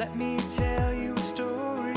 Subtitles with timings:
[0.00, 1.92] Let me tell you a story,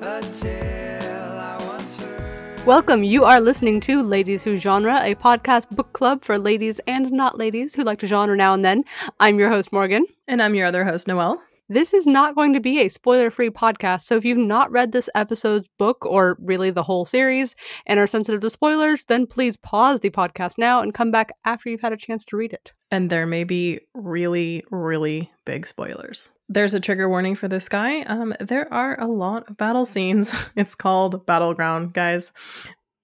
[0.00, 2.64] a tale I once heard.
[2.64, 3.02] Welcome.
[3.02, 7.36] You are listening to Ladies Who Genre, a podcast book club for ladies and not
[7.36, 8.84] ladies who like to genre now and then.
[9.18, 10.06] I'm your host, Morgan.
[10.28, 11.42] And I'm your other host, Noelle.
[11.72, 14.90] This is not going to be a spoiler free podcast, so if you've not read
[14.90, 17.54] this episode's book or really the whole series
[17.86, 21.70] and are sensitive to spoilers, then please pause the podcast now and come back after
[21.70, 22.72] you've had a chance to read it.
[22.90, 26.30] And there may be really, really big spoilers.
[26.48, 28.02] There's a trigger warning for this guy.
[28.02, 30.34] Um, there are a lot of battle scenes.
[30.56, 32.32] It's called Battleground, guys.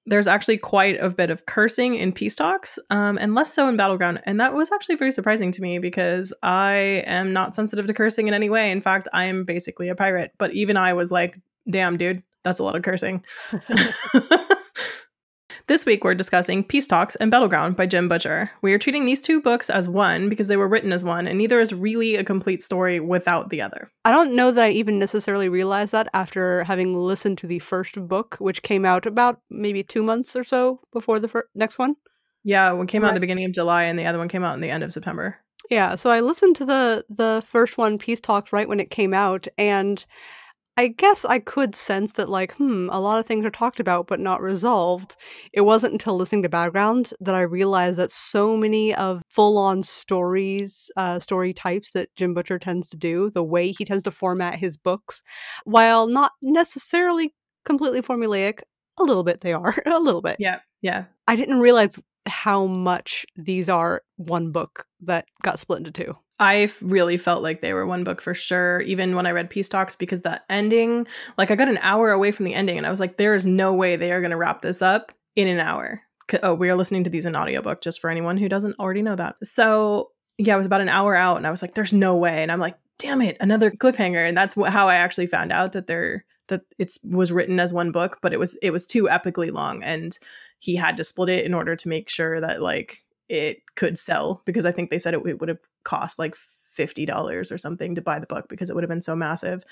[0.07, 3.77] There's actually quite a bit of cursing in peace talks, um, and less so in
[3.77, 4.21] Battleground.
[4.25, 8.29] And that was actually very surprising to me because I am not sensitive to cursing
[8.29, 8.71] in any way.
[8.71, 10.33] In fact, I am basically a pirate.
[10.39, 11.39] But even I was like,
[11.69, 13.25] damn, dude, that's a lot of cursing.
[15.69, 18.53] This week, we're discussing Peace Talks and Battleground by Jim Butcher.
[18.63, 21.37] We are treating these two books as one because they were written as one, and
[21.39, 23.91] neither is really a complete story without the other.
[24.05, 28.07] I don't know that I even necessarily realized that after having listened to the first
[28.07, 31.97] book, which came out about maybe two months or so before the fir- next one.
[32.45, 33.15] Yeah, one came out Right.
[33.15, 35.39] the beginning of July, and the other one came out in the end of September.
[35.69, 39.13] Yeah, so I listened to the the first one, Peace Talks, right when it came
[39.13, 40.07] out, and
[40.79, 44.07] I guess I could sense that, like, hmm, a lot of things are talked about
[44.07, 45.17] but not resolved.
[45.55, 49.83] It wasn't until listening to Battleground that I realized that so many of full on
[49.83, 54.11] stories, uh, story types that Jim Butcher tends to do, the way he tends to
[54.11, 55.23] format his books,
[55.65, 57.33] while not necessarily
[57.65, 58.61] completely formulaic,
[58.99, 60.37] a little bit they are, a little bit.
[60.39, 61.05] Yeah, yeah.
[61.27, 66.15] I didn't realize how much these are one book that got split into two.
[66.39, 69.69] I really felt like they were one book for sure, even when I read Peace
[69.69, 71.07] Talks, because that ending,
[71.39, 73.47] like, I got an hour away from the ending, and I was like, there is
[73.47, 76.03] no way they are going to wrap this up in an hour.
[76.43, 79.17] Oh, we are listening to these in audiobook, just for anyone who doesn't already know
[79.17, 79.37] that.
[79.43, 82.43] So, yeah, I was about an hour out, and I was like, there's no way.
[82.43, 84.27] And I'm like, damn it, another cliffhanger.
[84.27, 87.93] And that's how I actually found out that they're that it's was written as one
[87.93, 90.17] book, but it was it was too epically long, and
[90.59, 94.43] he had to split it in order to make sure that like it could sell
[94.45, 97.95] because I think they said it, it would have cost like fifty dollars or something
[97.95, 99.65] to buy the book because it would have been so massive.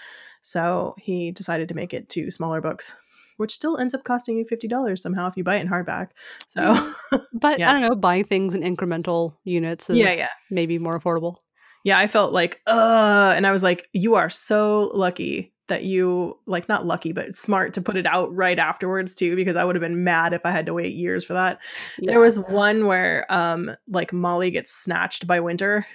[0.43, 2.97] So he decided to make it two smaller books,
[3.37, 6.11] which still ends up costing you fifty dollars somehow if you buy it in hardback.
[6.49, 6.75] So
[7.33, 7.71] But Yeah.
[7.71, 10.29] I don't know, buying things in incremental units is yeah, yeah.
[10.51, 11.37] maybe more affordable.
[11.85, 16.39] Yeah, I felt like, uh, and I was like, you are so lucky that you,
[16.47, 19.77] like, not lucky, but smart to put it out right afterwards, too, because I would
[19.77, 21.61] have been mad if I had to wait years for that.
[21.99, 25.87] There was one where, um, like, Molly gets snatched by Winter,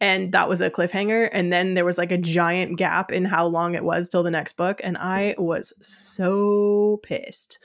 [0.00, 1.28] and that was a cliffhanger.
[1.32, 4.30] And then there was like a giant gap in how long it was till the
[4.30, 7.58] next book, and I was so pissed.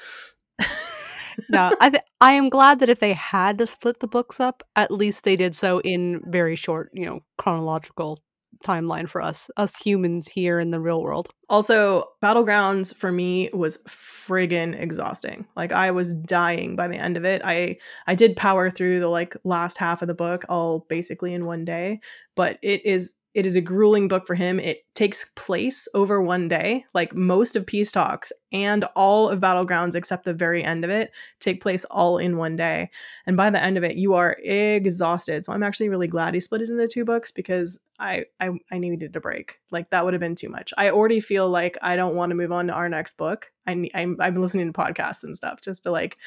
[1.49, 4.63] no, I th- I am glad that if they had to split the books up,
[4.75, 8.19] at least they did so in very short, you know, chronological
[8.63, 11.29] timeline for us, us humans here in the real world.
[11.49, 15.45] Also, Battlegrounds for me was friggin' exhausting.
[15.55, 17.41] Like I was dying by the end of it.
[17.43, 17.77] I
[18.07, 21.65] I did power through the like last half of the book all basically in one
[21.65, 21.99] day,
[22.35, 24.61] but it is it is a grueling book for him.
[24.61, 26.85] It takes place over one day.
[26.93, 31.11] Like most of Peace Talks and all of Battlegrounds except the very end of it
[31.41, 32.89] take place all in one day.
[33.27, 35.43] And by the end of it, you are exhausted.
[35.43, 38.77] So I'm actually really glad he split it into two books because I I, I
[38.77, 39.59] needed a break.
[39.69, 40.73] Like that would have been too much.
[40.77, 43.51] I already feel like I don't want to move on to our next book.
[43.67, 46.17] I I'm I'm listening to podcasts and stuff just to like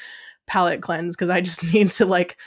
[0.45, 2.37] palate cleanse because I just need to like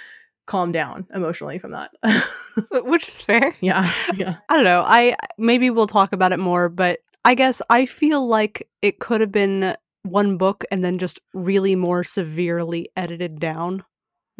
[0.46, 1.90] calm down emotionally from that.
[2.84, 3.54] Which is fair.
[3.60, 4.82] yeah, yeah, I don't know.
[4.86, 9.20] I maybe we'll talk about it more, but I guess I feel like it could
[9.20, 13.84] have been one book and then just really more severely edited down.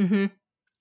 [0.00, 0.26] mm-hmm.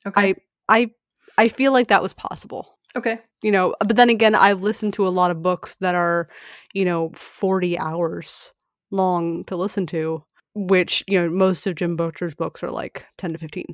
[0.08, 0.34] Okay,
[0.68, 0.90] I I
[1.38, 2.78] I feel like that was possible.
[2.96, 6.28] okay, You know, but then again, I've listened to a lot of books that are,
[6.74, 8.52] you know, 40 hours
[8.92, 10.24] long to listen to,
[10.56, 13.66] which, you know, most of Jim Butcher's books are like 10 to 15.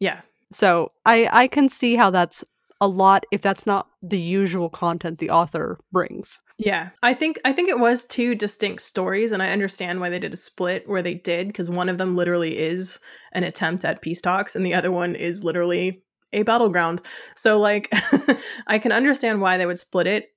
[0.00, 2.44] yeah, So I I can see how that's
[2.80, 6.40] a lot if that's not the usual content the author brings.
[6.58, 6.90] yeah.
[7.02, 10.32] I think I think it was two distinct stories, and I understand why they did
[10.32, 13.00] a split where they did because one of them literally is
[13.32, 16.02] an attempt at peace talks, and the other one is literally
[16.32, 17.00] a battleground.
[17.34, 17.88] So like,
[18.66, 20.28] I can understand why they would split it,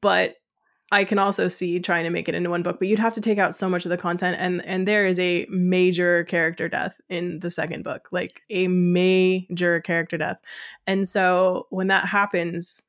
[0.00, 0.34] but
[0.92, 3.20] I can also see trying to make it into one book, but you'd have to
[3.20, 7.00] take out so much of the content and and there is a major character death
[7.08, 10.38] in the second book, like a major character death.
[10.86, 12.82] And so when that happens,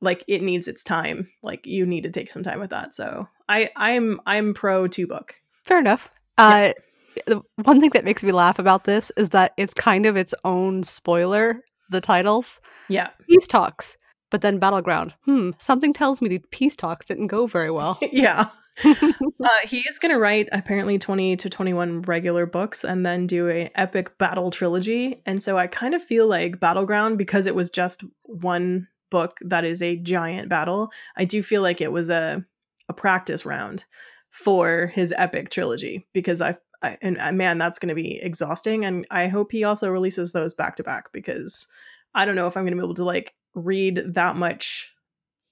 [0.00, 1.28] like it needs its time.
[1.42, 2.94] Like you need to take some time with that.
[2.94, 5.36] So I I'm I'm pro two book.
[5.64, 6.10] Fair enough.
[6.38, 6.72] Uh
[7.26, 10.34] the one thing that makes me laugh about this is that it's kind of its
[10.44, 12.60] own spoiler, the titles.
[12.88, 13.10] Yeah.
[13.28, 13.96] Peace talks.
[14.30, 15.14] But then Battleground.
[15.24, 17.98] Hmm, something tells me the peace talks didn't go very well.
[18.12, 18.48] yeah.
[18.84, 23.48] uh, he is going to write apparently 20 to 21 regular books and then do
[23.48, 27.70] a epic battle trilogy and so i kind of feel like battleground because it was
[27.70, 32.44] just one book that is a giant battle i do feel like it was a
[32.88, 33.84] a practice round
[34.30, 38.84] for his epic trilogy because i, I and uh, man that's going to be exhausting
[38.84, 41.66] and i hope he also releases those back to back because
[42.14, 44.92] i don't know if i'm going to be able to like read that much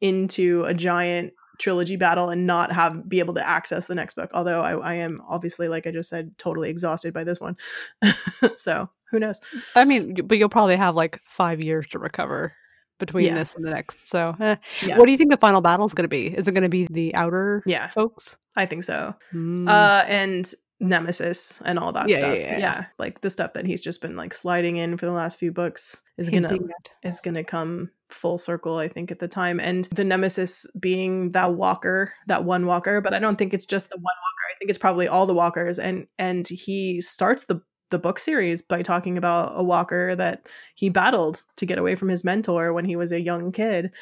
[0.00, 4.28] into a giant trilogy battle and not have be able to access the next book
[4.34, 7.56] although i, I am obviously like i just said totally exhausted by this one
[8.56, 9.40] so who knows
[9.74, 12.52] I mean, but you'll probably have like five years to recover
[12.98, 13.34] between Yeah.
[13.36, 14.08] this and the next.
[14.08, 14.56] So, eh.
[14.84, 14.98] Yeah.
[14.98, 16.26] what do you think the final battle is going to be?
[16.26, 17.88] Is it going to be the outer Yeah.
[17.88, 18.36] folks?
[18.56, 19.68] i think so Hmm.
[19.68, 22.84] uh and nemesis and all that Yeah, stuff yeah, yeah.
[22.98, 26.02] like the stuff that he's just been like sliding in for the last few books
[26.18, 29.84] is gonna Hinting at- is gonna come full circle i think at the time and
[29.92, 33.96] the nemesis being that walker that one walker but i don't think it's just the
[33.96, 37.60] one walker i think it's probably all the walkers and and he starts the
[37.90, 42.08] the book series by talking about a walker that he battled to get away from
[42.08, 43.92] his mentor when he was a young kid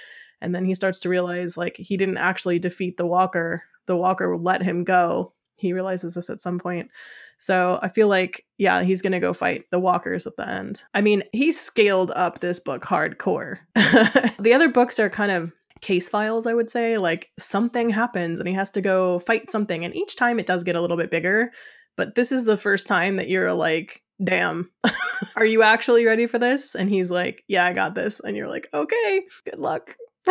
[0.40, 4.36] and then he starts to realize like he didn't actually defeat the walker the walker
[4.36, 5.32] let him go.
[5.56, 6.90] He realizes this at some point
[7.38, 10.82] so i feel like yeah he's gonna go fight the walkers at the end.
[10.92, 13.58] I mean he scaled up this book hardcore.
[14.38, 18.48] The other books are kind of case files i would say like something happens and
[18.48, 21.10] he has to go fight something and each time it does get a little bit
[21.10, 21.50] bigger
[21.96, 24.70] but this is the first time that you're like damn
[25.36, 26.74] are you actually ready for this?
[26.74, 28.20] And he's like yeah i got this.
[28.20, 29.96] And you're like okay good luck.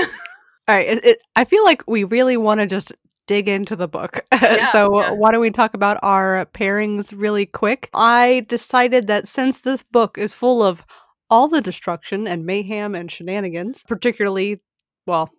[0.65, 0.87] All right.
[0.87, 2.93] It, it, I feel like we really want to just
[3.27, 4.19] dig into the book.
[4.43, 5.11] Yeah, so, yeah.
[5.11, 7.89] why don't we talk about our pairings really quick?
[7.93, 10.85] I decided that since this book is full of
[11.29, 14.59] all the destruction and mayhem and shenanigans, particularly,
[15.07, 15.31] well,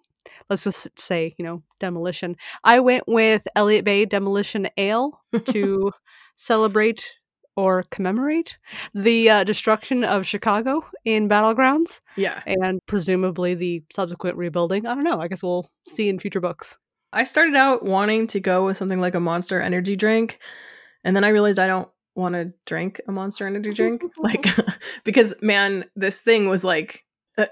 [0.48, 5.12] let's just say, you know, demolition, I went with Elliot Bay Demolition Ale
[5.46, 5.92] to
[6.36, 7.12] celebrate
[7.56, 8.58] or commemorate
[8.94, 14.86] the uh, destruction of Chicago in Battlegrounds yeah and presumably the subsequent rebuilding.
[14.86, 15.20] I don't know.
[15.20, 16.78] I guess we'll see in future books.
[17.14, 20.40] I started out wanting to go with something like a monster energy drink,
[21.04, 24.02] and then I realized I don't want to drink a monster energy drink.
[24.18, 24.46] like,
[25.04, 27.04] because man, this thing was like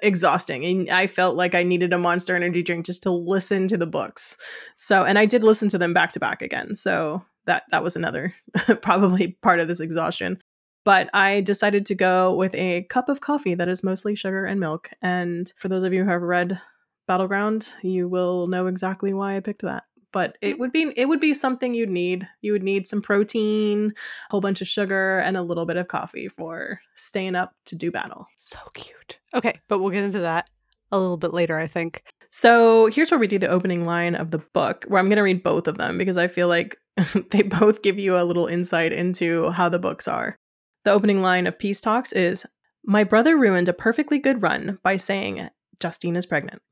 [0.02, 3.78] exhausting, and I felt like I needed a monster energy drink just to listen to
[3.78, 4.36] the books.
[4.76, 6.74] So, and I did listen to them back to back again.
[6.74, 8.34] So that that was another
[8.82, 10.38] probably part of this exhaustion.
[10.84, 14.58] But I decided to go with a cup of coffee that is mostly sugar and
[14.58, 14.90] milk.
[15.00, 16.60] And for those of you who have read
[17.06, 19.84] Battleground, you will know exactly why I picked that.
[20.12, 20.60] But it hmm.
[20.60, 22.28] would be it would be something you'd need.
[22.40, 25.88] You would need some protein, a whole bunch of sugar, and a little bit of
[25.88, 28.26] coffee for staying up to do battle.
[28.36, 29.18] So cute.
[29.34, 30.50] Okay, but we'll get into that
[30.92, 32.04] a little bit later, I think.
[32.28, 35.22] So here's where we do the opening line of the book, where I'm going to
[35.22, 36.78] read both of them because I feel like
[37.30, 40.36] they both give you a little insight into how the books are.
[40.84, 42.46] The opening line of Peace Talks is
[42.84, 45.48] My brother ruined a perfectly good run by saying,
[45.80, 46.62] Justine is pregnant.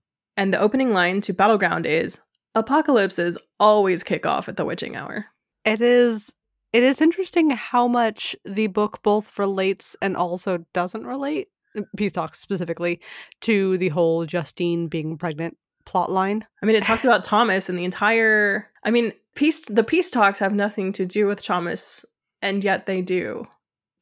[0.40, 2.18] And the opening line to Battleground is,
[2.54, 5.26] Apocalypses always kick off at the witching hour.
[5.66, 6.34] It is
[6.72, 12.12] it is interesting how much the book both relates and also doesn't relate, mm, Peace
[12.12, 13.02] Talks specifically,
[13.42, 16.46] to the whole Justine being pregnant plot line.
[16.62, 18.70] I mean, it talks about Thomas and the entire.
[18.82, 19.66] I mean, peace.
[19.66, 22.06] The peace talks have nothing to do with Thomas,
[22.40, 23.46] and yet they do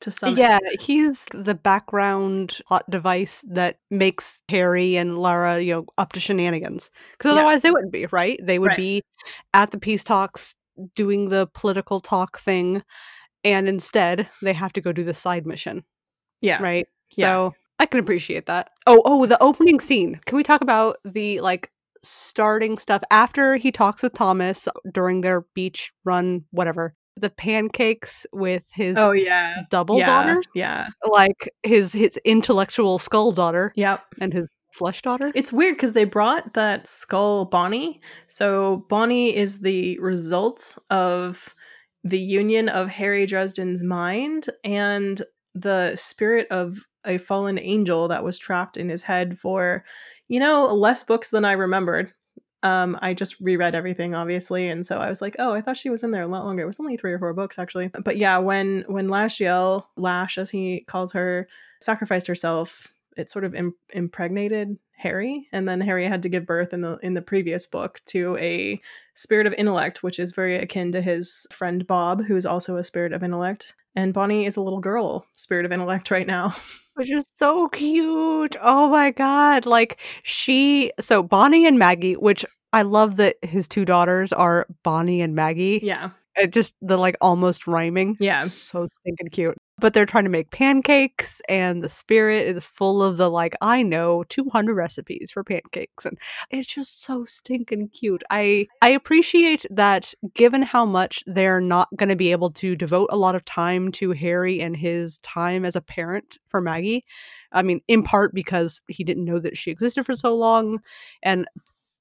[0.00, 0.36] to some.
[0.36, 6.20] yeah, he's the background plot device that makes Harry and Lara, you know, up to
[6.20, 6.90] shenanigans.
[7.12, 7.40] Because Yeah.
[7.40, 8.38] otherwise they wouldn't be, right?
[8.42, 8.76] They would Right.
[8.76, 9.02] be
[9.54, 10.54] at the peace talks
[10.94, 12.82] doing the political talk thing,
[13.44, 15.84] and instead they have to go do the side mission,
[16.40, 16.86] yeah, right?
[17.16, 17.26] Yeah.
[17.26, 18.70] So I can appreciate that.
[18.86, 20.20] Oh, oh, the opening scene.
[20.26, 21.70] Can we talk about the like
[22.02, 26.94] starting stuff after he talks with Thomas during their beach run, whatever?
[27.20, 33.32] The pancakes with his Oh yeah, double yeah, daughters, yeah, like his his intellectual skull
[33.32, 34.04] daughter yep.
[34.20, 35.32] and his flesh daughter.
[35.34, 38.00] It's weird because they brought that skull Bonnie.
[38.26, 41.54] So Bonnie is the result of
[42.04, 45.20] the union of Harry Dresden's mind and
[45.54, 49.84] the spirit of a fallen angel that was trapped in his head for,
[50.28, 52.12] you know, less books than I remembered.
[52.62, 55.90] Um, I just reread everything, obviously, and so I was like, "Oh, I thought she
[55.90, 57.88] was in there a lot longer." It was only three or four books, actually.
[57.88, 61.46] But yeah, when when Lasciel, Lash as he calls her,
[61.80, 66.72] sacrificed herself, it sort of Im- impregnated Harry, and then Harry had to give birth
[66.72, 68.80] in the in the previous book to a
[69.14, 72.84] spirit of intellect, which is very akin to his friend Bob, who is also a
[72.84, 73.74] spirit of intellect.
[73.94, 76.54] And Bonnie is a little girl, spirit of intellect, right now.
[76.94, 78.56] which is so cute.
[78.60, 79.66] Oh my god.
[79.66, 85.20] Like she so Bonnie and Maggie, which I love that his two daughters are Bonnie
[85.20, 85.78] and Maggie.
[85.82, 86.10] Yeah.
[86.36, 88.16] It just the like almost rhyming.
[88.18, 88.42] Yeah.
[88.42, 89.56] So stinking cute.
[89.80, 93.82] But they're trying to make pancakes and the spirit is full of the like I
[93.82, 96.18] know 200 recipes for pancakes and
[96.50, 98.24] it's just so stinking cute.
[98.30, 103.08] I I appreciate that given how much they're not going to be able to devote
[103.12, 107.04] a lot of time to Harry and his time as a parent for Maggie.
[107.52, 110.80] I mean, in part because he didn't know that she existed for so long
[111.22, 111.46] and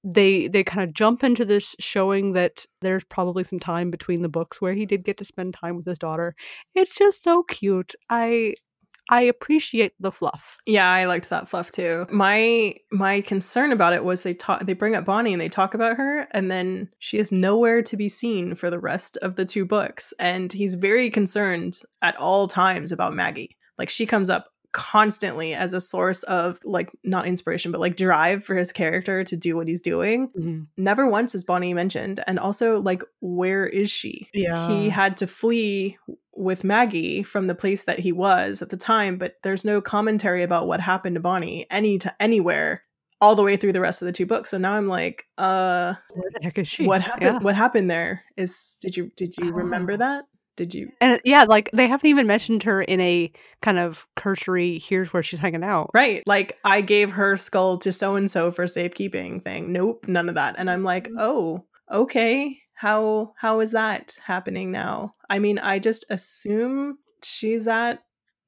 [0.04, 4.30] they they kind of jump into this showing that there's probably some time between the
[4.30, 6.36] books where he did get to spend time with his daughter.
[6.76, 7.94] It's just so cute.
[8.10, 8.54] I
[9.10, 10.58] I appreciate the fluff.
[10.66, 12.06] Yeah, I liked that fluff too.
[12.12, 15.74] My my concern about it was they talk they bring up Bonnie and they talk
[15.74, 19.46] about her and then she is nowhere to be seen for the rest of the
[19.46, 23.56] two books and he's very concerned at all times about Maggie.
[23.78, 28.44] Like she comes up constantly as a source of like not inspiration but like drive
[28.44, 30.30] for his character to do what he's doing.
[30.38, 30.68] Mhm.
[30.78, 34.30] Never once is Bonnie mentioned and also like where is she?
[34.36, 34.68] Yeah.
[34.68, 35.98] he had to flee
[36.36, 40.44] with Maggie from the place that he was at the time, but there's no commentary
[40.44, 42.84] about what happened to Bonnie any to anywhere
[43.20, 44.52] all the way through the rest of the two books.
[44.52, 46.86] So now I'm like, uh, Where the heck is she?
[46.86, 47.24] what happened?
[47.24, 47.40] Yeah.
[47.40, 48.24] What happened there?
[48.38, 49.98] Is did you did you remember Oh.
[49.98, 50.26] that?
[50.58, 50.92] Did you?
[51.00, 55.22] And yeah, like they haven't even mentioned her in a kind of cursory here's where
[55.24, 55.92] she's hanging out.
[55.94, 59.72] Right, like I gave her skull to so and so for safekeeping thing.
[59.72, 60.56] Nope, none of that.
[60.58, 61.16] And I'm like, mm.
[61.20, 62.60] oh, okay.
[62.74, 65.12] How how is that happening now?
[65.30, 68.00] I mean, I just assume she's at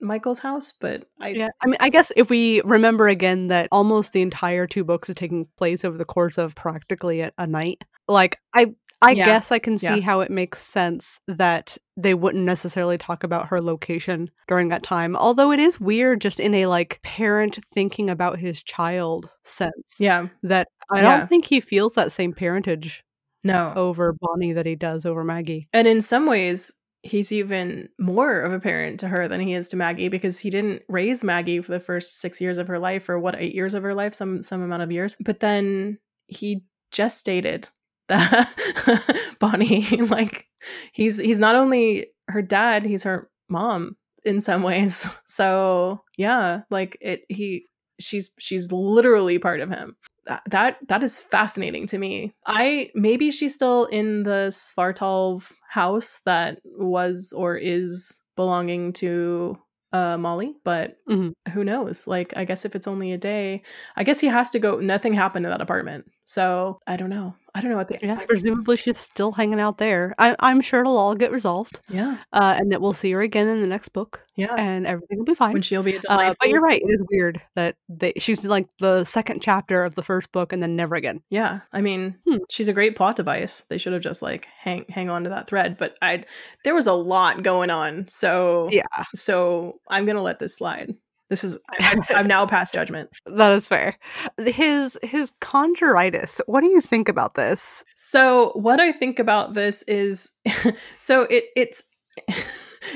[0.01, 1.49] Michael's house, but I Yeah.
[1.61, 5.15] I mean, I guess if we remember again that almost the entire two books are
[5.15, 9.25] taking place over the course of practically a, a night, like I I Yeah.
[9.25, 10.01] guess I can see Yeah.
[10.01, 15.15] how it makes sense that they wouldn't necessarily talk about her location during that time.
[15.15, 20.27] Although it is weird just in a like parent thinking about his child sense yeah,
[20.43, 21.17] that I Yeah.
[21.17, 23.03] don't think he feels that same parentage
[23.43, 23.71] no.
[23.75, 25.69] over Bonnie that he does over Maggie.
[25.71, 29.69] And in some ways, he's even more of a parent to her than he is
[29.69, 33.07] to Maggie because he didn't raise Maggie for the first six years of her life
[33.07, 35.15] or what eight years of her life, some some amount of years.
[35.21, 37.69] But then he gestated
[38.09, 39.85] that Bonnie.
[40.07, 40.45] like
[40.91, 45.07] he's he's not only her dad, he's her mom in some ways.
[45.27, 47.65] So yeah, like it he
[47.99, 52.33] she's she's literally part of him that that that is fascinating to me.
[52.45, 59.57] I maybe she's still in the Svartalf house that was or is belonging to
[59.93, 61.33] uh Molly, but Mhm.
[61.53, 62.07] who knows?
[62.07, 63.63] Like I guess if it's only a day,
[63.95, 66.05] I guess he has to go nothing happened to that apartment.
[66.29, 67.33] So, I don't know.
[67.55, 70.13] I don't know what they Yeah, presumably she's still hanging out there.
[70.19, 72.17] I, I'm sure it'll all get resolved, Yeah.
[72.31, 74.53] uh, and that we'll see her again in the next book, Yeah.
[74.55, 75.53] and everything will be fine.
[75.53, 78.67] when she'll be a Uh, but you're right; it is weird that they, she's like
[78.77, 81.23] the second chapter of the first book, and then never again.
[81.31, 82.37] Yeah, I mean, Hmm.
[82.47, 83.61] she's a great plot device.
[83.61, 86.25] They should have just like hang hang on to that thread, but I
[86.63, 88.07] there was a lot going on.
[88.07, 88.83] So Yeah,
[89.15, 90.93] so I'm gonna let this slide.
[91.29, 93.09] This is I, I, I'm now past judgment.
[93.25, 93.97] that is fair.
[94.37, 96.41] His his conjuritis.
[96.47, 97.83] What do you think about this?
[97.95, 100.31] So what I think about this is,
[100.97, 101.83] so it it's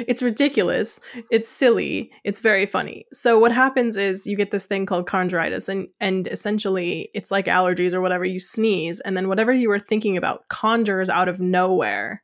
[0.08, 1.00] it's ridiculous.
[1.30, 2.12] It's silly.
[2.24, 3.06] It's very funny.
[3.12, 7.46] So what happens is you get this thing called conjuritis, and and essentially it's like
[7.46, 8.26] allergies or whatever.
[8.26, 12.24] You sneeze, and then whatever you were thinking about conjures out of nowhere,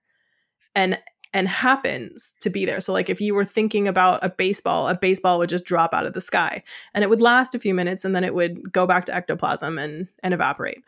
[0.76, 0.98] and
[1.34, 2.80] and happens to be there.
[2.80, 6.06] So like if you were thinking about a baseball, a baseball would just drop out
[6.06, 8.88] of the sky, and it would last a few minutes, and then it would go
[8.88, 10.84] back to ectoplasm and and evaporate.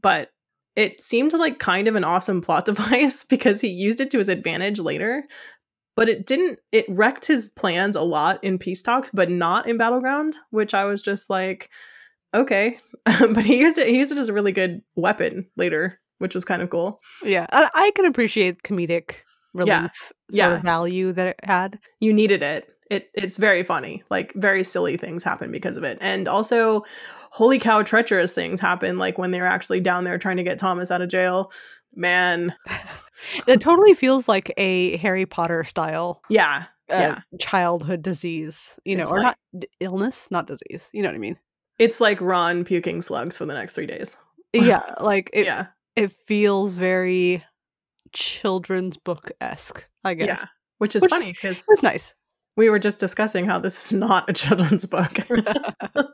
[0.00, 0.30] But
[0.74, 4.28] it seemed like kind of an awesome plot device because he used it to his
[4.28, 5.24] advantage later
[5.96, 9.78] but it didn't it wrecked his plans a lot in peace talks but not in
[9.78, 11.70] battleground which i was just like
[12.34, 16.34] okay but he used it he used it as a really good weapon later which
[16.34, 19.22] was kind of cool Yeah, I, I can appreciate comedic
[19.56, 20.56] relief Yeah, sort yeah.
[20.56, 21.78] of value that it had.
[22.00, 25.98] you needed it it it's very funny like very silly things happen because of it
[26.00, 26.84] and also
[27.32, 30.90] holy cow treacherous things happen like when they're actually down there trying to get thomas
[30.92, 31.50] out of jail
[31.94, 32.54] man
[33.48, 39.02] It totally feels like a Harry Potter style yeah uh, yeah childhood disease, you know,
[39.04, 40.90] It's or like- not d- illness, not disease.
[40.92, 41.38] You know what I mean?
[41.78, 44.16] it's like ron puking slugs for the next three days
[44.52, 45.44] Yeah, like it.
[45.50, 47.42] yeah It feels very
[48.12, 49.88] children's book esque.
[50.04, 50.26] I guess.
[50.28, 50.44] yeah
[50.78, 52.14] which is Which funny because It's nice.
[52.56, 55.10] we were just discussing how this is not a children's book.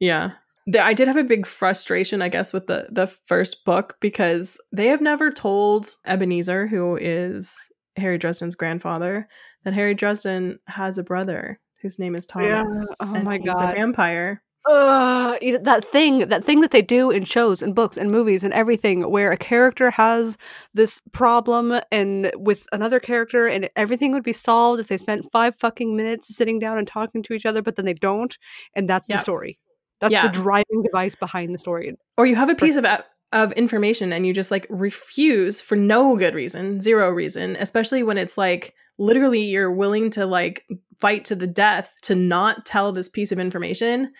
[0.00, 0.32] yeah.
[0.66, 4.60] The- I did have a big frustration, I guess, with the the first book because
[4.72, 7.56] they have never told Ebenezer, who is
[7.96, 9.26] Harry Dresden's grandfather,
[9.64, 12.96] that Harry Dresden has a brother whose name is Thomas.
[13.02, 13.70] Oh and my he's God.
[13.72, 14.42] a vampire.
[14.68, 18.52] You- that thing, that thing that they do in shows and books and movies and
[18.54, 20.38] everything, where a character has
[20.72, 25.54] this problem and with another character, and everything would be solved if they spent five
[25.56, 28.38] fucking minutes sitting down and talking to each other, but then they don't,
[28.74, 29.18] and that's Yep.
[29.18, 29.58] the story.
[30.00, 30.26] That's Yeah.
[30.26, 31.94] the driving device behind the story.
[32.16, 32.86] Or you have a piece of
[33.32, 38.16] of information and you just like refuse for no good reason, zero reason, especially when
[38.16, 40.64] it's like literally you're willing to like
[41.00, 44.12] fight to the death to not tell this piece of information.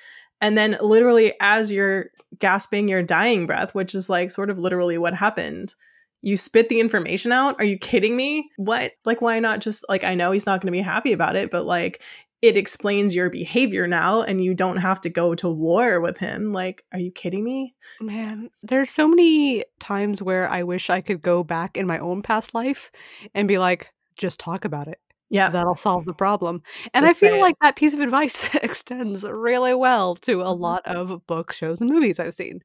[0.45, 4.99] And then literally as you're gasping your dying breath, which is like sort of literally
[4.99, 5.75] what happened,
[6.21, 7.57] you spit the information out.
[7.59, 8.51] Are you kidding me?
[8.59, 8.93] What?
[9.07, 11.51] Like why not just like I know he's not going to be happy about it,
[11.51, 12.03] but like
[12.43, 16.53] it explains your behavior now and you don't have to go to war with him.
[16.53, 17.75] Like, are you kidding me?
[18.03, 22.21] Man, there's so many times where I wish I could go back in my own
[22.21, 22.93] past life
[23.35, 25.01] and be like, just talk about it.
[25.35, 25.51] Yeah.
[25.51, 26.63] That'll solve the problem.
[26.95, 30.61] And Just I feel like that piece of advice extends really well to a Mhm.
[30.61, 32.63] lot of books, shows, and movies I've seen.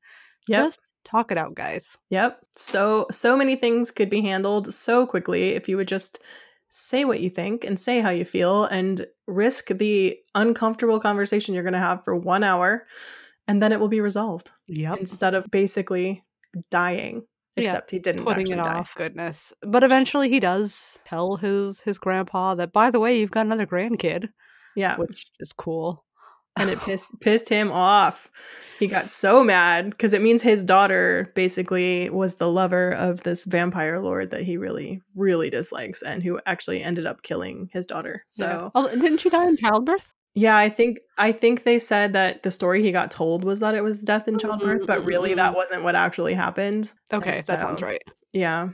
[0.48, 0.66] Yep.
[0.66, 1.98] Just talk it out, guys.
[2.12, 2.40] Yep.
[2.56, 6.20] So so many things could be handled so quickly if you would just
[6.70, 11.64] say what you think and say how you feel and risk the uncomfortable conversation you're
[11.64, 12.86] going to have for 1 hour
[13.48, 15.00] and then it will be resolved Yep.
[15.00, 16.24] instead of basically
[16.70, 17.24] dying.
[17.62, 18.74] Yeah, Except he didn't Putting it die.
[18.80, 18.96] off.
[18.96, 19.54] Goodness.
[19.62, 23.66] But eventually he does tell his his grandpa that by the way, you've got another
[23.68, 24.30] grandkid,
[24.76, 24.98] Yeah.
[24.98, 26.06] which is cool.
[26.58, 28.30] and it pissed pissed him off.
[28.80, 33.44] He got so mad because it means his daughter basically was the lover of this
[33.44, 38.24] vampire lord that he really really dislikes and who actually ended up killing his daughter.
[38.28, 38.70] So Yeah.
[38.76, 40.14] Oh, didn't she die in childbirth?
[40.36, 43.76] Yeah, I think I think they said that the story he got told was that
[43.76, 45.56] it was death in childbirth, but really that Mm.
[45.56, 46.92] wasn't what actually happened.
[47.12, 48.02] Okay, And that sounds right.
[48.32, 48.70] Yeah.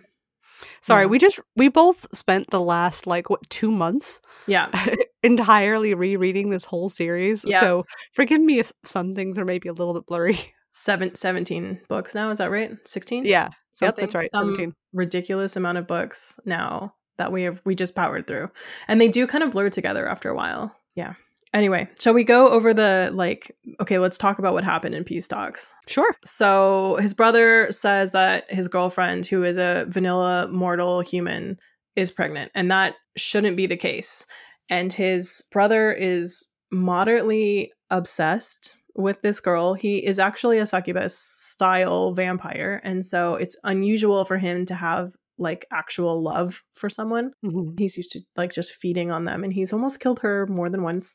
[0.81, 1.07] Sorry, Yeah.
[1.07, 4.69] we just we both spent the last like what two months Yeah.
[5.23, 7.43] entirely rereading this whole series.
[7.47, 7.59] Yeah.
[7.61, 10.37] So forgive me if some things are maybe a little bit blurry.
[10.71, 12.71] Seven, 17 books now, is that right?
[12.85, 13.23] 16?
[13.25, 13.47] Yeah.
[13.81, 14.29] Yep, that's right.
[14.33, 14.73] Some 17.
[14.93, 18.49] ridiculous amount of books now that we have we just powered through.
[18.89, 20.75] And they do kind of blur together after a while.
[20.95, 21.13] Yeah.
[21.55, 25.25] Anyway, shall we go over the like okay, let's talk about what happened in Peace
[25.25, 25.73] Talks.
[25.87, 26.13] Sure.
[26.25, 31.57] So his brother says that his girlfriend, who is a vanilla mortal human,
[31.95, 34.25] is pregnant, and that shouldn't be the case.
[34.69, 39.75] And his brother is moderately obsessed with this girl.
[39.75, 45.13] He is actually a succubus style vampire, and so it's unusual for him to have
[45.37, 47.77] like actual love for someone Mhm.
[47.77, 50.81] he's used to like just feeding on them and he's almost killed her more than
[50.81, 51.13] once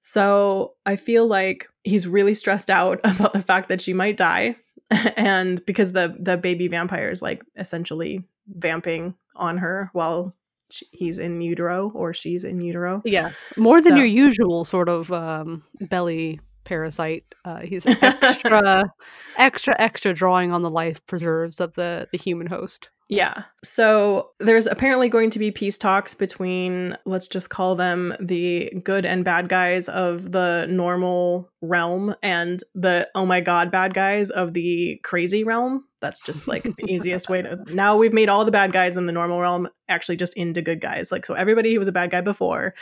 [0.00, 4.56] so i feel like he's really stressed out about the fact that she might die
[5.16, 10.34] and because the the baby vampire is like essentially vamping on her while
[10.70, 13.30] she, he's in utero or she's in utero Yeah.
[13.56, 17.24] More than So- your usual sort of um, belly parasite.
[17.44, 18.92] Uh, he's extra,
[19.38, 22.90] extra, extra drawing on the life preserves of the the human host.
[23.08, 23.44] Yeah.
[23.64, 29.06] So there's apparently going to be peace talks between, let's just call them the good
[29.06, 34.52] and bad guys of the normal realm and the oh my god bad guys of
[34.52, 35.84] the crazy realm.
[36.02, 37.58] That's just like the easiest way to.
[37.68, 40.80] Now we've made all the bad guys in the normal realm actually just into good
[40.80, 41.10] guys.
[41.10, 42.74] Like, so everybody who was a bad guy before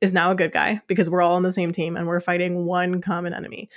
[0.00, 2.64] is now a good guy because we're all on the same team and we're fighting
[2.64, 3.68] one common enemy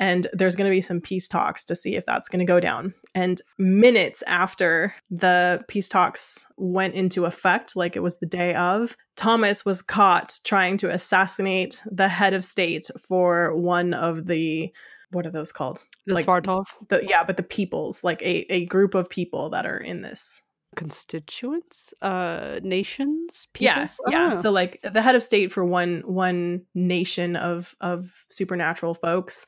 [0.00, 2.58] and there's going to be some peace talks to see if that's going to go
[2.58, 2.94] down.
[3.14, 8.96] And minutes after the peace talks went into effect, like it was the day of,
[9.16, 14.72] Thomas was caught trying to assassinate the head of state for one of the
[15.12, 15.84] what are those called?
[16.06, 19.66] The Like- Svartov The yeah, but the peoples, like a, a group of people that
[19.66, 20.40] are in this.
[20.76, 24.00] Constituents, uh, nations, Yeah, peoples?
[24.08, 24.28] Yeah.
[24.28, 24.36] don't.
[24.36, 29.46] So like the head of state for one one nation of of supernatural folks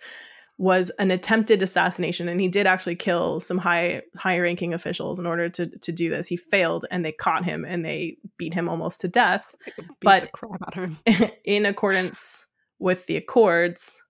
[0.58, 5.26] was an attempted assassination and he did actually kill some high high ranking officials in
[5.26, 6.26] order to to do this.
[6.28, 9.54] He failed and they caught him and they beat him almost to death
[10.00, 11.30] but- crap out of him.
[11.44, 12.46] in accordance
[12.78, 14.00] with the accords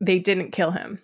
[0.00, 1.00] they didn't kill him.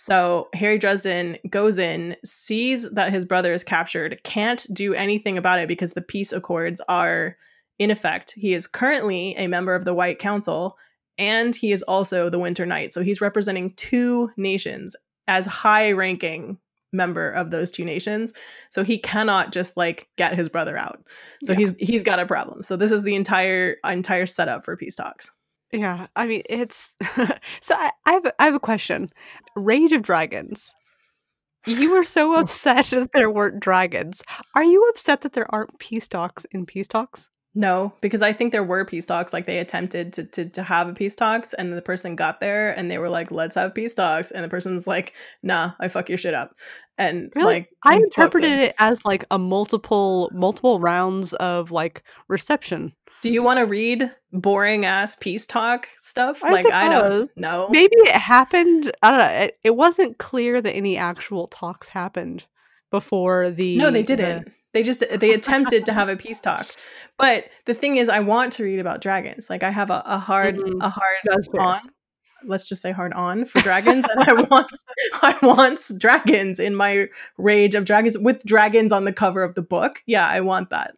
[0.00, 5.58] So Harry Dresden goes in, sees that his brother is captured, can't do anything about
[5.58, 7.36] it because the peace accords are
[7.80, 8.32] in effect.
[8.36, 10.76] He is currently a member of the White Council
[11.18, 12.92] and he is also the Winter Knight.
[12.92, 14.94] So he's representing two nations
[15.26, 16.58] as high ranking
[16.92, 18.32] member of those two nations.
[18.70, 21.02] So he cannot just like get his brother out.
[21.44, 21.58] So Yeah.
[21.58, 22.62] he's he's got a problem.
[22.62, 25.32] So this is the entire entire setup for peace talks.
[25.72, 26.94] Yeah, I mean it's
[27.60, 27.74] so.
[27.74, 29.10] I, I have a- I have a question.
[29.56, 30.74] Rage of Dragons.
[31.66, 34.22] You were so upset that there weren't dragons.
[34.54, 37.28] Are you upset that there aren't peace talks in peace talks?
[37.54, 39.32] No, because I think there were peace talks.
[39.32, 42.70] Like they attempted to, to to have a peace talks, and the person got there,
[42.70, 46.08] and they were like, "Let's have peace talks," and the person's like, "Nah, I fuck
[46.08, 46.54] your shit up,"
[46.98, 47.54] and Really?
[47.54, 52.92] like I interpreted it as like a multiple multiple rounds of like reception.
[53.20, 56.42] Do you want to read boring ass peace talk stuff?
[56.44, 57.68] I like I don't know.
[57.68, 58.92] Maybe it happened.
[59.02, 59.26] I don't know.
[59.44, 62.46] It, it wasn't clear that any actual talks happened
[62.90, 63.76] before the.
[63.76, 64.52] No, they didn't.
[64.72, 66.68] They just they attempted to have a peace talk.
[67.16, 69.50] But the thing is, I want to read about dragons.
[69.50, 70.78] Like I have a, a hard Mhm.
[70.80, 71.60] a hard That's fair.
[71.60, 71.80] on.
[72.44, 74.70] Let's just say hard on for dragons, and I want
[75.22, 79.62] I want dragons in my rage of dragons with dragons on the cover of the
[79.62, 80.02] book.
[80.06, 80.92] Yeah, I want that.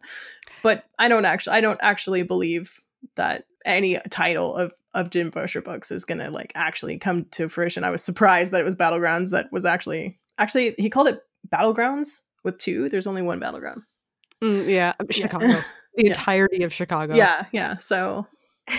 [0.63, 2.79] But I don't actually I don't actually believe
[3.15, 7.83] that any title of of Jim Butcher books is gonna like actually come to fruition.
[7.83, 12.21] I was surprised that it was Battlegrounds that was actually actually he called it Battlegrounds
[12.43, 12.89] with two.
[12.89, 13.83] There's only one battleground.
[14.43, 15.05] Mm, yeah, Yeah.
[15.11, 15.47] Chicago.
[15.47, 15.63] The
[15.97, 16.07] Yeah.
[16.09, 17.15] entirety of Chicago.
[17.15, 17.77] Yeah, yeah.
[17.77, 18.25] So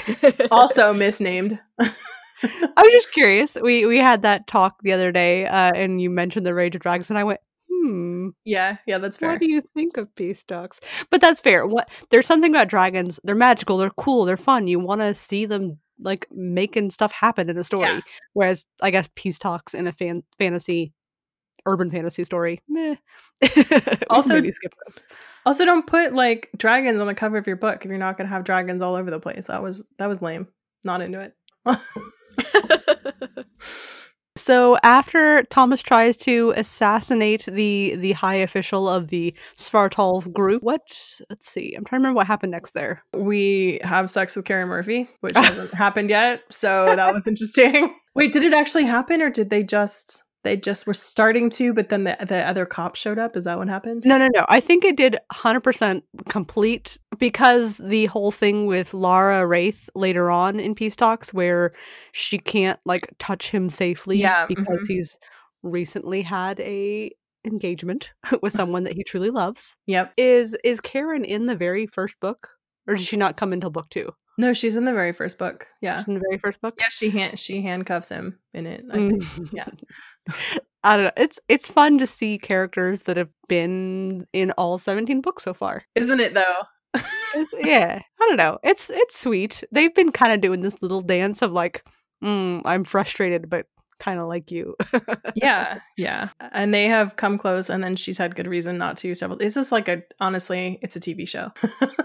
[0.50, 1.58] also misnamed.
[1.78, 3.56] I was just curious.
[3.60, 6.82] We we had that talk the other day, uh, and you mentioned the Rage of
[6.82, 7.40] Dragons, and I went,
[8.24, 8.28] hmm.
[8.44, 9.30] Yeah, yeah, that's fair.
[9.30, 10.80] What do you think of peace talks?
[11.10, 11.66] But that's fair.
[11.66, 13.18] What there's something about dragons.
[13.24, 13.76] They're magical.
[13.76, 14.24] They're cool.
[14.24, 14.66] They're fun.
[14.66, 17.88] You want to see them like making stuff happen in a story.
[17.88, 18.00] Yeah.
[18.32, 20.92] Whereas I guess peace talks in a fan fantasy,
[21.66, 22.96] urban fantasy story, meh.
[24.10, 25.02] Also- skip those.
[25.46, 28.28] Also, don't put like dragons on the cover of your book if you're not going
[28.28, 29.46] to have dragons all over the place.
[29.46, 30.48] That was that was lame.
[30.84, 31.34] Not into it.
[34.36, 40.80] So after Thomas tries to assassinate the the high official of the Svartalf group, what?
[41.28, 41.74] Let's see.
[41.76, 43.02] I'm trying to remember what happened next there.
[43.14, 46.42] we have sex with Karen Murphy, which hasn't happened yet.
[46.50, 47.94] So that was interesting.
[48.14, 51.88] Wait, did it actually happen, or did they just they just were starting to, but
[51.88, 53.36] then the the other cop showed up?
[53.36, 54.02] Is that what happened?
[54.04, 54.44] No, no, no.
[54.48, 60.58] I think it did 100% complete because the whole thing with Lara Raith later on
[60.58, 61.70] in Peace Talks, where
[62.12, 64.88] she can't like touch him safely Yeah, because mhm.
[64.88, 65.18] he's
[65.62, 67.10] recently had a
[67.44, 69.76] engagement with someone that he truly loves.
[69.86, 70.12] Yep.
[70.16, 72.48] Is is Karen in the very first book,
[72.86, 74.10] or does she not come until book two?
[74.38, 75.66] No, she's in the very first book.
[75.80, 75.98] Yeah.
[75.98, 76.74] She's in the very first book.
[76.78, 78.84] Yeah, she hand she handcuffs him in it.
[78.90, 78.96] I.
[78.96, 79.48] Mm.
[79.52, 79.66] yeah.
[80.84, 81.12] I don't know.
[81.16, 85.84] It's it's fun to see characters that have been in all 17 books so far.
[85.94, 86.62] Isn't it though?
[87.58, 88.58] Yeah, I don't know.
[88.62, 89.64] It's it's sweet.
[89.72, 91.84] They've been kind of doing this little dance of like,
[92.22, 93.66] mm, I'm frustrated, but
[93.98, 94.76] kind of like you.
[95.34, 96.28] yeah, yeah.
[96.40, 99.14] And they have come close, and then she's had good reason not to.
[99.14, 99.38] Several.
[99.38, 101.52] This is like a honestly, it's a TV show.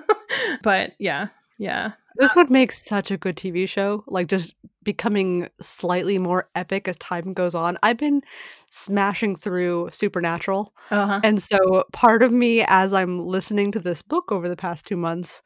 [0.63, 4.03] but yeah, yeah, this would make such a good TV show.
[4.07, 7.77] Like just becoming slightly more epic as time goes on.
[7.83, 8.21] I've been
[8.69, 11.19] smashing through Supernatural, uh-huh.
[11.23, 14.95] and so part of me, as I'm listening to this book over the past two
[14.97, 15.41] months,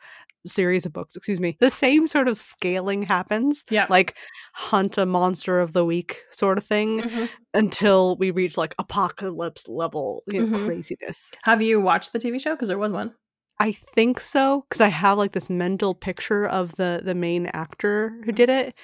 [0.46, 3.64] series of books, excuse me, the same sort of scaling happens.
[3.70, 3.86] yeah.
[3.90, 4.16] Like
[4.54, 7.02] hunt a monster of the week sort of thing.
[7.02, 7.30] Mhm.
[7.54, 10.66] until we reach like apocalypse level you know, Mhm.
[10.66, 11.32] craziness.
[11.44, 12.56] Have you watched the TV show?
[12.56, 13.14] Because there was one.
[13.62, 18.20] I think so because I have like this mental picture of the the main actor
[18.26, 18.76] who did it,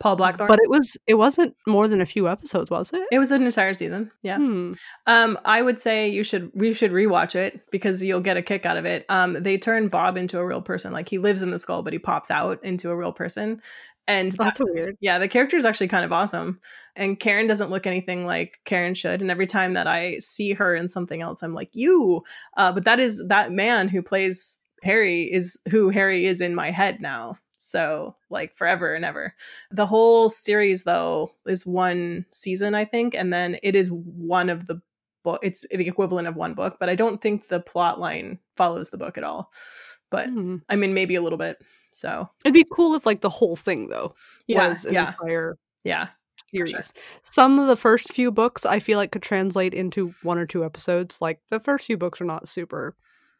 [0.00, 0.48] Paul Blackthorne.
[0.48, 3.02] but it was it wasn't more than a few episodes, was it?
[3.12, 4.10] it was an entire season.
[4.22, 4.38] Yeah.
[4.38, 4.72] Hmm.
[5.06, 8.64] Um, I would say you should we should rewatch it because you'll get a kick
[8.64, 9.04] out of it.
[9.08, 10.92] Um, they turn Bob into a real person.
[10.92, 13.60] Like he lives in the skull, but he pops out into a real person.
[14.08, 14.96] And That's weird.
[15.00, 16.58] yeah, the character is actually kind of awesome.
[16.94, 19.22] And Karen doesn't look anything like Karen should.
[19.22, 22.22] And every time that I see her in something else, I'm like, you.
[22.56, 26.70] Uh, but that is that man who plays Harry is who Harry is in my
[26.70, 27.38] head now.
[27.56, 29.34] So like forever and ever.
[29.70, 34.66] The whole series though is one season, I think, and then it is one of
[34.66, 34.82] the
[35.22, 35.40] book.
[35.42, 38.98] It's the equivalent of one book, but I don't think the plot line follows the
[38.98, 39.52] book at all.
[40.10, 40.56] But Hmm.
[40.68, 41.58] I mean, maybe a little bit.
[41.92, 44.14] So It'd be cool if like the whole thing though
[44.46, 46.08] yeah, was an yeah, entire yeah.
[46.54, 46.70] Series.
[46.70, 46.82] sure.
[47.22, 50.64] Some of the first few books I feel like could translate into one or two
[50.64, 51.20] episodes.
[51.20, 52.94] Like the first few books are not super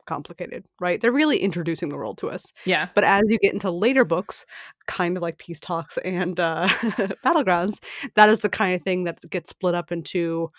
[0.07, 1.01] complicated, right?
[1.01, 2.53] They're really introducing the world to us.
[2.67, 2.89] Yeah.
[2.95, 4.45] But as you get into later books,
[4.87, 6.67] kind of like Peace Talks and uh,
[7.25, 7.83] Battlegrounds,
[8.17, 10.51] that is the kind of thing that gets split up into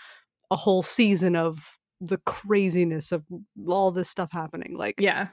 [0.52, 3.24] a whole season of the craziness of
[3.68, 4.76] all this stuff happening.
[4.78, 5.28] Like, Yeah.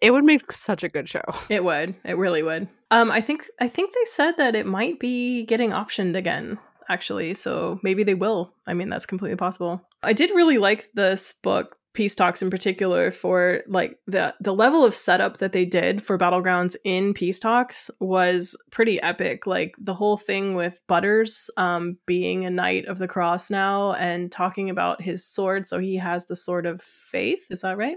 [0.00, 1.22] It would make such a good show.
[1.50, 1.94] It would.
[2.04, 2.68] It really would.
[2.90, 6.58] Um, I think I think they said that it might be getting optioned again,
[6.88, 7.34] actually.
[7.34, 8.52] So maybe they will.
[8.66, 9.80] I mean, that's completely possible.
[10.02, 14.84] I did really like this book, Peace Talks in particular, for like the the level
[14.84, 19.46] of setup that they did for Battlegrounds in Peace Talks was pretty epic.
[19.46, 24.32] Like the whole thing with Butters um being a knight of the cross now and
[24.32, 25.66] talking about his sword.
[25.66, 27.46] So he has the sword of faith.
[27.50, 27.96] Is that right?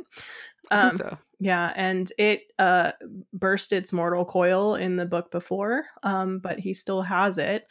[0.71, 1.17] I Um, think so.
[1.43, 2.93] Yeah, and it uh
[3.33, 7.67] burst its mortal coil in the book before, um, but he still has it.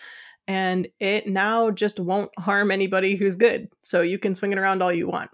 [0.47, 3.69] And it now just won't harm anybody who's good.
[3.83, 5.31] So you can swing it around all you want.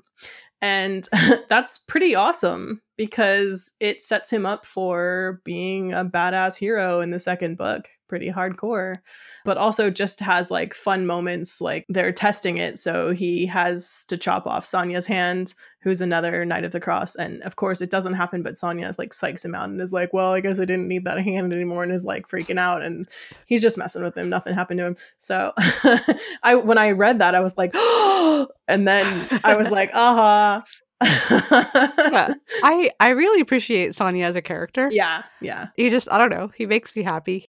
[0.63, 1.05] And
[1.49, 7.21] that's pretty awesome because it sets him up for being a badass hero in the
[7.21, 7.89] second book.
[8.09, 8.97] Pretty hardcore.
[9.45, 12.77] But also just has like fun moments like they're testing it.
[12.77, 17.15] So he has to chop off Sanya's hand, who's another Knight of the Cross.
[17.15, 20.13] And of course, it doesn't happen, but Sonya like psychs him out and is like,
[20.13, 22.83] well, I guess I didn't need that hand anymore and is like freaking out.
[22.83, 23.07] And
[23.47, 24.29] he's just messing with him.
[24.29, 24.97] Nothing happened to him.
[25.19, 25.53] So
[26.43, 27.73] I, when I read that, I was like,
[28.67, 30.63] and then I was like, uh huh.
[32.11, 32.35] Yeah.
[32.65, 34.89] I I really appreciate Sanya as a character.
[34.93, 35.69] yeah, yeah.
[35.77, 36.51] He just I don't know.
[36.57, 37.47] He makes me happy.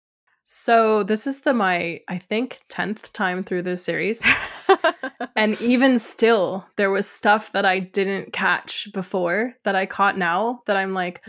[0.46, 4.24] So this is the my I think tenth time through this series,
[5.36, 10.60] and even still, there was stuff that I didn't catch before that I caught now.
[10.66, 11.24] That I'm like,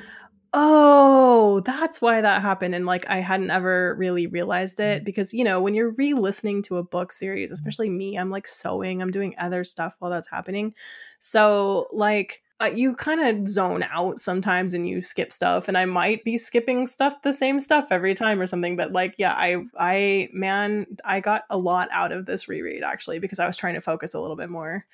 [0.55, 5.43] oh, that's why that happened, and like I hadn't ever really realized it because you
[5.43, 9.35] know when you're re-listening to a book series, especially me, I'm like sewing, I'm doing
[9.37, 10.73] other stuff while that's happening,
[11.19, 15.83] so like uh, you kind of zone out sometimes and you skip stuff and i
[15.83, 19.57] might be skipping stuff the same stuff every time or something but like yeah i
[19.77, 23.73] i man i got a lot out of this reread actually because i was trying
[23.73, 24.85] to focus a little bit more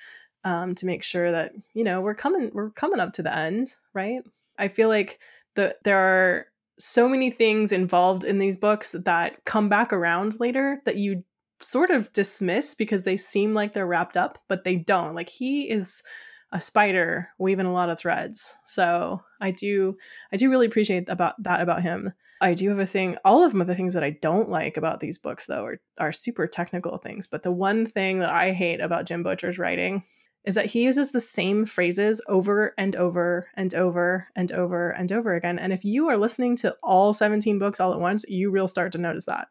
[0.42, 3.76] um to make sure that you know we're coming we're coming up to the end
[3.94, 4.22] right?
[4.58, 5.18] I feel like
[5.54, 6.46] the there are
[6.78, 11.22] so many things involved in these books that come back around later that you
[11.60, 15.70] sort of dismiss because they seem like they're wrapped up but they don't like he
[15.70, 16.02] is
[16.52, 18.54] a spider weaving a lot of threads.
[18.64, 19.96] So I do
[20.32, 22.12] I do really appreciate about that about him.
[22.40, 25.18] I do have a thing all of the things that I don't like about these
[25.18, 27.26] books though are, are super technical things.
[27.26, 30.02] But the one thing that I hate about Jim Butcher's writing
[30.44, 35.12] is that he uses the same phrases over and over and over and over and
[35.12, 35.58] over again.
[35.58, 38.92] And if you are listening to all 17 books all at once, you will start
[38.92, 39.48] to notice that.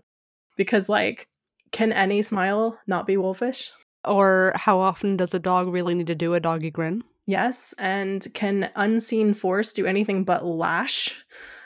[0.57, 1.27] Because like,
[1.71, 3.71] can any smile not be wolfish?
[4.05, 7.03] or how often does a dog really need to do a doggy grin?
[7.27, 11.23] Yes, and can unseen force do anything but lash?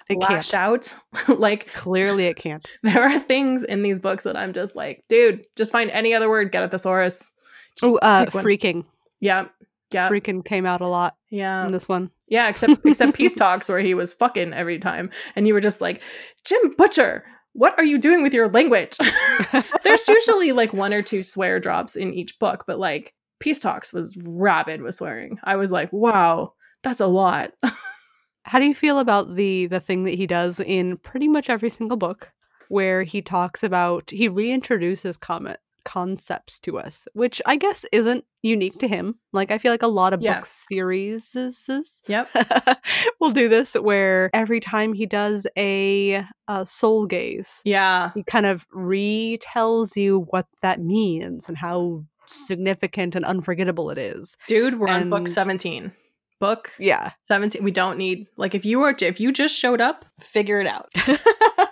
[0.10, 0.54] It lash can't.
[0.54, 0.94] out?
[1.40, 2.68] like Clearly, it can't.
[2.84, 6.30] there are things in these books that I'm just like, dude, just find any other
[6.30, 7.36] word, get a thesaurus.
[7.82, 8.86] Oh, uh, freaking.
[9.26, 9.48] Yeah.
[9.92, 10.10] Yeah.
[10.10, 11.66] Freaking came out a lot yeah.
[11.66, 12.12] in this one.
[12.28, 15.10] Yeah, except except peace talks where he was fucking every time.
[15.36, 16.02] And you were just like,
[16.46, 18.98] Jim Butcher, what are you doing with your language?
[19.84, 23.94] There's usually like one or two swear drops in each book, but like Peace Talks
[23.94, 25.40] was rabid with swearing.
[25.44, 27.54] I was like, wow, that's a lot.
[28.44, 31.70] How do you feel about the the thing that he does in pretty much every
[31.70, 32.32] single book,
[32.70, 38.80] where he talks about he reintroduces comment concepts to us, which I guess isn't unique
[38.80, 39.16] to him.
[39.32, 40.36] Like I feel like a lot of Yeah.
[40.36, 41.36] book series
[42.08, 42.30] yep.
[43.22, 48.12] will do this, where every time he does a, a soul gaze, Yeah.
[48.14, 54.36] he kind of retells you what that means and how significant and unforgettable it is.
[54.48, 55.92] Dude, we're on book 17.
[56.40, 57.12] Book Yeah.
[57.26, 57.64] 17.
[57.64, 60.92] We don't need like if you were if you just showed up, figure it out.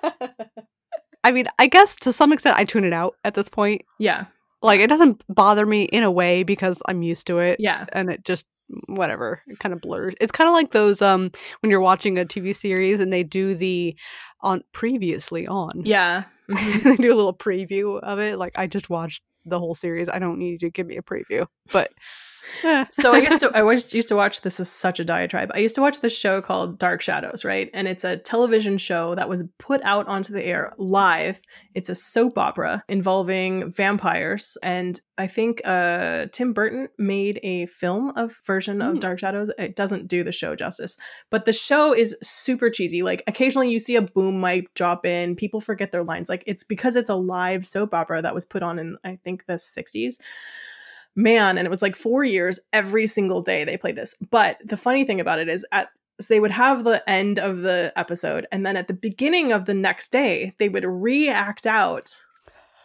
[1.24, 3.84] I mean, I guess to some extent I tune it out at this point.
[4.00, 4.26] Yeah.
[4.62, 7.86] Like it doesn't bother me in a way because I'm used to it Yeah.
[7.94, 8.46] and it just
[8.88, 10.14] whatever, it kind of blurs.
[10.22, 11.32] It's kind of like those um
[11.62, 13.96] when you're watching a TV series and they do the
[14.42, 15.72] on previously on.
[15.84, 16.24] Yeah.
[16.50, 16.84] Mhm.
[16.84, 18.38] they do a little preview of it.
[18.38, 20.10] Like I just watched the whole series.
[20.10, 21.48] I don't need you to give me a preview.
[21.72, 21.92] But
[22.64, 22.86] eh.
[22.92, 25.52] so I used to I was used to watch this is such a diatribe.
[25.54, 27.70] I used to watch this show called Dark Shadows, right?
[27.74, 31.42] And it's a television show that was put out onto the air live.
[31.74, 38.10] It's a soap opera involving vampires and I think uh Tim Burton made a film
[38.16, 39.00] of version of Hmm.
[39.00, 39.52] Dark Shadows.
[39.58, 40.98] It doesn't do the show justice,
[41.30, 43.04] but the show is super cheesy.
[43.04, 46.30] Like occasionally you see a boom mic drop in, people forget their lines.
[46.30, 49.46] Like it's because it's a live soap opera that was put on in I think
[49.46, 50.16] the 60s
[51.16, 54.16] man and it was like four years every single day they played this.
[54.30, 57.62] But the funny thing about it is at so they would have the end of
[57.62, 62.16] the episode and then at the beginning of the next day they would react out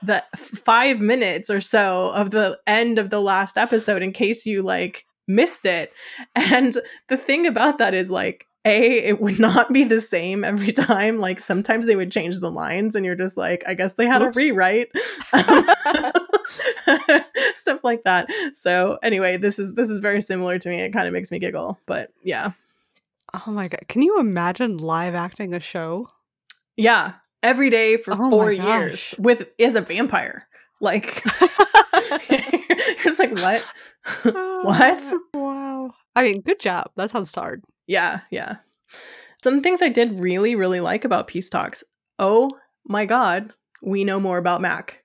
[0.02, 4.62] the five minutes or so of the end of the last episode in case you
[4.62, 5.92] like missed it.
[6.34, 6.76] And
[7.08, 11.18] the thing about that is like a it would not be the same every time
[11.18, 14.22] like sometimes they would change the lines and you're just like i guess they had
[14.22, 14.36] Whoops.
[14.36, 14.90] a rewrite
[17.54, 21.06] stuff like that so anyway this is this is very similar to me it kind
[21.06, 22.52] of makes me giggle but yeah
[23.46, 26.08] oh my god, can you imagine live acting a show?
[26.76, 30.46] yeah every day for Oh four years with as a vampire
[30.80, 31.22] like
[32.30, 33.64] you're just like what
[34.22, 35.02] what
[35.34, 35.94] Wow.
[36.16, 36.90] I mean, good job.
[36.96, 37.62] That sounds hard.
[37.88, 38.56] Yeah yeah
[39.42, 41.84] Some things I did really, really like about Peace Talks.
[42.18, 42.50] Oh
[42.84, 45.04] my God, we know more about Mac.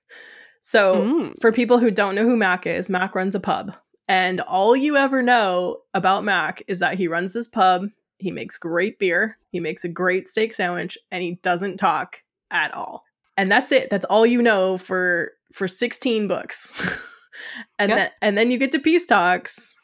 [0.60, 1.32] So, Mm.
[1.40, 3.76] for people who don't know who Mac is, Mac runs a pub.
[4.08, 7.86] And all you ever know about Mac is that he runs this pub,
[8.18, 12.74] he makes great beer, he makes a great steak sandwich, and he doesn't talk at
[12.74, 13.04] all.
[13.36, 13.88] And that's it.
[13.90, 16.72] That's all you know for for 16 books.
[17.78, 17.96] and Yeah.
[17.96, 19.74] then and then you get to Peace Talks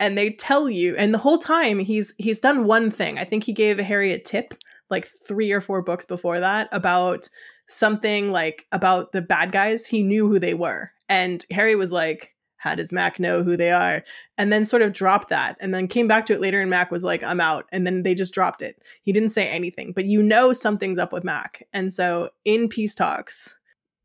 [0.00, 3.18] and they tell you and the whole time he's he's done one thing.
[3.18, 4.54] I think he gave Harry a tip
[4.90, 7.28] like 3 or 4 books before that about
[7.68, 9.86] something like about the bad guys.
[9.86, 10.92] He knew who they were.
[11.08, 14.02] And Harry was like, How does Mac know who they are?
[14.36, 16.60] And then sort of dropped that and then came back to it later.
[16.60, 17.66] And Mac was like, I'm out.
[17.70, 18.82] And then they just dropped it.
[19.02, 21.66] He didn't say anything, but you know something's up with Mac.
[21.72, 23.54] And so in Peace Talks,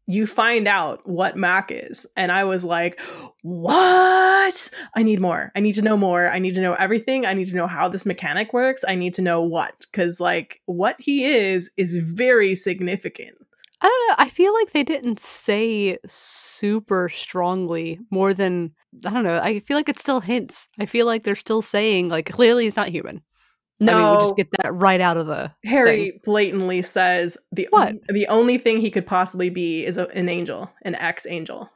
[0.05, 2.05] you find out what Mac is.
[2.17, 2.99] And I was like,
[3.41, 4.69] What?
[4.95, 5.51] I need more.
[5.55, 6.29] I need to know more.
[6.29, 7.25] I need to know everything.
[7.25, 8.83] I need to know how this mechanic works.
[8.87, 9.85] I need to know what.
[9.91, 13.35] Because, like, what he is is very significant.
[13.81, 14.25] I don't know.
[14.25, 18.71] I feel like they didn't say super strongly more than
[19.05, 19.39] I don't know.
[19.39, 20.69] I feel like it still hints.
[20.79, 23.21] I feel like they're still saying like clearly he's not human.
[23.81, 27.67] I mean, we No, just get that right out of the Harry blatantly says the
[27.71, 27.95] What?
[28.09, 31.69] the only thing he could possibly be is a, an angel, an ex angel.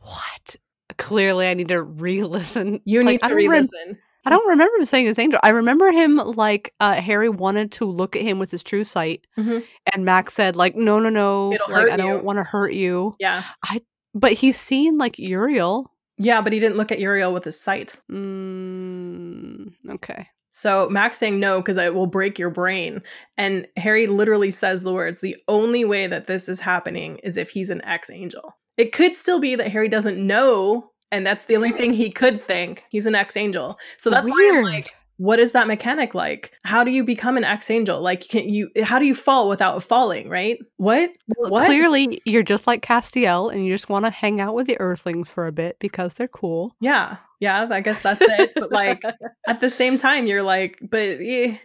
[0.00, 0.56] What?
[0.96, 2.80] Clearly, I need to re-listen.
[2.84, 3.98] You Like, need I to don't rem- re-listen.
[4.26, 5.40] I don't remember him saying his angel.
[5.42, 9.24] I remember him like uh, Harry wanted to look at him with his true sight,
[9.38, 9.64] Mhm.
[9.94, 13.14] and Max said like, "No, no, no, It'll like I don't want to hurt you."
[13.20, 13.80] Yeah, I.
[14.14, 15.90] But he's seen like Uriel.
[16.18, 17.94] yeah, but he didn't look at Uriel with his sight.
[18.10, 20.26] Mm, okay.
[20.58, 23.00] So Mac's saying no because it will break your brain,
[23.36, 27.50] and Harry literally says the words: "The only way that this is happening is if
[27.50, 31.54] he's an ex angel." It could still be that Harry doesn't know, and that's the
[31.54, 32.82] only thing he could think.
[32.90, 36.52] He's an ex angel, so that's why I'm like, what is that mechanic like?
[36.62, 38.00] How do you become an ex angel?
[38.00, 38.70] Like, can you?
[38.82, 40.28] How do you fall without falling?
[40.28, 40.58] Right?
[40.76, 41.10] What?
[41.36, 41.66] Well, What?
[41.66, 45.28] Clearly, you're just like Castiel, and you just want to hang out with the Earthlings
[45.28, 46.74] for a bit because they're cool.
[46.80, 47.66] Yeah, yeah.
[47.70, 48.52] I guess that's it.
[48.54, 49.02] but like,
[49.46, 51.58] at the same time, you're like, but yeah,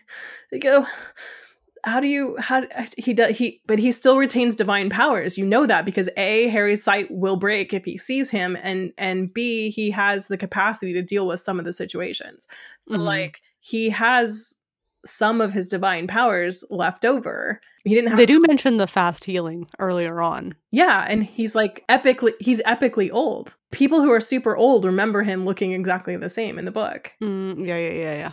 [0.51, 0.85] you go.
[1.85, 2.35] How do you?
[2.39, 2.63] How
[2.97, 3.61] he does he?
[3.67, 5.37] But he still retains divine powers.
[5.37, 9.33] You know that because a Harry's sight will break if he sees him, and and
[9.33, 12.47] b he has the capacity to deal with some of the situations.
[12.81, 13.05] So Mhm.
[13.05, 14.55] like he has
[15.05, 17.59] some of his divine powers left over.
[17.83, 20.55] He didn't have They do mention the fast healing earlier on.
[20.71, 23.55] yeah, and he's like epically he's epically old.
[23.71, 27.11] People who are super old remember him looking exactly the same in the book.
[27.21, 28.31] Mm, yeah, yeah, yeah, yeah.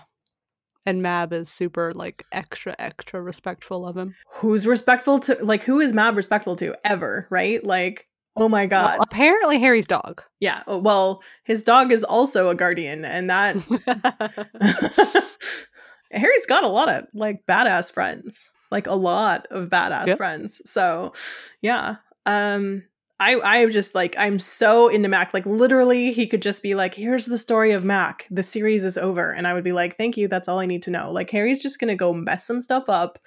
[0.86, 4.14] And Mab is super like extra, extra respectful of him.
[4.34, 7.62] Who's respectful to like who is Mab respectful to ever, right?
[7.62, 8.84] Like, oh my god.
[8.98, 10.22] Well, apparently, Harry's dog.
[10.40, 10.62] yeah.
[10.66, 13.56] oh, Well, his dog is also a guardian and that
[16.12, 18.48] Harry's got a lot of like badass friends.
[18.70, 20.16] Like a lot of badass Yep.
[20.16, 20.62] friends.
[20.64, 21.12] So,
[21.60, 21.96] yeah.
[22.26, 22.84] Um
[23.20, 25.34] I I'm just like I'm so into Mac.
[25.34, 28.26] Like literally he could just be like, "Here's the story of Mac.
[28.30, 30.26] The series is over." And I would be like, "Thank you.
[30.26, 33.18] That's all I need to know." Like Harry's just to go mess some stuff up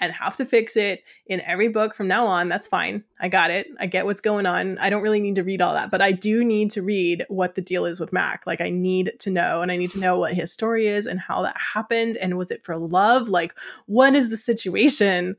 [0.00, 2.48] and have to fix it in every book from now on.
[2.48, 3.02] That's fine.
[3.20, 3.66] I got it.
[3.80, 4.78] I get what's going on.
[4.78, 7.54] I don't really need to read all that, but I do need to read what
[7.54, 8.46] the deal is with Mac.
[8.46, 11.18] Like I need to know and I need to know what his story is and
[11.18, 13.28] how that happened and was it for love?
[13.28, 13.54] Like
[13.86, 15.36] what is the situation?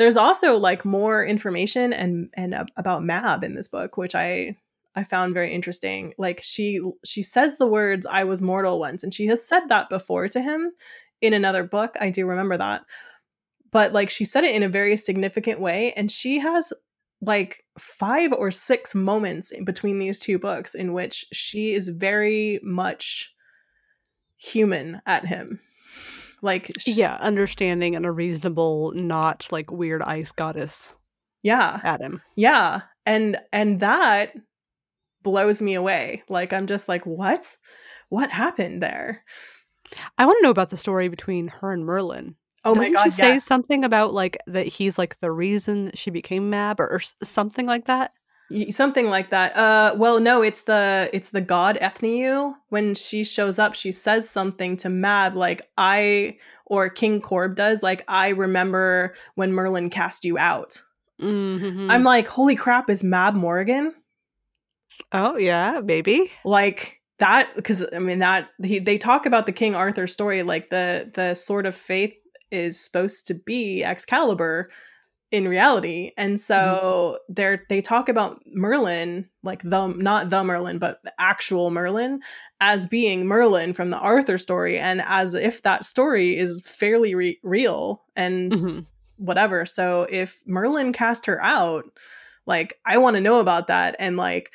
[0.00, 4.56] There's also like more information and and ab- about Mab in this book, which I
[4.96, 6.14] I found very interesting.
[6.16, 9.90] Like she she says the words "I was mortal once," and she has said that
[9.90, 10.72] before to him
[11.20, 11.96] in another book.
[12.00, 12.86] I do remember that,
[13.72, 16.72] but like she said it in a very significant way, and she has
[17.20, 23.34] like five or six moments between these two books in which she is very much
[24.38, 25.60] human at him.
[26.42, 30.94] Like sh- yeah, understanding and a reasonable, not like weird ice goddess
[31.42, 32.22] yeah, at him.
[32.36, 32.82] Yeah.
[33.06, 34.34] And and that
[35.22, 36.22] blows me away.
[36.28, 37.56] Like I'm just like, what?
[38.08, 39.24] What happened there?
[40.18, 42.36] I want to know about the story between her and Merlin.
[42.64, 46.10] Oh Doesn't my god, she say something about like that he's like the reason she
[46.10, 48.12] became Mab or, or something like that?
[48.70, 49.56] Something like that.
[49.56, 52.54] Uh well no, it's the it's the god Ethniu.
[52.68, 57.82] When she shows up, she says something to Mab like I or King Corb does,
[57.82, 60.82] like I remember when Merlin cast you out.
[61.20, 61.90] Mm-hmm.
[61.90, 63.94] I'm like, holy crap, is Mab Morgan?
[65.12, 66.30] oh yeah, maybe.
[66.44, 70.70] like that because i mean that he, they talk about the king arthur story like
[70.70, 72.14] the the sword of faith
[72.50, 74.70] is supposed to be excalibur
[75.30, 76.10] in reality.
[76.16, 81.70] And so they're they talk about Merlin, like the not the Merlin, but the actual
[81.70, 82.20] Merlin,
[82.60, 87.38] as being Merlin from the Arthur story, and as if that story is fairly re-
[87.42, 88.86] real and Mhm.
[89.16, 89.66] whatever.
[89.66, 91.84] So if Merlin cast her out,
[92.46, 94.50] like I want to know about that and like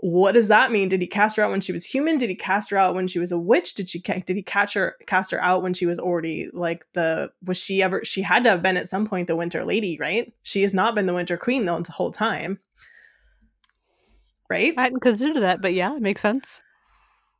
[0.00, 0.88] what does that mean?
[0.88, 2.18] Did he cast her out when she was human?
[2.18, 3.74] Did he cast her out when she was a witch?
[3.74, 7.32] Did she did he catch her cast her out when she was already like the
[7.44, 10.32] was she ever she had to have been at some point the Winter Lady, right?
[10.44, 12.60] She has not been the Winter Queen though the whole time.
[14.48, 14.72] Right?
[14.78, 16.62] I hadn't considered that, but yeah, it makes sense.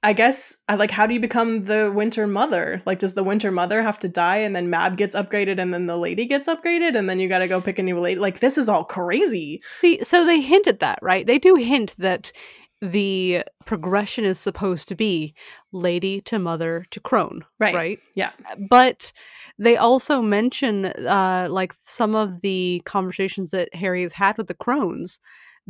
[0.03, 2.83] I guess I like how do you become the winter mother?
[2.87, 5.87] Like does the winter mother have to die and then Mab gets upgraded and then
[5.87, 8.21] the lady gets upgraded and then you got to go pick a new lady?
[8.21, 9.61] Like this is all crazy.
[9.67, 11.27] See, so they hint at that, right?
[11.27, 12.31] They do hint that
[12.81, 15.35] the progression is supposed to be
[15.73, 17.75] lady to mother to crone, Right.
[17.75, 17.99] right?
[18.15, 18.31] Yeah.
[18.71, 19.13] But
[19.59, 24.55] they also mention uh like some of the conversations that Harry has had with the
[24.55, 25.19] crones.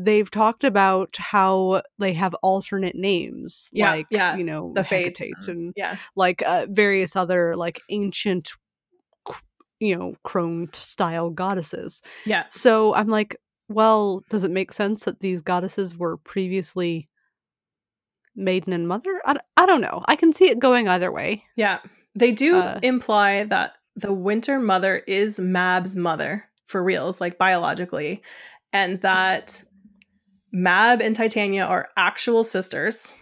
[0.01, 5.19] They've talked about how they have alternate names, Yeah, like yeah, you know, The fates.
[5.19, 5.97] Hecate and Yeah.
[6.15, 8.53] like uh, various other like ancient,
[9.81, 12.01] you know, crone style goddesses.
[12.27, 12.45] Yeah.
[12.49, 13.37] So I'm like,
[13.69, 17.09] well, does it make sense that these goddesses were previously
[18.37, 19.21] maiden and mother?
[19.25, 20.03] i, I don't know.
[20.07, 21.43] I can see it going either way.
[21.57, 21.81] Yeah.
[22.15, 28.23] They do Uh, imply that the winter mother is Mab's mother for reals, like biologically,
[28.73, 29.63] and that
[30.53, 33.15] Mab and Titania are actual sisters,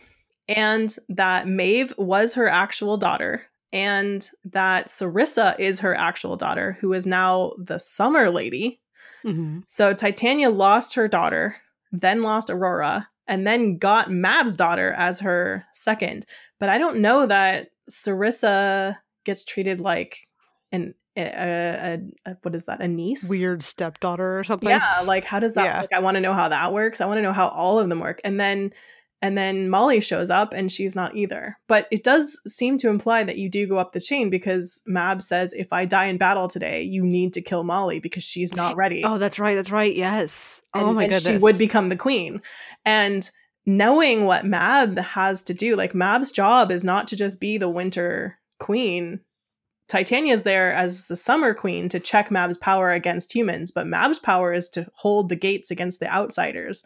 [0.48, 6.92] and that Maeve was her actual daughter, and that Sarissa is her actual daughter, who
[6.92, 8.80] is now the Summer Lady.
[9.24, 9.60] Mm-hmm.
[9.66, 11.56] So Titania lost her daughter,
[11.92, 16.26] then lost Aurora, and then got Mab's daughter as her second.
[16.60, 20.28] But I don't know that Sarissa gets treated like
[20.70, 23.28] an a, a, a what is that a niece?
[23.28, 24.68] Weird stepdaughter or something.
[24.68, 25.64] Yeah, like how does that?
[25.64, 25.80] Yeah.
[25.80, 27.00] Like I want to know how that works.
[27.00, 28.20] I want to know how all of them work.
[28.24, 28.72] And then
[29.22, 31.58] and then Molly shows up and she's not either.
[31.68, 35.22] But it does seem to imply that you do go up the chain because Mab
[35.22, 38.76] says if I die in battle today, you need to kill Molly because she's not
[38.76, 39.54] ready Oh, that's right.
[39.54, 39.94] That's right.
[39.94, 40.62] Yes.
[40.74, 41.34] Oh and, oh my and goodness.
[41.34, 42.42] she would become the queen.
[42.84, 43.28] And
[43.64, 47.68] knowing what Mab has to do, like Mab's job is not to just be the
[47.68, 49.20] winter queen.
[49.88, 54.52] Titania's there as the summer queen to check Mab's power against humans, but Mab's power
[54.52, 56.84] is to hold the gates against the outsiders,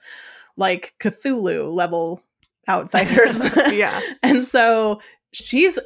[0.57, 2.22] like Cthulhu level
[2.68, 3.42] outsiders.
[3.72, 4.01] yeah.
[4.22, 5.01] and so
[5.32, 5.78] she's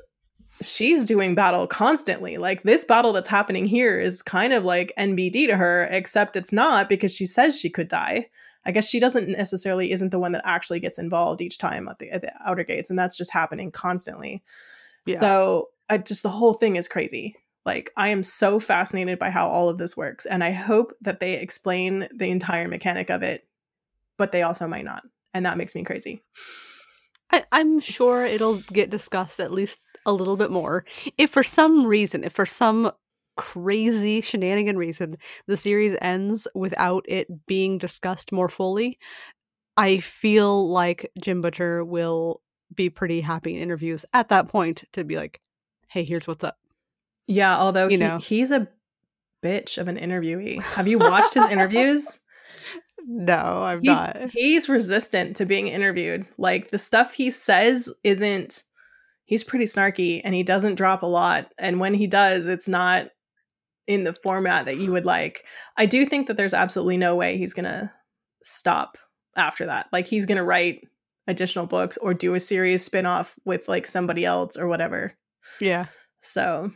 [0.63, 5.49] she's doing battle constantly like this battle that's happening here is kind of like nbd
[5.49, 8.25] to her except it's not because she says she could die
[8.65, 11.99] i guess she doesn't necessarily isn't the one that actually gets involved each time at
[11.99, 14.43] the, at the outer gates and that's just happening constantly
[15.07, 15.17] Yeah.
[15.17, 19.49] so I just the whole thing is crazy like i am so fascinated by how
[19.49, 23.47] all of this works and i hope that they explain the entire mechanic of it
[24.17, 26.23] but they also might not and that makes me crazy
[27.31, 30.85] I, I'm sure it'll get discussed at least a little bit more.
[31.19, 32.93] If for some reason, if for some
[33.37, 35.17] crazy shenanigan reason,
[35.47, 38.99] the series ends without it being discussed more fully,
[39.77, 42.41] I feel like Jim Butcher will
[42.75, 45.41] be pretty happy in interviews at that point to be like,
[45.95, 46.59] hey, here's what's up.
[47.29, 48.19] Yeah, although You he, know.
[48.19, 48.67] he's a
[49.43, 50.61] bitch of an interviewee.
[50.61, 52.19] Have you watched his interviews?
[53.07, 54.31] No, I'm He's, not.
[54.33, 56.25] he's resistant to being interviewed.
[56.39, 58.63] Like the stuff he says isn't
[59.27, 61.53] he's pretty snarky and he doesn't drop a lot.
[61.59, 63.09] And when he does, it's not
[63.87, 65.45] in the format that you would like.
[65.77, 67.93] I do think that there's absolutely no way he's gonna
[68.43, 68.97] stop
[69.37, 69.89] after that.
[69.93, 70.89] Like he's gonna write
[71.27, 75.13] additional books or do a series spin-off with like somebody else or whatever.
[75.61, 75.87] Yeah.
[76.21, 76.71] So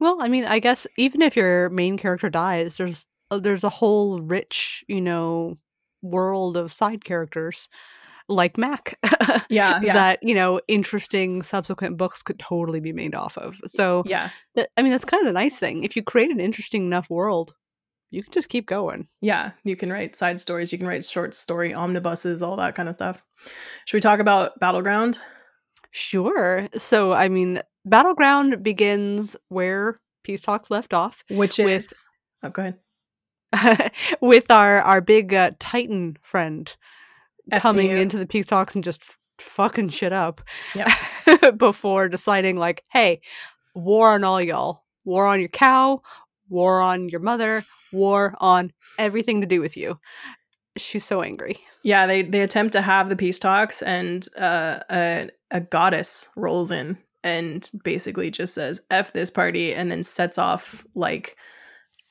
[0.00, 3.70] Well, I mean, I guess even if your main character dies, there's uh, there's a
[3.70, 5.58] whole rich, you know,
[6.02, 7.68] world of side characters
[8.28, 8.98] like Mac
[9.48, 9.92] yeah, yeah.
[9.92, 13.60] that you know interesting subsequent books could totally be made off of.
[13.66, 14.30] So yeah.
[14.54, 15.84] that, I mean, that's kind of the nice thing.
[15.84, 17.54] If you create an interesting enough world,
[18.10, 19.08] you can just keep going.
[19.20, 22.88] Yeah, you can write side stories, you can write short story omnibuses, all that kind
[22.88, 23.22] of stuff.
[23.86, 25.18] Should we talk about Battleground?
[25.90, 26.68] Sure.
[26.76, 31.24] So I mean, Battleground begins where Peace Talks left off.
[31.30, 32.04] Which With- is
[32.42, 32.62] Oh, go
[33.52, 33.92] ahead.
[34.20, 36.74] with our our big uh, Titan friend
[37.58, 40.40] coming into the Peace Talks and just f- fucking shit up.
[40.74, 41.58] Yep.
[41.58, 43.20] before deciding like, hey,
[43.74, 44.84] war on all y'all.
[45.04, 46.00] War on your cow,
[46.48, 49.98] war on your mother, war on everything to do with you.
[50.76, 51.56] She's so angry.
[51.82, 56.70] Yeah, they they attempt to have the peace talks and uh a a goddess rolls
[56.70, 61.36] in and basically just says F this party and then sets off like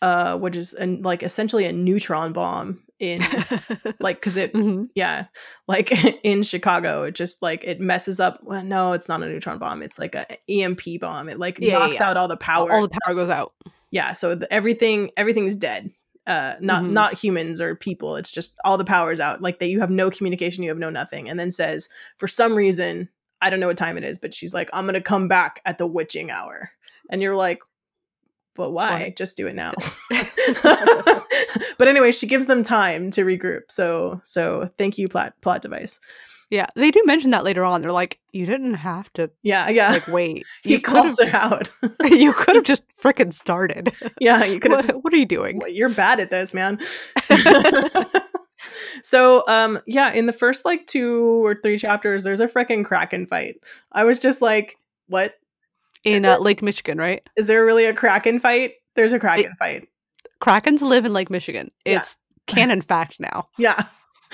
[0.01, 3.19] uh, which is an, like essentially a neutron bomb in
[3.99, 4.89] like because it Mhm.
[4.95, 5.25] yeah
[5.67, 5.91] like
[6.23, 9.81] in chicago it just like it messes up well no it's not a neutron bomb
[9.83, 12.09] it's like a emp bomb it like Yeah, knocks yeah.
[12.09, 13.53] out all the power all the power goes out.
[13.91, 15.91] yeah so the, everything everything's dead
[16.27, 16.91] uh not Mhm.
[16.91, 20.11] not humans or people it's just all the power's out like that you have no
[20.11, 23.09] communication you have no nothing and then says for some reason
[23.41, 25.77] i don't know what time it is but she's like i'm gonna come back at
[25.77, 26.69] the witching hour
[27.09, 27.59] and you're like
[28.55, 29.13] but why Why?
[29.17, 29.71] just do it now
[31.77, 35.99] but anyway she gives them time to regroup so so thank you plot plot device
[36.51, 37.79] Yeah, they do mention that later on.
[37.81, 40.43] They're like, you didn't have to yeah yeah like wait.
[40.63, 41.71] he calls her out
[42.03, 43.93] you could have just frickin' started.
[44.19, 45.59] yeah you could have What, what are you doing?
[45.59, 46.77] Well, you're bad at this, man.
[49.03, 53.25] So, um, yeah, in the first like two or three chapters, there's a freaking kraken
[53.25, 53.55] fight.
[53.91, 55.35] I was just like, what?
[56.03, 57.27] In uh, it- Lake Michigan, right?
[57.37, 58.73] Is there really a kraken fight?
[58.95, 59.87] There's a kraken fight.
[60.41, 61.69] Krakens live in Lake Michigan.
[61.85, 61.97] Yeah.
[61.97, 62.15] It's
[62.47, 63.47] canon fact now.
[63.57, 63.85] Yeah.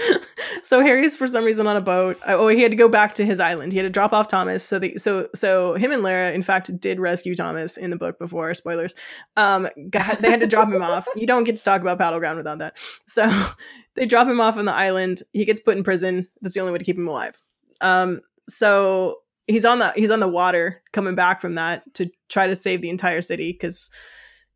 [0.64, 2.20] so Harry's for some reason on a boat.
[2.26, 3.72] Oh, he had to go back to his island.
[3.72, 4.64] He had to drop off Thomas.
[4.64, 8.20] So the so so him and Lara, in fact, did rescue Thomas in the book
[8.20, 8.54] before.
[8.54, 8.96] Spoilers.
[9.36, 11.08] Um, got, they had to drop him off.
[11.16, 12.78] You don't get to talk about battleground without that.
[13.08, 13.30] So
[13.96, 15.24] they drop him off on the island.
[15.34, 16.28] He gets put in prison.
[16.42, 17.40] That's the only way to keep him alive.
[17.82, 19.18] Um, so
[19.48, 22.82] he's on the he's on the water coming back from that to try to save
[22.82, 23.90] the entire city because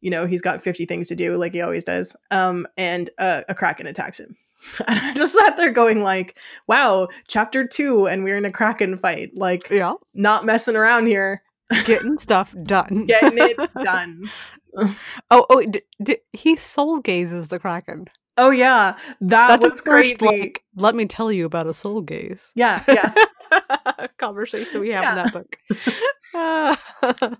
[0.02, 3.42] you know he's got 50 things to do like he always does um and uh,
[3.48, 4.36] a kraken attacks him
[4.88, 6.38] and i just sat there going like
[6.68, 9.94] wow chapter two and we're in a kraken fight like Yeah.
[10.14, 11.42] not messing around here
[11.86, 13.06] Getting stuff done.
[13.06, 14.30] getting it done
[15.30, 18.06] Oh, oh, d- d- he soul gazes the Kraken.
[18.38, 22.02] oh yeah that That's was first, crazy like, let me tell you about a soul
[22.02, 22.52] gaze.
[22.56, 23.14] yeah yeah
[24.18, 25.12] Conversation we have Yeah.
[25.12, 25.58] in that book.
[26.34, 26.76] Uh,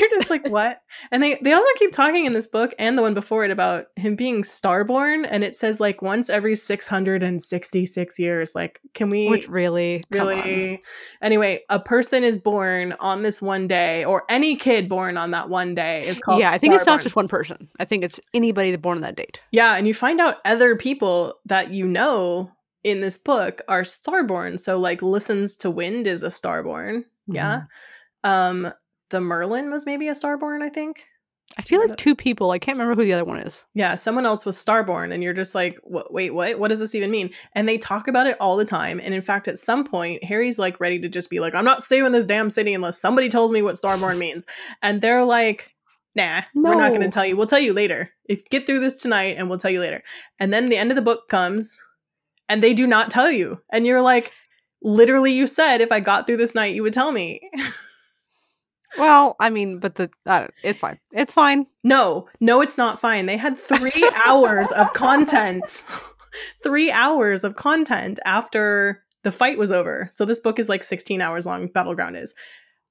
[0.00, 0.80] you're just like what
[1.12, 3.86] and they they also keep talking in this book and the one before it about
[3.96, 9.48] him being starborn and it says like once every 666 years like can we which
[9.48, 10.82] really, really
[11.22, 15.48] anyway a person is born on this one day or any kid born on that
[15.48, 17.68] one day is called Yeah, I think it's not just one person.
[17.78, 19.40] I think it's anybody born on that date.
[19.52, 22.50] yeah and you find out other people that you know
[22.84, 27.62] in this book are starborn so like listens to wind is a starborn yeah?
[28.24, 28.66] Mm-hmm.
[28.66, 28.72] um
[29.10, 31.04] the merlin was maybe a starborn i think?
[31.58, 32.52] I feel like two people.
[32.52, 33.64] I can't remember who the other one is.
[33.74, 36.58] yeah someone else was starborn and you're just like what, wait what?
[36.58, 37.30] What does this even mean?
[37.54, 40.58] And they talk about it all the time and in fact at some point harry's
[40.58, 43.50] like ready to just be like i'm not saving this damn city unless somebody tells
[43.50, 44.46] me what starborn means.
[44.80, 45.74] And they're like
[46.14, 47.36] nah we're not going to tell you.
[47.36, 48.10] We'll tell you later.
[48.28, 50.02] If get through this tonight and we'll tell you later.
[50.38, 51.80] And then the end of the book comes
[52.50, 54.32] and they do not tell you and you're like
[54.82, 57.40] literally you said if i got through this night you would tell me
[58.98, 60.98] Well, I mean, but the uh, it's fine.
[61.12, 61.66] It's fine.
[61.84, 63.26] No, no, it's not fine.
[63.26, 65.84] They had three hours of content.
[66.62, 70.08] three hours of content after the fight was over.
[70.12, 72.34] So this book is like 16 hours long, Battleground is.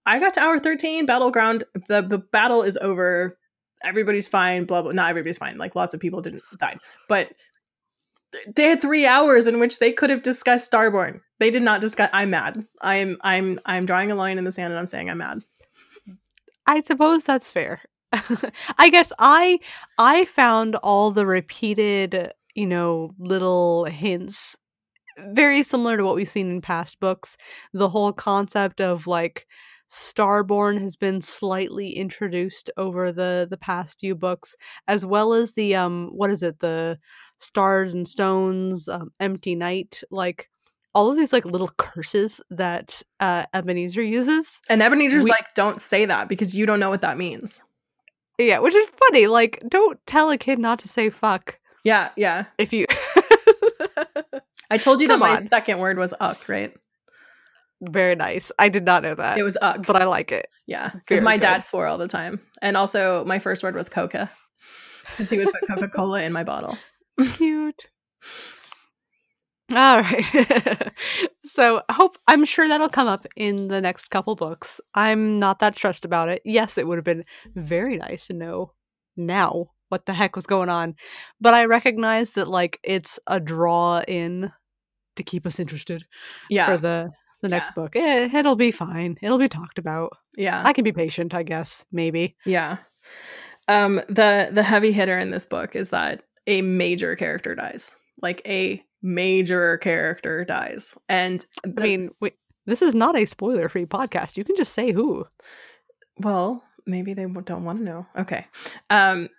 [0.05, 3.37] I got to hour 13, Battleground, the, the battle is over.
[3.83, 4.91] Everybody's fine, blah blah.
[4.91, 5.57] Not everybody's fine.
[5.57, 7.31] Like lots of people didn't die, But
[8.55, 11.21] they had three hours in which they could have discussed Starborn.
[11.39, 12.65] They did not discuss I'm mad.
[12.81, 15.41] I'm I'm I'm drawing a line in the sand and I'm saying I'm mad.
[16.67, 17.81] I suppose that's fair.
[18.77, 19.59] I guess I
[19.97, 24.57] I found all the repeated, you know, little hints
[25.27, 27.37] very similar to what we've seen in past books.
[27.73, 29.47] The whole concept of like
[29.89, 34.55] Starborn has been slightly introduced over the the past few books,
[34.87, 36.99] as well as the um what is it the
[37.39, 40.49] stars and stones, um, empty night, like
[40.93, 44.61] all of these like little curses that uh, Ebenezer uses.
[44.69, 47.59] And Ebenezer's We- like, don't say that because you don't know what that means.
[48.37, 49.27] Yeah, which is funny.
[49.27, 52.45] Like, don't tell a kid not to say fuck Yeah, yeah.
[52.57, 52.85] if you.
[54.71, 55.41] I told you Come that my on.
[55.41, 56.73] second word was uck, right?
[57.81, 58.51] Very nice.
[58.59, 59.37] I did not know that.
[59.37, 59.85] It was uck.
[59.85, 60.47] but I like it.
[60.67, 61.41] yeah, because my good.
[61.41, 62.39] dad swore all the time.
[62.61, 64.29] And also, my first word was coca.
[65.05, 66.77] Because he would put Coca Cola in my bottle.
[67.35, 67.87] Cute.
[69.75, 70.25] All right.
[71.43, 74.81] so, hope I'm sure that'll come up in the next couple books.
[74.95, 76.41] I'm not that stressed about it.
[76.43, 77.23] Yes, it would have been
[77.55, 78.73] very nice to know
[79.15, 80.95] now what the heck was going on,
[81.41, 84.51] but I recognize that like it's a draw in
[85.15, 86.03] to keep us interested
[86.49, 87.09] Yeah, for the
[87.41, 87.95] the next book.
[87.95, 89.17] Eh, it'll be fine.
[89.21, 90.13] It'll be talked about.
[90.35, 91.85] yeah, I can be patient, I guess.
[91.91, 92.35] Maybe.
[92.45, 92.77] yeah.
[93.67, 98.41] Um, the the heavy hitter in this book is that a major character dies, like
[98.45, 102.35] a major character dies, and I mean, wait,
[102.65, 104.37] this is not a spoiler-free podcast.
[104.37, 105.25] You can just say who.
[106.19, 108.07] well, maybe they don't want to know.
[108.17, 108.45] Okay,
[108.89, 109.29] um,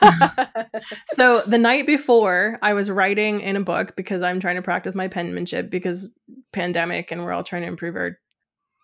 [1.06, 4.94] so the night before, I was writing in a book because I'm trying to practice
[4.94, 6.14] my penmanship because
[6.52, 8.18] pandemic and we're all trying to improve our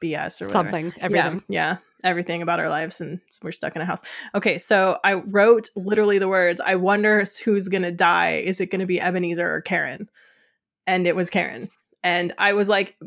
[0.05, 0.50] BS or whatever.
[0.50, 1.42] Something, everything.
[1.48, 1.76] Yeah, yeah,
[2.09, 4.02] everything about our lives, and we're stuck in a house.
[4.34, 8.36] Okay, so I wrote literally the words, I wonder who's gonna die.
[8.36, 10.09] Is it gonna be Ebenezer or Karen?
[10.86, 11.70] And it was Karen.
[12.02, 12.98] And I was like,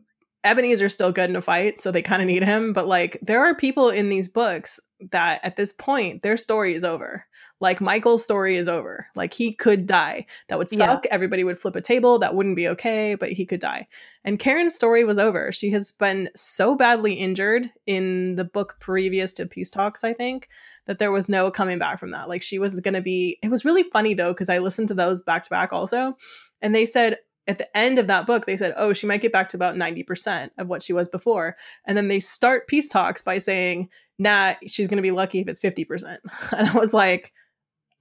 [0.43, 2.73] Ebenezer's still good in a fight, so they kind of need him.
[2.73, 4.79] But like, there are people in these books
[5.11, 7.25] that at this point, their story is over.
[7.59, 9.07] Like, Michael's story is over.
[9.15, 10.25] Like, he could die.
[10.47, 10.77] That would Yeah.
[10.77, 11.05] suck.
[11.09, 12.19] Everybody would flip a table.
[12.19, 13.87] That wouldn't be okay, but he could die.
[14.23, 15.51] And Karen's story was over.
[15.51, 20.49] She has been so badly injured in the book previous to Peace Talks, I think,
[20.85, 22.29] that there was no coming back from that.
[22.29, 23.39] Like, she was going to be.
[23.41, 26.15] It was really funny, though, because I listened to those back to back also.
[26.61, 29.31] And they said, at the end of that book, they said, oh, she might get
[29.31, 31.55] back to about 90% of what she was before.
[31.85, 33.89] And then they start peace talks by saying,
[34.19, 36.17] nah, she's going to be lucky if it's 50%.
[36.57, 37.31] And I was like,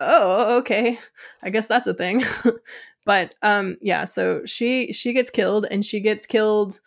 [0.00, 0.98] oh, okay.
[1.42, 2.22] I guess that's a thing.
[3.04, 6.80] but um yeah, so she she gets killed and she gets killed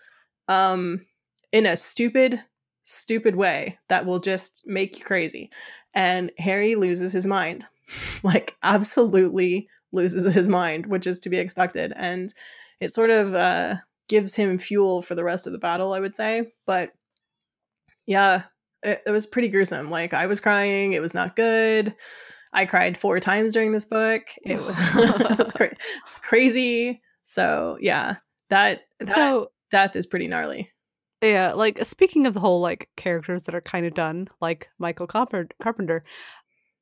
[0.47, 1.05] um
[1.51, 2.43] in a stupid
[2.83, 5.49] stupid way that will just make you crazy.
[5.93, 7.65] And Harry loses his mind.
[8.23, 11.93] like absolutely loses his mind, which is to be expected.
[11.95, 12.33] And
[12.79, 13.75] it sort of uh,
[14.07, 16.51] gives him fuel for the rest of the battle, I would say.
[16.65, 16.91] But
[18.05, 18.43] yeah,
[18.83, 19.89] it, it was pretty gruesome.
[19.89, 21.95] Like I was crying, it was not good.
[22.53, 24.23] I cried four times during this book.
[24.43, 25.75] It was, it was cra-
[26.21, 27.01] crazy.
[27.25, 28.17] So yeah,
[28.49, 30.71] that that so death is pretty gnarly.
[31.21, 35.07] yeah, like speaking of the whole like characters that are kind of done, like Michael
[35.07, 36.03] Carpenter, Carpenter,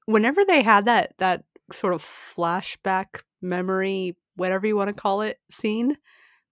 [0.05, 5.37] whenever they had that that sort of flashback memory, whatever you want to call it,
[5.49, 5.97] scene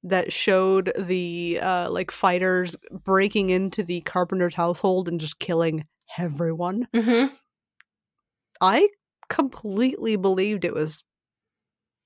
[0.04, 5.86] that showed the uh like fighters breaking into the Carpenter's household and just killing
[6.18, 6.88] everyone.
[6.94, 7.34] Mm-hmm.
[8.62, 8.88] I
[9.30, 11.04] completely believed it was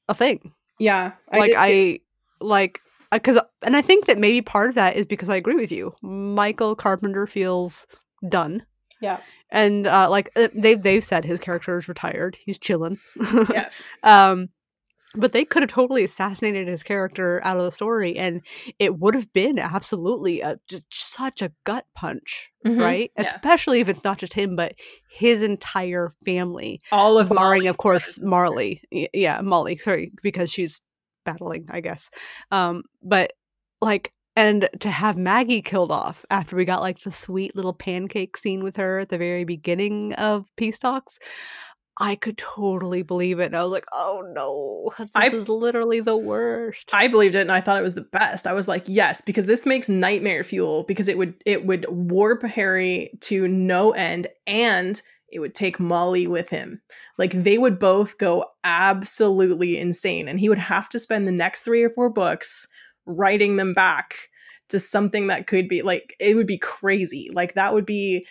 [0.08, 0.54] a thing.
[0.80, 1.54] Yeah, like.
[1.58, 2.00] I
[2.42, 5.72] like because and I think that maybe part of that is because I agree with
[5.72, 5.94] you.
[6.02, 7.86] Michael Carpenter feels
[8.30, 8.66] done,
[9.02, 9.20] yeah
[9.52, 12.38] and uh, like uh, they've they've said his character is retired.
[12.46, 13.00] He's chilling.
[13.50, 13.70] Yeah.
[14.04, 14.50] um,
[15.16, 18.42] but they could have totally assassinated his character out of the story, and
[18.78, 22.80] it would have been absolutely a, just such a gut punch, Mhm.
[22.80, 23.12] right?
[23.18, 23.24] Yeah.
[23.24, 24.74] Especially if it's not just him, but
[25.12, 28.20] his entire family all of barring Molly's of course.
[28.24, 28.82] Marley.
[28.92, 29.78] Yeah, Molly.
[29.78, 30.80] Sorry, because she's
[31.26, 32.10] battling, I guess.
[32.52, 33.34] Um, but
[33.82, 38.38] like, and to have Maggie killed off after we got like the sweet little pancake
[38.38, 41.20] scene with her at the very beginning of Peace Talks.
[41.98, 43.48] I could totally believe it.
[43.48, 46.92] And I was like, oh no, this I- is literally the worst.
[46.94, 48.48] I believed it and I thought it was the best.
[48.48, 52.44] I was like, yes, because this makes nightmare fuel because it would it would warp
[52.44, 56.82] Harry to no end and it would take Molly with him.
[57.18, 61.64] Like they would both go absolutely insane and he would have to spend the next
[61.64, 62.68] 3 or 4 books
[63.06, 64.16] writing them back
[64.70, 67.30] to something that could be like it would be crazy.
[67.34, 68.26] Like that would be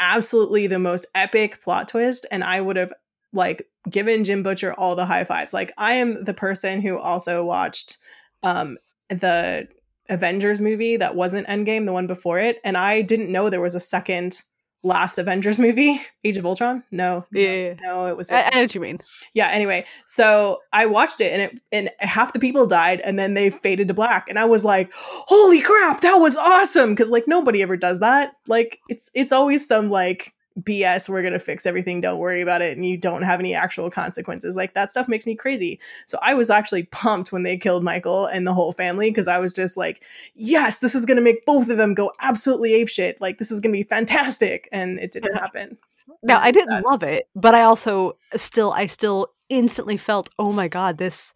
[0.00, 2.92] absolutely the most epic plot twist and I would have
[3.32, 5.54] like given Jim Butcher all the high fives.
[5.54, 7.98] Like I am the person who also watched
[8.42, 8.78] um
[9.08, 9.68] the
[10.08, 13.76] Avengers movie that wasn't Endgame, the one before it, and I didn't know there was
[13.76, 14.40] a second
[14.82, 16.82] last Avengers movie, Age of Ultron.
[16.90, 17.74] No, no, Yeah.
[17.82, 18.98] no, it was I, I know what you mean.
[19.34, 19.48] yeah.
[19.48, 23.50] Anyway, so I watched it, and it and half the people died, and then they
[23.50, 27.62] faded to black, and I was like, "Holy crap, that was awesome!" Because like nobody
[27.62, 28.32] ever does that.
[28.48, 31.08] Like it's it's always some like BS.
[31.08, 32.00] We're gonna fix everything.
[32.00, 34.56] Don't worry about it, and you don't have any actual consequences.
[34.56, 35.80] Like that stuff makes me crazy.
[36.06, 39.38] So I was actually pumped when they killed Michael and the whole family because I
[39.38, 40.04] was just like,
[40.34, 43.14] "Yes, this is gonna make both of them go absolutely apeshit.
[43.20, 45.78] Like this is gonna be fantastic," and it didn't happen.
[46.22, 50.68] Now I didn't love it, but I also still I still instantly felt, oh my
[50.68, 51.34] god, this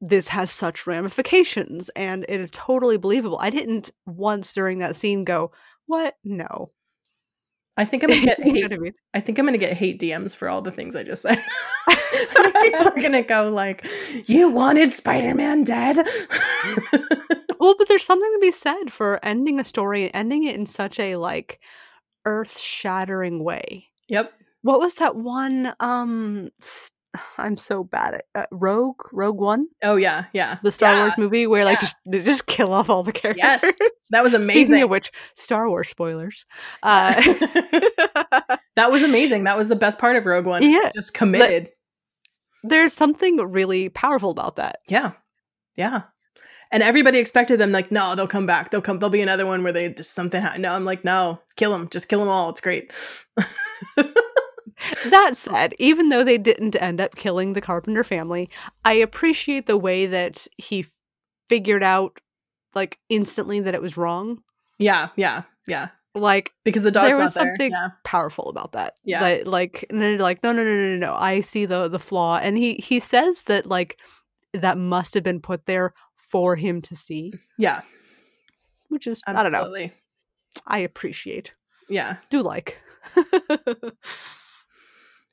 [0.00, 3.38] this has such ramifications and it is totally believable.
[3.40, 5.50] I didn't once during that scene go,
[5.86, 6.16] What?
[6.24, 6.70] No.
[7.78, 8.92] I think I'm gonna get You know hate I mean?
[9.14, 11.42] I think I'm gonna get hate DMs for all the things I just said.
[12.62, 13.86] People are gonna go like,
[14.26, 16.06] "You wanted Spider-Man dead."
[17.60, 20.66] Well, but there's something to be said for ending a story and ending it in
[20.66, 21.60] such a like
[22.24, 23.88] earth shattering way.
[24.08, 24.32] yep.
[24.62, 26.50] What was that one um
[27.38, 30.58] I'm so bad at uh, Rogue, Rogue One, Oh yeah, yeah.
[30.62, 31.02] the Star Yeah.
[31.04, 31.80] Wars movie where like yeah.
[31.80, 33.42] just they just kill off all the characters.
[33.42, 33.64] Yes,
[34.10, 34.82] that was Speaking amazing.
[34.82, 36.44] of which, Star Wars spoilers.
[36.82, 37.14] Uh,
[38.76, 39.44] that was amazing.
[39.44, 40.62] That was the best part of Rogue One.
[40.62, 40.90] Yeah.
[40.94, 41.70] just committed.
[42.64, 44.78] there's something really powerful about that.
[44.88, 45.12] yeah,
[45.76, 46.02] yeah.
[46.70, 48.70] And everybody expected them like, no, they'll come back.
[48.70, 48.98] They'll come.
[48.98, 50.42] There'll be another one where they just something.
[50.42, 50.58] Ha-.
[50.58, 51.88] No, I'm like, no, kill them.
[51.88, 52.50] Just kill them all.
[52.50, 52.92] It's great.
[55.10, 58.48] That said, even though they didn't end up killing the Carpenter family,
[58.84, 60.92] I appreciate the way that he f-
[61.48, 62.18] figured out
[62.74, 64.42] like instantly that it was wrong.
[64.78, 65.88] Yeah, yeah, yeah.
[66.14, 67.52] Like Because the dog's there was not there.
[67.54, 67.88] something Yeah.
[68.04, 68.94] powerful about that.
[69.04, 69.20] Yeah.
[69.20, 71.14] That, like and like, no, no, no, no, no, no.
[71.14, 72.38] I see the the flaw.
[72.38, 74.00] And he he says that like
[74.54, 77.82] that must have been put there for him to see, Yeah,
[78.88, 79.90] which is I don't know.
[80.66, 81.54] I appreciate.
[81.88, 82.16] Yeah.
[82.30, 82.78] Do like.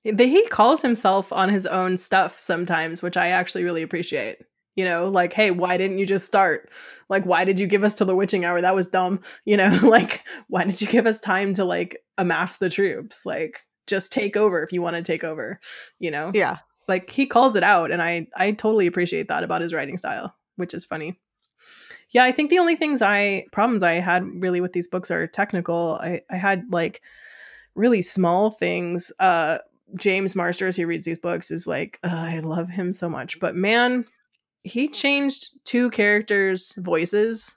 [0.05, 4.37] He calls himself on his own stuff sometimes, which I actually really appreciate.
[4.75, 6.69] You know, like, hey, why didn't you just start?
[7.09, 8.61] Like, why did you give us till the witching hour?
[8.61, 9.21] That was dumb.
[9.45, 13.25] You know, like, why did you give us time to like amass the troops?
[13.25, 15.59] Like, just take over if you want to take over.
[15.99, 16.57] You know, yeah.
[16.87, 20.35] like he calls it out, and I I totally appreciate that about his writing style,
[20.55, 21.19] which is funny.
[22.09, 25.27] Yeah, I think the only things I problems I had really with these books are
[25.27, 25.97] technical.
[26.01, 27.01] I I had like
[27.75, 29.11] really small things.
[29.19, 29.59] Uh
[29.99, 33.39] James Marsters, who reads these books, is like, "Ugh, I love him so much.
[33.39, 34.05] But man,
[34.63, 37.55] he changed two characters' voices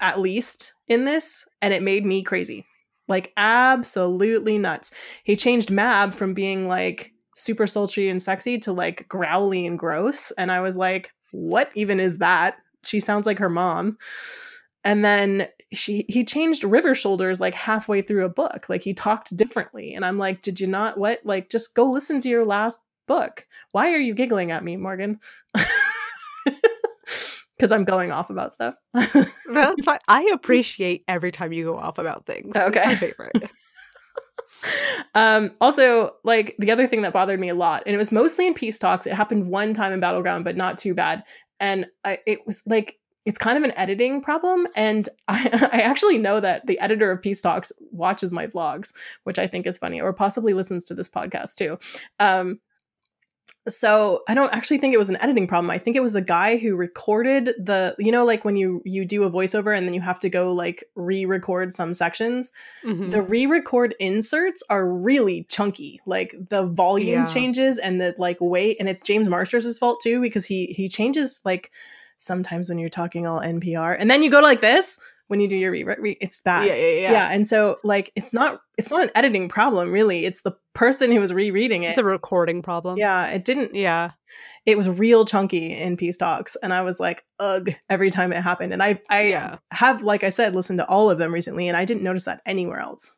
[0.00, 2.66] at least in this, and it made me crazy.
[3.08, 4.90] Like, absolutely nuts.
[5.24, 10.30] He changed Mab from being like super sultry and sexy to like growly and gross.
[10.32, 12.56] And I was like, what even is that?
[12.84, 13.98] She sounds like her mom.
[14.84, 19.36] And then she he changed river shoulders like halfway through a book like he talked
[19.36, 22.80] differently and i'm like did you not what like just go listen to your last
[23.06, 25.18] book why are you giggling at me morgan
[27.56, 29.98] because i'm going off about stuff That's fine.
[30.08, 32.52] I appreciate every time you go off about things.
[32.56, 32.82] It's Okay.
[32.84, 33.32] my favorite.
[35.14, 38.46] um also like the other thing that bothered me a lot and it was mostly
[38.46, 41.22] in peace talks it happened one time in battleground but not too bad
[41.60, 46.18] and I, it was like it's kind of an editing problem and I, I actually
[46.18, 48.92] know that the editor of peace talks watches my vlogs
[49.24, 51.78] which i think is funny or possibly listens to this podcast too
[52.20, 52.60] um
[53.66, 56.20] so i don't actually think it was an editing problem i think it was the
[56.20, 59.94] guy who recorded the you know like when you you do a voiceover and then
[59.94, 62.52] you have to go like re-record some sections
[62.84, 63.10] Mhm.
[63.10, 67.24] the re-record inserts are really chunky like the volume Yeah.
[67.24, 71.40] changes and the like weight and it's james marsters' fault too because he he changes
[71.46, 71.70] like
[72.24, 74.98] sometimes when you're talking all npr and then you go like this
[75.28, 77.12] when you do your re, re it's bad yeah, yeah, yeah.
[77.12, 81.10] yeah and so like it's not it's not an editing problem really it's the person
[81.10, 82.98] who was rereading it It's a recording problem.
[82.98, 84.10] yeah it didn't Yeah.
[84.66, 88.42] it was real chunky in peace talks and i was like ugh every time it
[88.42, 89.56] happened and i i Yeah.
[89.70, 92.40] have like i said listened to all of them recently and i didn't notice that
[92.46, 93.14] anywhere else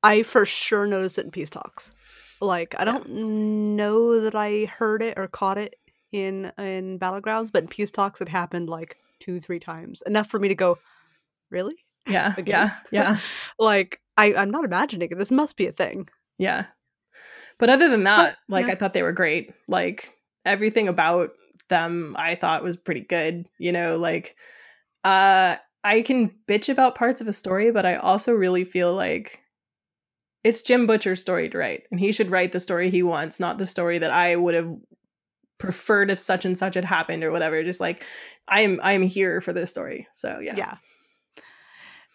[0.00, 1.92] I for sure noticed it in Peace Talks.
[2.40, 3.08] Like I don't
[3.76, 5.74] know that I heard it or caught it
[6.12, 10.02] in in Battlegrounds, but in Peace Talks it happened like two, three times.
[10.06, 10.78] Enough for me to go,
[11.50, 11.74] Really?
[12.08, 13.18] yeah yeah yeah
[13.58, 15.18] Like I, I'm not imagining it.
[15.18, 16.08] This must be a thing.
[16.38, 16.66] Yeah.
[17.58, 18.72] But other than that, But, like yeah.
[18.72, 19.52] I thought they were great.
[19.68, 20.12] Like
[20.44, 21.30] everything about
[21.68, 24.36] them I thought was pretty good, you know, like
[25.04, 29.40] uh I can bitch about parts of a story, but I also really feel like
[30.44, 33.58] it's Jim Butcher's story to write, and he should write the story he wants, not
[33.58, 34.70] the story that I would have
[35.58, 37.62] preferred if such and such had happened or whatever.
[37.62, 38.04] Just like
[38.48, 40.08] I'm I'm here for this story.
[40.12, 40.54] So yeah.
[40.56, 40.74] Yeah.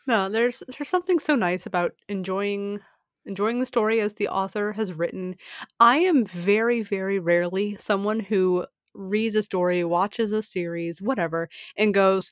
[0.07, 2.79] No, there's there's something so nice about enjoying
[3.25, 5.35] enjoying the story as the author has written.
[5.79, 11.93] I am very very rarely someone who reads a story, watches a series, whatever, and
[11.93, 12.31] goes,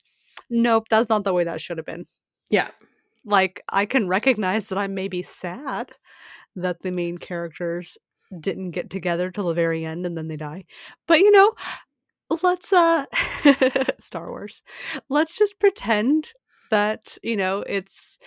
[0.50, 2.06] "Nope, that's not the way that should have been."
[2.50, 2.70] Yeah.
[3.24, 5.90] Like I can recognize that I may be sad
[6.56, 7.96] that the main characters
[8.40, 10.64] didn't get together till the very end and then they die.
[11.06, 11.52] But you know,
[12.42, 13.06] let's uh
[14.00, 14.62] Star Wars.
[15.08, 16.32] Let's just pretend
[16.70, 18.18] that, you know, it's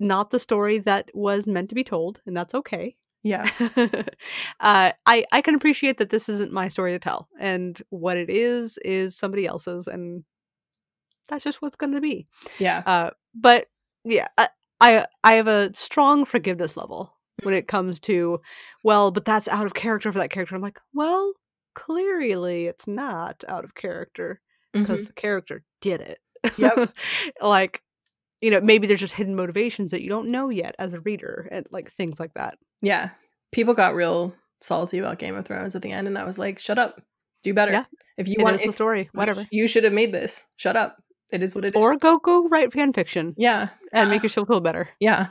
[0.00, 2.96] not the story that was meant to be told and that's okay.
[3.22, 3.48] Yeah.
[4.60, 8.30] uh I I can appreciate that this isn't my story to tell and what it
[8.30, 10.24] is is somebody else's and
[11.28, 12.26] that's just what's going to be.
[12.58, 12.82] Yeah.
[12.84, 13.66] Uh, but
[14.04, 14.48] yeah, I,
[14.80, 18.40] I I have a strong forgiveness level when it comes to,
[18.84, 20.54] well, but that's out of character for that character.
[20.54, 21.32] I'm like, well,
[21.74, 24.40] clearly it's not out of character
[24.72, 25.06] because Mhm.
[25.08, 26.18] the character did it.
[26.58, 26.92] Yep.
[27.42, 27.82] like,
[28.40, 31.48] you know, maybe there's just hidden motivations that you don't know yet as a reader,
[31.50, 32.58] and like things like that.
[32.80, 33.10] Yeah.
[33.52, 36.58] People got real salty about Game of Thrones at the end, and I was like,
[36.58, 37.00] shut up.
[37.42, 37.72] Do better.
[37.72, 37.84] Yeah.
[38.16, 39.46] If you It want is the if- story, whatever.
[39.50, 40.44] You should have made this.
[40.56, 40.96] Shut up.
[41.32, 41.74] It is what it is.
[41.74, 43.70] Or go go write fan fiction yeah.
[43.92, 44.90] and make yourself feel better.
[45.00, 45.28] Yeah.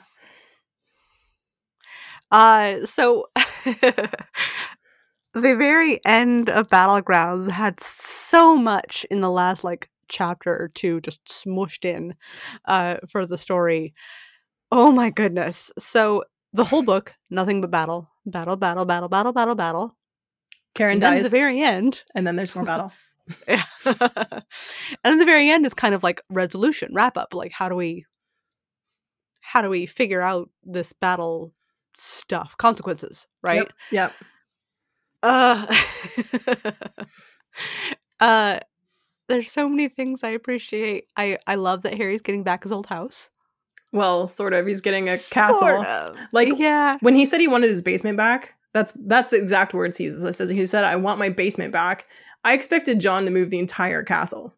[2.32, 3.26] Uh, so
[3.66, 4.10] the
[5.34, 11.24] very end of Battlegrounds had so much in the last like chapter or two just
[11.26, 12.14] smushed in
[12.66, 13.94] uh for the story.
[14.72, 15.72] Oh my goodness.
[15.78, 16.24] So
[16.54, 19.98] the whole book, nothing but battle, battle, battle, battle, battle, battle, battle.
[20.74, 22.92] Karen And then at the very end, and then there's more battle.
[23.48, 23.58] and
[25.04, 27.34] at the very end is kind of like resolution, wrap up.
[27.34, 28.06] Like how do we
[29.42, 31.54] how do we figure out this battle
[31.96, 33.68] stuff, consequences, right?
[33.92, 34.14] Yep.
[34.14, 34.14] yep.
[35.24, 35.76] Uh
[38.20, 38.60] uh
[39.28, 41.06] there's so many things I appreciate.
[41.16, 43.30] I I love that Harry's getting back his old house.
[43.94, 44.66] Well, sort of.
[44.66, 45.64] He's getting a castle.
[45.64, 46.18] Of.
[46.32, 46.98] Like yeah.
[47.02, 50.26] when he said he wanted his basement back, that's that's the exact words he uses.
[50.26, 52.08] I says he said, "I want my basement back."
[52.44, 54.56] I expected John to move the entire castle.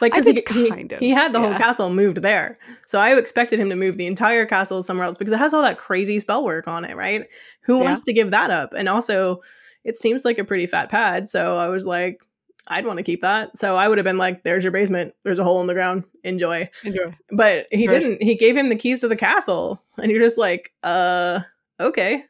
[0.00, 1.58] Like, because he, he, he had the whole yeah.
[1.58, 2.56] castle moved there.
[2.86, 5.62] So I expected him to move the entire castle somewhere else because it has all
[5.62, 7.26] that crazy spell work on it, right?
[7.62, 7.84] Who Yeah.
[7.84, 8.72] wants to give that up?
[8.76, 9.40] And also,
[9.84, 11.28] it seems like a pretty fat pad.
[11.28, 12.20] So I was like,
[12.68, 13.56] I'd want to keep that.
[13.56, 15.14] So I would have been like, there's your basement.
[15.24, 16.04] There's a hole in the ground.
[16.22, 16.68] Enjoy.
[16.84, 17.14] Enjoy.
[17.32, 18.22] But he First- didn't.
[18.22, 19.82] He gave him the keys to the castle.
[19.96, 21.40] And you're just like, uh,
[21.80, 22.24] okay.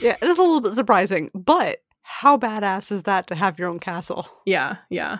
[0.00, 3.68] Yeah, it is a little bit surprising, but how badass is that to have your
[3.68, 4.26] own castle?
[4.46, 5.18] Yeah, yeah.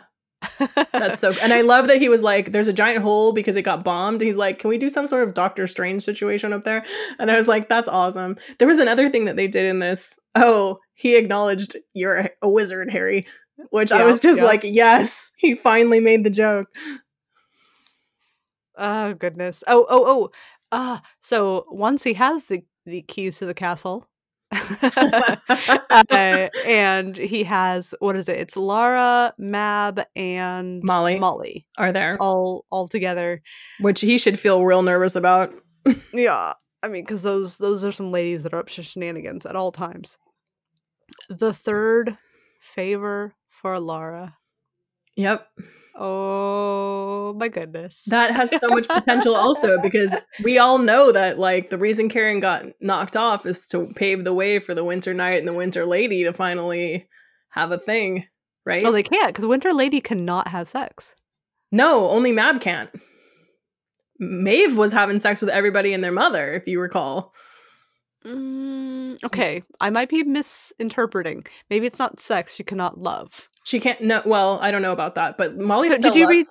[0.92, 3.62] That's so and I love that he was like, there's a giant hole because it
[3.62, 4.20] got bombed.
[4.20, 6.84] He's like, Can we do some sort of Doctor Strange situation up there?
[7.18, 8.36] And I was like, That's awesome.
[8.58, 10.18] There was another thing that they did in this.
[10.34, 13.26] Oh, he acknowledged you're a- wizard, Harry.
[13.70, 14.46] Which I was just yeah.
[14.46, 16.68] like, Yes, he finally made the joke.
[18.76, 19.64] Oh goodness.
[19.66, 20.30] Oh oh oh.
[20.70, 24.06] Ah, so once he has the the keys to the castle,
[24.52, 28.38] uh, and he has what is it?
[28.38, 31.18] It's Lara, Mab, and Molly.
[31.18, 32.16] Molly Are there?
[32.20, 33.42] all all together.
[33.80, 35.52] Which he should feel real nervous about.
[36.12, 39.56] Yeah, I mean, because those those are some ladies that are up to shenanigans at
[39.56, 40.18] all times.
[41.30, 42.16] The third
[42.60, 44.36] favor for Lara.
[45.16, 45.46] Yep.
[46.00, 48.04] Oh my goodness.
[48.04, 52.38] That has so much potential also because we all know that like the reason Karen
[52.38, 55.84] got knocked off is to pave the way for the Winter Knight and the Winter
[55.84, 57.08] Lady to finally
[57.48, 58.26] have a thing,
[58.64, 58.84] right?
[58.84, 61.16] oh, they can't because Winter Lady cannot have sex.
[61.72, 62.90] no, only Mab can't.
[64.20, 67.32] Maeve was having sex with everybody and their mother, if you recall.
[68.24, 71.46] Mm, okay, I might be misinterpreting.
[71.70, 73.48] Maybe it's not sex; you cannot love.
[73.68, 76.46] She can't no well, I don't know about that, but Molly So did you read-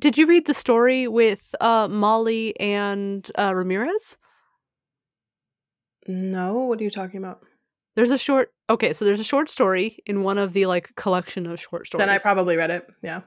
[0.00, 4.18] Did you read the story with uh, Molly and uh, Ramirez?
[6.06, 7.40] No, what are you talking about?
[7.96, 8.52] There's a short.
[8.70, 12.02] Okay, so there's a short story in one of the like collection of short stories.
[12.02, 12.86] Then I probably read it.
[13.02, 13.22] Yeah.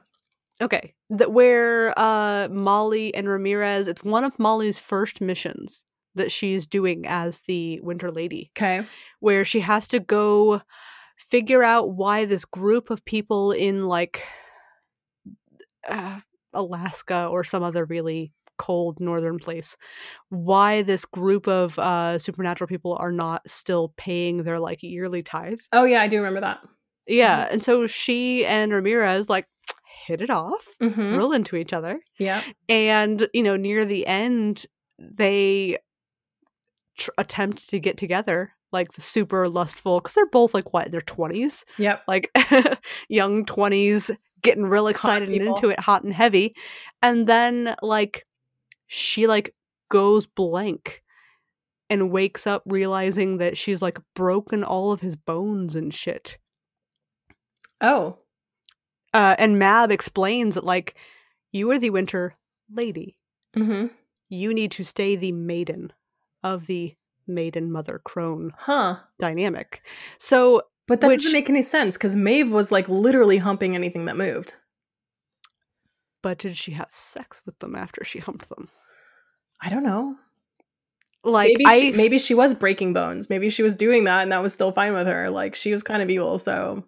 [0.60, 3.88] okay that where uh, Molly and Ramirez.
[3.88, 5.84] It's one of Molly's first missions
[6.14, 8.50] that she's doing as the Winter Lady.
[8.56, 8.86] Okay.
[9.20, 10.62] where she has to go
[11.30, 14.22] figure out why this group of people in like
[15.88, 16.20] uh,
[16.52, 19.76] Alaska or some other really cold northern place
[20.28, 25.58] why this group of uh supernatural people are not still paying their like yearly tithe
[25.72, 26.58] Oh yeah, I do remember that.
[27.08, 29.46] yeah and so she and ramirez like
[30.06, 31.16] hit it off Mm-hmm.
[31.16, 32.42] real into each other Yeah.
[32.68, 34.66] and you know near the end
[34.98, 35.78] they
[36.98, 41.00] tr- attempt to get together like super lustful because they're both like what in their
[41.02, 42.02] 20s Yep.
[42.08, 42.30] like
[43.08, 44.10] young 20s
[44.42, 46.54] getting real excited and into it hot and heavy
[47.02, 48.26] and then like
[48.86, 49.54] she like
[49.88, 51.02] goes blank
[51.90, 56.38] and wakes up realizing that she's like broken all of his bones and shit
[57.80, 58.18] Oh.
[59.12, 60.96] uh and mab explains that like
[61.52, 62.34] you are the winter
[62.72, 63.16] lady
[63.56, 63.88] Mm-hmm.
[64.30, 65.92] you need to stay the maiden
[66.42, 66.94] of the
[67.34, 68.98] maiden mother crone Huh.
[69.18, 69.82] dynamic.
[70.18, 74.04] So, But that Which- doesn't make any sense because Maeve was like literally humping anything
[74.06, 74.54] that moved.
[76.22, 78.68] but did she have sex with them after she humped them?
[79.60, 80.16] I don't know.
[81.24, 83.30] Like maybe I she, maybe she was breaking bones.
[83.30, 85.30] Maybe she was doing that and that was still fine with her.
[85.30, 86.38] Like she was kind of evil.
[86.38, 86.84] So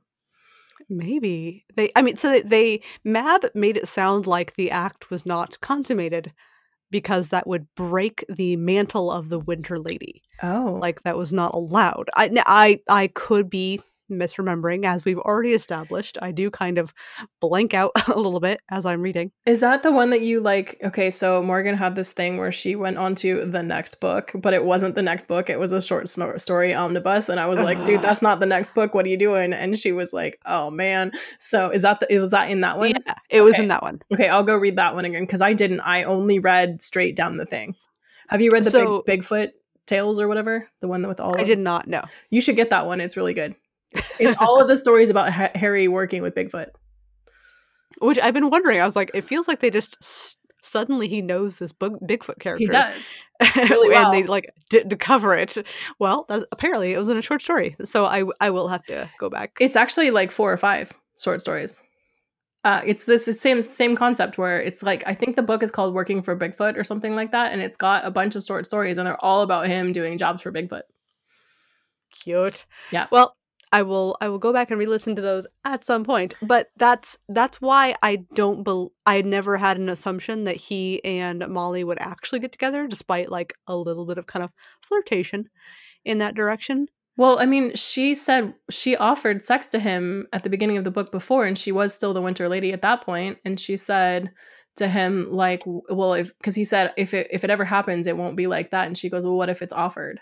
[0.88, 5.24] maybe they I mean so they, they Mab made it sound like the act was
[5.24, 6.32] not consummated
[6.94, 10.22] because that would break the mantle of the winter lady.
[10.44, 12.08] oh, Like that was not allowed.
[12.14, 13.80] I I I could be
[14.10, 16.18] misremembering as we've already established.
[16.20, 16.92] I do kind of
[17.40, 19.30] blank out a little bit as I'm reading.
[19.46, 20.78] is that the one that you like?
[20.84, 24.54] Okay, so Morgan had this thing where she went on to the next book, but
[24.54, 25.48] it wasn't the next book.
[25.50, 28.74] It was a short story omnibus, and I was like, "Dude, that's not the next
[28.74, 28.94] book.
[28.94, 32.12] What are you doing?" And she was like, "Oh man." So is that the?
[32.12, 32.90] It was that in that one?
[32.90, 33.62] yeah, it was Okay.
[33.62, 34.00] in that one.
[34.12, 35.80] Okay, I'll go read that one again because I didn't.
[35.80, 37.74] I only read straight down the thing.
[38.28, 39.50] Have you read the So- big Bigfoot
[39.86, 40.66] tales or whatever?
[40.80, 41.38] The one with all.
[41.38, 42.02] I did not know.
[42.30, 43.00] You should get that one.
[43.00, 43.54] It's really good.
[44.18, 46.68] It's all of the stories about ha- Harry working with Bigfoot.
[48.00, 48.80] Which I've been wondering.
[48.80, 52.38] I was like, it feels like they just s- suddenly he knows this Bug- Bigfoot
[52.40, 52.58] character.
[52.58, 53.02] He does.
[53.56, 55.56] really and they like did to cover it.
[55.98, 59.08] Well, that's, apparently it was in a short story, so I I will have to
[59.18, 59.56] go back.
[59.60, 61.82] It's actually like four or five short stories.
[62.64, 65.70] Uh, it's this it's same same concept where it's like I think the book is
[65.70, 68.64] called Working for Bigfoot or something like that, and it's got a bunch of short
[68.66, 70.82] stories, and they're all about him doing jobs for Bigfoot.
[72.10, 72.64] Cute.
[72.90, 73.06] Yeah.
[73.10, 73.36] Well,
[73.74, 76.34] I will I will go back and re-listen to those at some point.
[76.40, 81.46] But that's that's why I don't bel I never had an assumption that he and
[81.48, 84.50] Molly would actually get together, despite like a little bit of kind of
[84.86, 85.50] flirtation
[86.04, 86.86] in that direction.
[87.16, 90.90] Well, I mean, she said she offered sex to him at the beginning of the
[90.92, 94.30] book before, and she was still the Winter Lady at that point, and she said
[94.76, 98.16] to him like, "Well, if because he said if it if it ever happens, it
[98.16, 100.20] won't be like that," and she goes, "Well, what if it's offered?"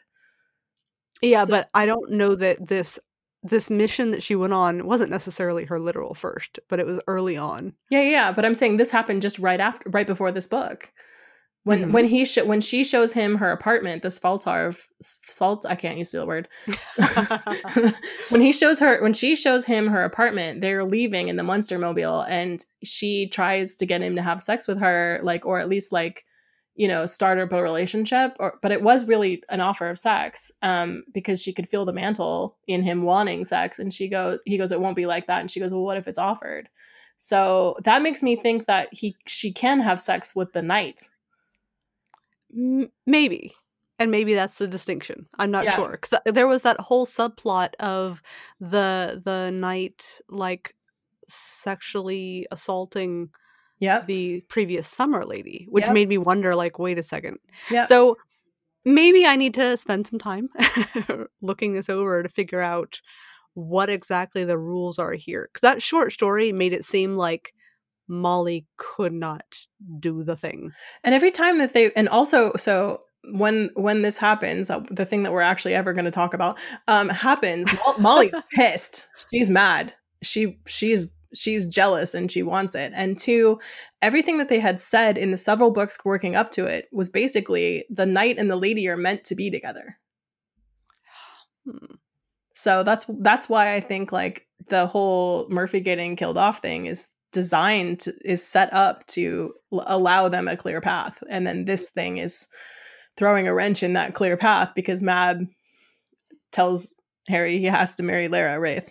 [1.21, 2.99] Yeah, So- but I don't know that this
[3.43, 7.37] this mission that she went on wasn't necessarily her literal first, but it was early
[7.37, 7.73] on.
[7.91, 10.93] Yeah, yeah, but I'm saying this happened just right after, right before this book.
[11.65, 11.93] When Mhm.
[11.93, 16.11] when he sh- when she shows him her apartment, this Faltarv salt, I can't use
[16.11, 16.49] the word.
[18.31, 21.79] when he shows her, when she shows him her apartment, they're leaving in the Monster
[21.79, 25.69] Mobile, and she tries to get him to have sex with her, like, or at
[25.69, 26.25] least like,
[26.75, 28.35] you know, start up a relationship.
[28.41, 31.93] Or, but it was really an offer of sex, um, because she could feel the
[31.93, 35.41] mantle in him wanting sex, and she goes, he goes, it won't be like that,
[35.41, 36.69] and she goes, well, what if it's offered?
[37.19, 41.09] So that makes me think that he she can have sex with the knight.
[43.07, 43.55] Maybe
[43.99, 45.77] and maybe that's the distinction i'm not Yeah.
[45.77, 48.21] sure because there was that whole subplot of
[48.61, 50.75] the the knight like
[51.29, 53.31] sexually assaulting
[53.83, 54.07] Yep.
[54.07, 55.93] the previous summer lady which Yep.
[55.95, 57.39] made me wonder like wait a second
[57.71, 57.85] Yep.
[57.87, 58.17] so
[58.85, 60.49] maybe i need to spend some time
[61.43, 63.01] looking this over to figure out
[63.55, 67.53] what exactly the rules are here because that short story made it seem like
[68.09, 69.43] molly could not
[69.99, 70.71] do the thing
[71.05, 73.03] And every time that they and also so
[73.33, 76.59] when when this happens, uh, the thing that we're actually ever going to talk about
[76.89, 79.07] um happens, Mo- Molly's pissed.
[79.31, 79.95] She's mad.
[80.25, 82.93] She she's she's jealous and she wants it.
[82.95, 83.59] And two,
[84.01, 87.85] everything that they had said in the several books working up to it was basically
[87.91, 89.99] the knight and the lady are meant to be together.
[91.69, 91.95] Hmm.
[92.55, 97.15] So that's that's why I think like the whole Murphy getting killed off thing is
[97.33, 101.89] designed to, is set up to l- allow them a clear path, and then this
[101.91, 102.49] thing is
[103.17, 105.47] throwing a wrench in that clear path because Mab
[106.51, 106.95] tells
[107.29, 108.91] Harry he has to marry Lara Raith.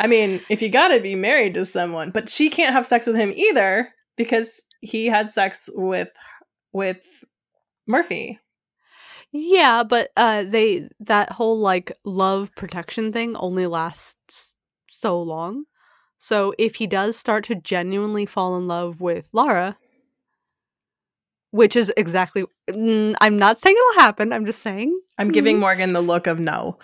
[0.00, 3.06] I mean, if you got to be married to someone, but she can't have sex
[3.06, 6.10] with him either because he had sex with
[6.72, 7.24] with
[7.86, 8.38] Murphy.
[9.32, 14.54] Yeah, but uh they that whole like love protection thing only lasts
[14.88, 15.64] so long.
[16.18, 19.78] So if he does start to genuinely fall in love with Lara,
[21.50, 25.92] which is exactly mm, I'm not saying it'll happen, I'm just saying I'm giving Morgan
[25.92, 26.78] the look of no,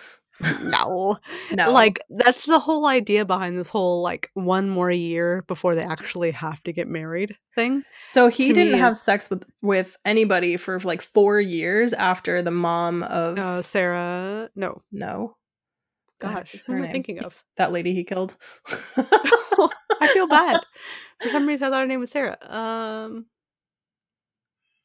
[0.63, 1.17] no.
[1.53, 5.83] no, Like that's the whole idea behind this whole like one more year before they
[5.83, 7.83] actually have to get married thing.
[8.01, 12.41] So he to didn't have is- sex with with anybody for like four years after
[12.41, 14.81] the mom of Uh Sarah no.
[14.91, 15.37] no,
[16.19, 17.43] Gosh, who her am I thinking of?
[17.57, 18.35] that lady he killed.
[18.97, 20.59] I feel bad.
[21.21, 22.37] For some reason, I thought her name was Sarah.
[22.49, 23.25] Um.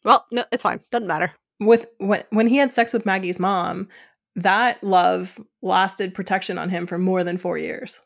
[0.04, 0.80] Well, no, it's fine.
[0.92, 1.32] Doesn't matter.
[1.58, 3.88] with when when he had sex with Maggie's mom,
[4.36, 8.00] that love lasted protection on him for more than four years.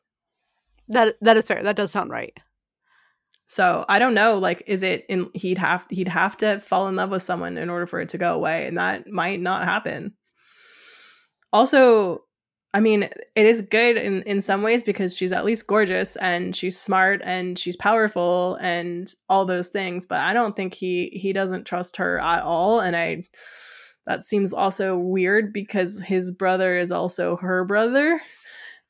[0.88, 1.62] That that is fair.
[1.62, 2.36] That does sound right.
[3.46, 6.96] So I don't know, like, is it in he'd have he'd have to fall in
[6.96, 10.14] love with someone in order for it to go away, and that might not happen.
[11.52, 12.24] Also,
[12.72, 16.56] I mean, it is good in in some ways because she's at least gorgeous and
[16.56, 20.06] she's smart and she's powerful and all those things.
[20.06, 23.28] But I don't think he he doesn't trust her at all, and I
[24.07, 28.20] that seems also weird because his brother is also her brother,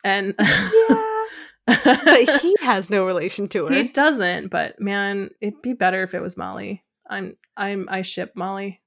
[0.02, 1.26] and Yeah,
[1.66, 3.74] but he has no relation to her.
[3.74, 6.84] he doesn't, but man, it'd be better if it was Molly.
[7.08, 8.80] I'm I'm I ship Molly.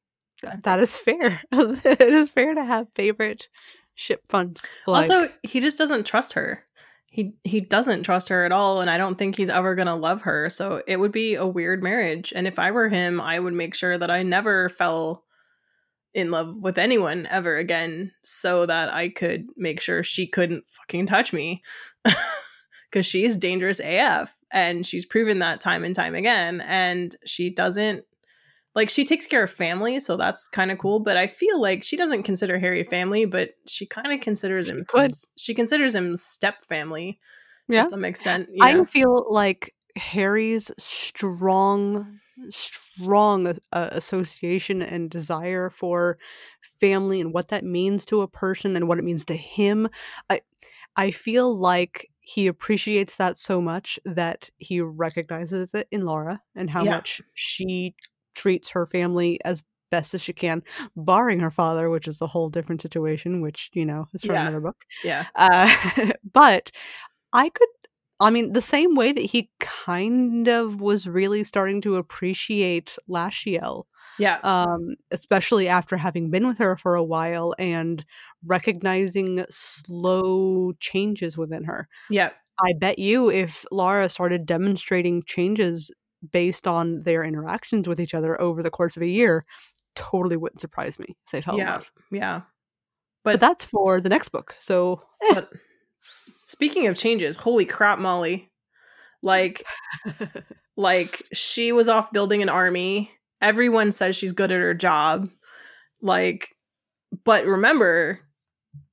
[0.64, 1.42] that is fair.
[1.52, 3.48] it is fair to have favorite
[3.96, 4.56] ship fun.
[4.86, 6.64] Like, also, he just doesn't trust her.
[7.10, 10.24] He he doesn't trust her at all, and I don't think he's ever gonna love
[10.24, 10.50] her.
[10.50, 12.32] So it would be a weird marriage.
[12.36, 15.24] And if I were him, I would make sure that I never fell
[16.14, 21.06] in love with anyone ever again, so that I could make sure she couldn't fucking
[21.06, 21.62] touch me.
[22.90, 26.62] Because she's dangerous AF, and she's proven that time and time again.
[26.62, 28.06] And she doesn't
[28.76, 31.02] like she takes care of family, so that's kind of cool.
[31.02, 34.80] But I feel like she doesn't consider Harry family, but she kind of considers him.
[34.88, 35.12] could.
[35.38, 37.20] She considers him step family
[37.68, 37.84] Yeah.
[37.84, 38.48] to some extent.
[38.54, 38.86] You I know?
[38.86, 46.18] feel like Harry's strong strong a- association and desire for
[46.80, 49.88] family and what that means to a person and what it means to him.
[50.30, 50.42] I
[50.98, 56.70] I feel like he appreciates that so much that he recognizes it in Laura and
[56.70, 56.92] how Yeah.
[56.98, 57.96] much she
[58.36, 60.62] treats her family as best as she can,
[60.98, 64.42] barring her father, which is a whole different situation, which, you know, is from Yeah.
[64.44, 64.84] another book.
[65.04, 65.26] Yeah.
[65.36, 66.72] Uh, but
[67.34, 67.68] I could,
[68.20, 73.84] I mean, the same way that he kind of was really starting to appreciate Lasciel,
[74.18, 74.40] Yeah.
[74.44, 78.04] um, especially after having been with her for a while and
[78.46, 81.88] recognizing slow changes within her.
[82.10, 82.30] yeah.
[82.60, 85.92] I bet you if Laura started demonstrating changes
[86.32, 89.46] based on their interactions with each other over the course of a year,
[89.94, 91.74] totally wouldn't surprise me if they fell in Yeah.
[91.76, 91.92] love.
[92.12, 92.42] Yeah.
[93.24, 94.56] But, But- that's for the next book.
[94.58, 95.34] So eh.
[95.36, 95.52] But
[96.48, 98.50] speaking of changes, holy crap, Molly.
[99.22, 99.64] Like
[100.78, 103.12] like she was off building an army.
[103.42, 105.30] Everyone says she's good at her job.
[106.02, 106.50] Like
[107.24, 108.20] but remember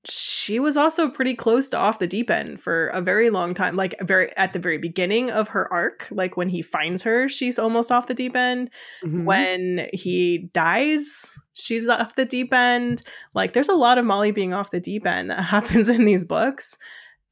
[0.07, 3.75] she was also pretty close to off the deep end for a very long time
[3.75, 7.59] like very at the very beginning of her arc like when he finds her she's
[7.59, 8.71] almost off the deep end
[9.03, 9.25] Mhm.
[9.25, 13.03] when he dies she's off the deep end
[13.35, 16.25] like there's a lot of molly being off the deep end that happens in these
[16.25, 16.77] books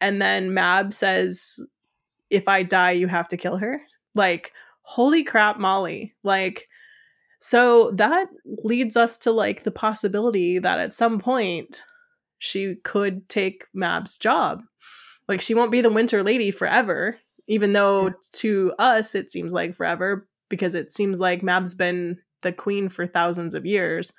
[0.03, 1.61] and then mab says
[2.29, 3.81] if i die you have to kill her.
[4.15, 6.15] Like holy crap molly.
[6.23, 6.69] Like
[7.39, 8.29] so that
[8.63, 11.83] leads us to like the possibility that at some point
[12.39, 14.63] she could take mab's job.
[15.29, 18.15] Like she won't be the winter lady forever even though hmm.
[18.33, 23.07] to us it seems like forever because it seems like mab's been the queen for
[23.07, 24.13] thousands of years.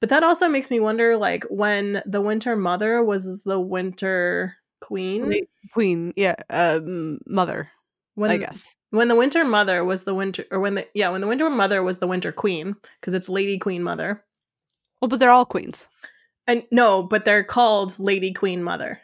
[0.00, 5.46] But that also makes me wonder like when the winter mother was the winter queen
[5.72, 7.70] Queen, yeah, um, mother,
[8.14, 8.74] when I guess.
[8.90, 11.82] when the winter mother was the winter or when the yeah when the winter mother
[11.82, 14.22] was the winter queen because it's lady queen mother
[15.00, 15.88] Well, but they're all queens.
[16.46, 19.00] and no but they're called lady queen mother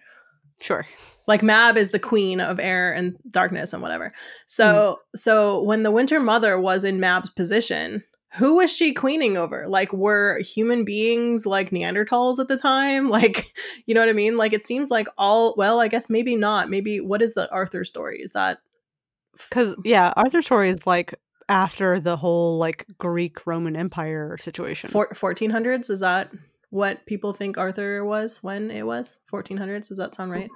[0.60, 0.86] Sure.
[1.26, 4.12] like mab is the queen of air and darkness and whatever
[4.46, 8.04] so so when the winter mother was in mab's position
[8.34, 13.44] who was she queening over like were human beings like neanderthals at the time like
[13.86, 16.70] you know what i mean like it seems like all well i guess maybe not
[16.70, 18.58] maybe what is the arthur story is that
[19.48, 21.14] Because yeah, Arthur's story is like
[21.48, 24.90] after the whole like Greek Roman Empire situation.
[24.90, 26.30] Four, 1400s is that
[26.70, 30.48] what people think arthur was when it was 1400s does that sound right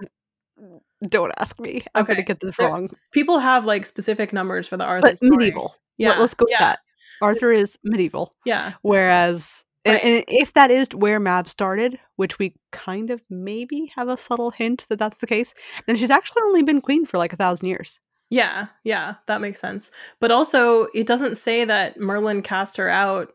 [0.61, 1.83] mm, Don't ask me.
[1.95, 2.15] I'm Okay.
[2.15, 2.89] gonna get this wrong.
[3.13, 5.31] people have like specific numbers for the arthur But story.
[5.37, 5.75] medieval.
[5.99, 6.79] yeah Let, us go with yeah that.
[7.23, 9.65] Arthur is medieval, yeah whereas.
[9.87, 14.17] And, and if that is where Mab started, which we kind of maybe have a
[14.17, 15.53] subtle hint that that's the case,
[15.87, 18.01] then she's actually only been queen for like a thousand years.
[18.31, 19.91] Yeah, yeah, that makes sense.
[20.21, 23.33] But also, it doesn't say that Merlin cast her out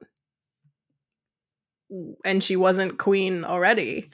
[2.23, 4.09] and she wasn't queen already.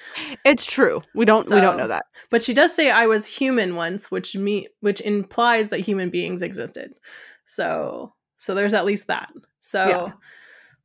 [0.45, 1.01] It's true.
[1.13, 1.45] We don't.
[1.49, 2.05] we don't know that.
[2.29, 6.41] But she does say I was human once, which me which implies that human beings
[6.41, 6.93] existed.
[7.45, 9.29] So, so there's at least that.
[9.65, 10.11] So, Yeah.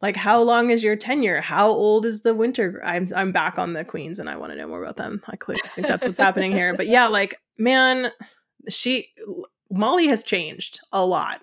[0.01, 1.41] like how long is your tenure?
[1.43, 2.81] How old is the winter?
[2.85, 5.23] I'm I'm back on the queens and I want to know more about them.
[5.29, 6.75] I clearly think that's what's happening here.
[6.75, 8.11] But yeah, like man,
[8.69, 9.09] she
[9.71, 11.41] Molly has changed a lot.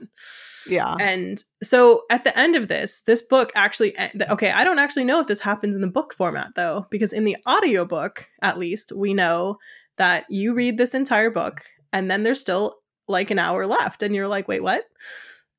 [0.67, 0.95] Yeah.
[0.99, 5.05] And so at the end of this, this book actually eh, okay, I don't actually
[5.05, 8.91] know if this happens in the book format though, because in the audiobook, at least,
[8.95, 9.59] we know
[9.97, 11.61] that you read this entire book
[11.93, 12.77] and then there's still
[13.07, 14.83] like an hour left and you're like, "Wait, what?"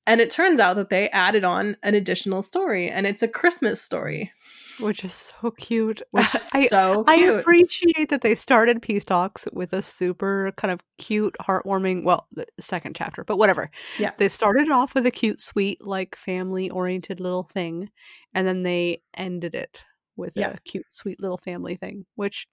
[0.09, 3.80] And it turns out that they added on an additional story and it's a Christmas
[3.80, 4.33] story.
[4.80, 6.03] Which is so cute.
[6.13, 7.41] Which I, so I cute.
[7.41, 12.47] appreciate that they started Peace Talks with a super kind of cute, heartwarming, well, the
[12.61, 13.71] second chapter, but whatever.
[13.99, 14.13] Yeah.
[14.18, 17.91] They started off with a cute, sweet, like family oriented little thing,
[18.35, 19.85] and then they ended it
[20.17, 20.51] with Yeah.
[20.53, 22.47] a cute, sweet little family thing, which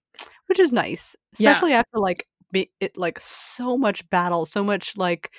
[0.46, 1.14] which is nice.
[1.38, 1.52] Yeah.
[1.52, 5.30] Especially after like be, it like so much battle, so much like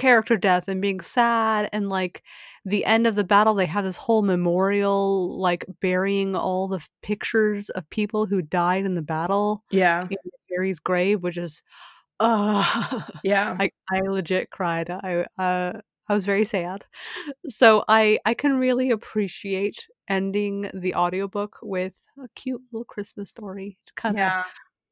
[0.00, 2.22] character death and being sad and like
[2.64, 6.88] the end of the battle they have this whole memorial like burying all the f-
[7.02, 10.06] pictures of people who died in the battle yeah.
[10.08, 10.16] in
[10.50, 11.62] Harry's grave which is
[12.18, 13.54] uh Yeah.
[13.60, 16.82] I, I legit cried I uh I was very sad
[17.46, 23.76] so I I can really appreciate ending the audiobook with a cute little Christmas story
[23.84, 24.44] to kind of yeah.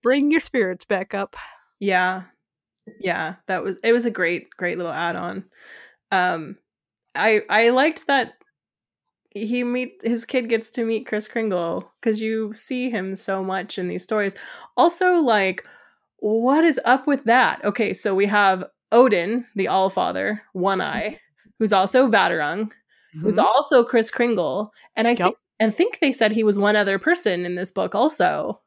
[0.02, 1.34] bring your spirits back up
[1.80, 2.24] Yeah.
[3.00, 5.44] Yeah, that was it was a great great little add-on.
[6.12, 6.56] Um
[7.14, 8.34] I I liked that
[9.30, 13.78] he meet his kid gets to meet Chris Kringle cuz you see him so much
[13.78, 14.36] in these stories.
[14.76, 15.66] Also like
[16.18, 17.64] what is up with that?
[17.64, 21.20] Okay, so we have Odin, the all father One Eye,
[21.58, 22.70] who's also Vadderung,
[23.22, 23.44] who's Mhm.
[23.44, 25.26] also Chris Kringle, and I Yep.
[25.26, 28.60] think and think they said he was one other person in this book also.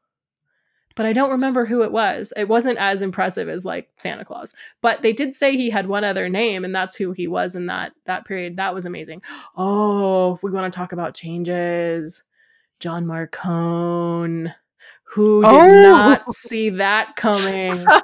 [0.94, 2.32] But I don't remember who it was.
[2.36, 4.54] It wasn't as impressive as like Santa Claus.
[4.80, 7.66] But they did say he had one other name and that's who he was in
[7.66, 8.56] that that period.
[8.56, 9.22] That was amazing.
[9.56, 12.22] Oh, if we want to talk about changes,
[12.80, 14.54] John Marcone.
[15.04, 15.82] Who did Oh.
[15.82, 17.84] not see that coming?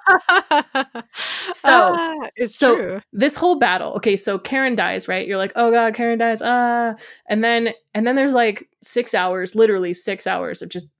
[1.52, 3.00] So- Ah, so- true.
[3.12, 6.94] this whole battle okay so karen dies right you're like oh god karen dies ah
[7.28, 10.92] and then and then there's like six hours literally six hours of just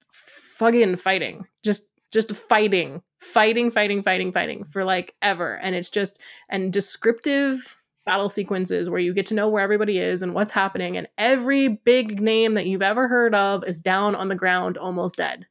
[0.59, 1.47] fucking fighting.
[1.65, 3.03] Just just fighting.
[3.21, 5.57] Fighting fighting fighting fighting for like ever.
[5.57, 10.23] And it's just and descriptive battle sequences where you get to know where everybody is
[10.23, 10.97] and what's happening.
[10.97, 15.17] And every big name that you've ever heard of is down on the ground almost
[15.17, 15.47] dead.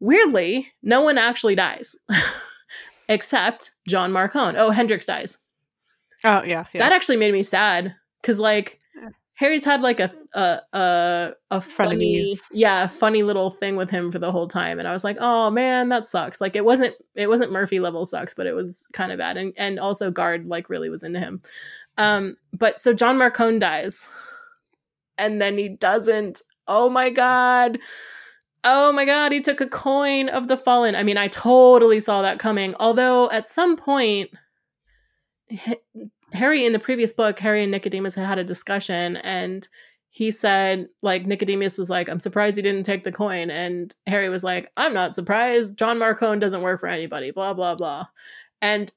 [0.00, 1.96] Weirdly no one actually dies
[3.08, 4.54] except john marcone.
[4.56, 5.38] Oh hendrix dies.
[6.22, 6.80] Oh yeah, yeah.
[6.80, 8.80] that actually made me sad because like.
[9.34, 14.18] Harry's had like a a a, a funny yeah funny little thing with him for
[14.20, 16.40] the whole time and I was like oh man that sucks.
[16.40, 19.52] Like it wasn't it wasn't Murphy level sucks but it was kind of bad and
[19.56, 21.42] and also guard like really was into him.
[21.98, 24.06] Um but so John Marcone dies
[25.18, 26.42] and then he doesn't.
[26.66, 27.78] Oh my god.
[28.62, 30.94] Oh my god he took a coin of the fallen.
[30.94, 34.30] I mean I totally saw that coming although at some point
[36.34, 39.66] Harry in the previous book, Harry and Nicodemus had had a discussion, and
[40.10, 43.50] he said, like, Nicodemus was like, I'm surprised he didn't take the coin.
[43.50, 45.76] And Harry was like, I'm not surprised.
[45.76, 48.06] John Marcone doesn't work for anybody, blah, blah, blah.
[48.62, 48.92] And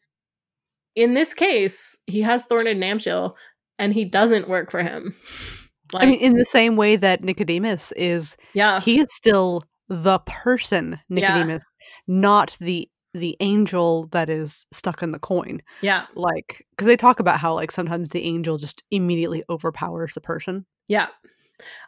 [0.96, 3.34] in this case, he has Thorned Namshiel,
[3.80, 5.16] and he doesn't work for him.
[5.94, 8.80] like, I mean, in the same way that Nicodemus is, yeah.
[8.80, 11.34] he is still the person Yeah.
[11.34, 11.64] Nicodemus,
[12.08, 15.62] not the the angel that is stuck in the coin.
[15.82, 16.06] Yeah.
[16.16, 20.66] Like, because they talk about how like sometimes the angel just immediately overpowers the person.
[20.88, 21.08] Yeah.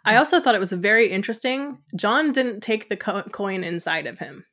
[0.05, 1.77] I also thought it was very interesting.
[1.95, 4.45] John didn't take the co- coin inside of him.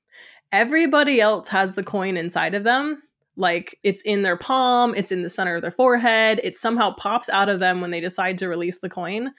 [0.53, 3.03] Everybody else has the coin inside of them.
[3.37, 7.29] Like it's in their palm, it's in the center of their forehead, it somehow pops
[7.29, 9.33] out of them when they decide to release the coin.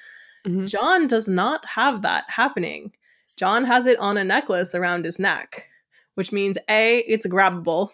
[0.46, 0.68] Mhm.
[0.70, 2.92] John does not have that happening.
[3.38, 5.68] John has it on a necklace around his neck,
[6.18, 7.90] which means A, it's grabbable,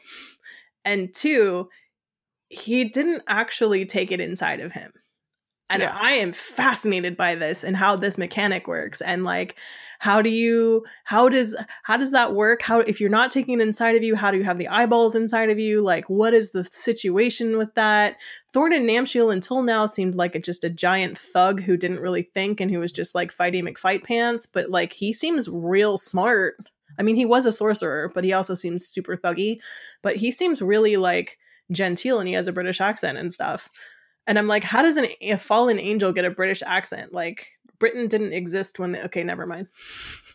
[0.85, 1.69] and two,
[2.49, 4.93] he didn't actually take it inside of him.
[5.69, 5.97] And Yeah.
[5.99, 9.55] I am fascinated by this and how this mechanic works and like
[9.99, 12.61] how do you how does how does that work?
[12.61, 15.15] How if you're not taking it inside of you, how do you have the eyeballs
[15.15, 15.81] inside of you?
[15.81, 18.17] Like what is the situation with that?
[18.53, 22.59] Thorned Namshiel until now seemed like a, just a giant thug who didn't really think
[22.59, 26.57] and who was just like fighting McFight pants, but like he seems real smart.
[26.99, 29.59] I mean, he was a sorcerer, but he also seems super thuggy.
[30.01, 31.37] But he seems really like
[31.71, 33.69] genteel and he has a British accent and stuff.
[34.25, 37.13] And I'm like, how does an, a fallen angel get a British accent?
[37.13, 39.03] Like, Britain didn't exist when the.
[39.05, 39.67] Okay, never mind.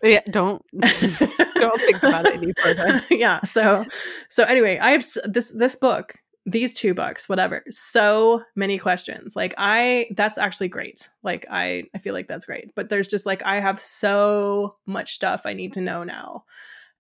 [0.02, 3.02] Yeah, don't don't think about it any further.
[3.10, 3.40] yeah.
[3.42, 3.86] So,
[4.28, 6.16] so anyway, I have this this book,
[6.50, 7.62] these two books, whatever.
[7.68, 9.36] So many questions.
[9.36, 11.08] Like I, that's actually great.
[11.22, 12.74] Like I, I feel like that's great.
[12.74, 16.44] But there's just like I have so much stuff I need to know now,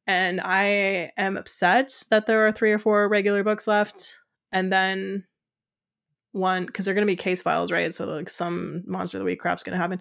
[0.06, 4.16] and I am upset that there are three or four regular books left,
[4.52, 5.24] and then
[6.32, 9.24] one because they're going to be case files right so like some monster of the
[9.24, 9.98] week crap's going to happen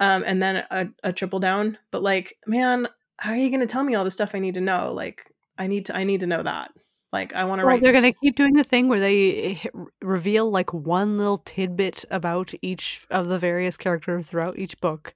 [0.00, 3.66] um and then a, a triple down but like man how are you going to
[3.66, 6.20] tell me all the stuff i need to know like i need to i need
[6.20, 6.70] to know that
[7.12, 9.60] like i want to Well, write they're going to keep doing the thing where they
[10.02, 15.14] reveal like one little tidbit about each of the various characters throughout each book.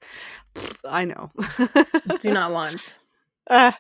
[0.85, 1.31] I know.
[2.19, 2.95] do not want
[3.49, 3.73] Uh,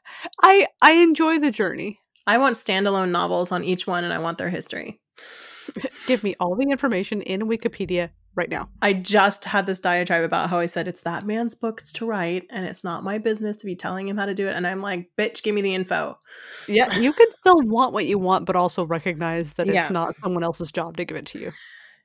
[0.43, 2.01] I I enjoy the journey.
[2.27, 5.01] i want standalone novels on each one and i want their history
[6.07, 8.69] Give me all the information in Wikipedia right now.
[8.83, 12.47] i just had this diatribe about how i said it's that man's books to write
[12.51, 14.81] and it's not my business to be telling him how to do it and i'm
[14.81, 16.17] like bitch give me the info
[16.69, 19.75] Yeah, you can still want what you want, but also recognize that Yeah.
[19.81, 21.53] it's not someone else's job to give it to you.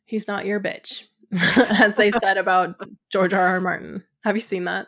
[0.06, 1.04] he's not your bitch
[1.80, 2.76] as they said about
[3.12, 4.88] george r r martin have you seen that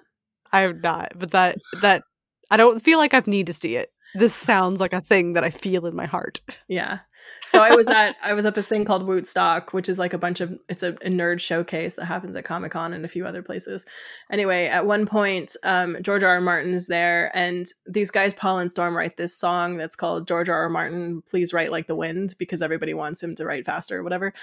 [0.52, 2.04] I have not, but that that
[2.50, 3.92] I don't feel like I need to see it.
[4.18, 6.42] This sounds like a thing that I feel in my heart.
[6.68, 7.00] Yeah.
[7.46, 10.18] So I was at I was at this thing called Wootstock, which is like a
[10.18, 13.28] bunch of it's a, a nerd showcase that happens at Comic Con and a few
[13.28, 13.86] other places.
[14.32, 16.32] Anyway, at one point, um, George R.
[16.32, 16.42] R.
[16.42, 20.50] Martin is there, and these guys, Paul and Storm, write this song that's called George
[20.50, 20.64] R.
[20.64, 20.70] R.
[20.70, 24.34] Martin, please write like the wind, because everybody wants him to write faster or whatever.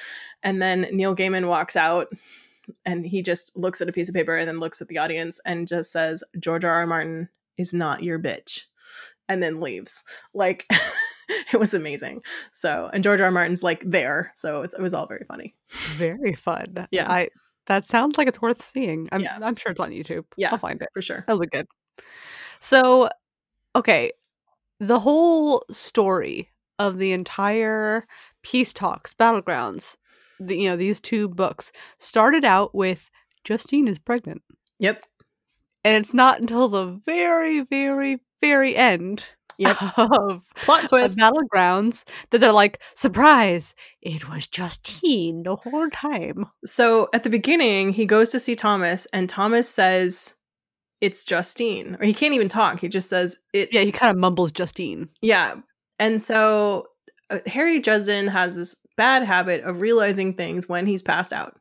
[0.42, 2.12] And then Neil Gaiman walks out
[2.84, 5.40] and he just looks at a piece of paper and then looks at the audience
[5.44, 6.72] and just says, George R.
[6.72, 6.86] R.
[6.86, 8.66] Martin is not your bitch.
[9.28, 10.04] And then leaves.
[10.34, 10.66] Like
[11.52, 12.22] it was amazing.
[12.52, 13.26] So, and George R.
[13.26, 13.30] R.
[13.30, 14.32] Martin's like there.
[14.36, 15.54] So it's, it was all very funny.
[15.70, 16.86] Very fun.
[16.90, 17.10] Yeah.
[17.10, 17.28] I
[17.66, 19.08] That sounds like it's worth seeing.
[19.12, 19.38] I'm, Yeah.
[19.40, 20.24] I'm sure it's on YouTube.
[20.36, 20.50] Yeah.
[20.52, 20.88] I'll find it.
[20.92, 21.24] For sure.
[21.26, 21.66] That'll be good.
[22.60, 23.08] So,
[23.76, 24.10] okay,
[24.80, 28.06] the whole story of the entire
[28.42, 29.96] peace talks, battlegrounds,
[30.40, 33.10] the, you know, these two books started out with
[33.44, 34.42] Justine is pregnant,
[34.80, 35.04] Yep.
[35.84, 39.24] and it's not until the very, very, very end
[39.58, 39.76] Yep.
[39.98, 41.16] of Plot of twist.
[41.18, 46.46] battlegrounds that they're like, surprise, it was Justine the whole time.
[46.64, 50.34] So at the beginning, he goes to see Thomas, and Thomas says,
[51.00, 52.80] "It's Justine," or he can't even talk.
[52.80, 55.08] He just says, "It's Yeah, he kind of mumbles Justine.
[55.22, 55.54] yeah."
[56.00, 56.88] And so
[57.30, 61.56] uh, Harry Justin has this bad habit of realizing things when he's passed out.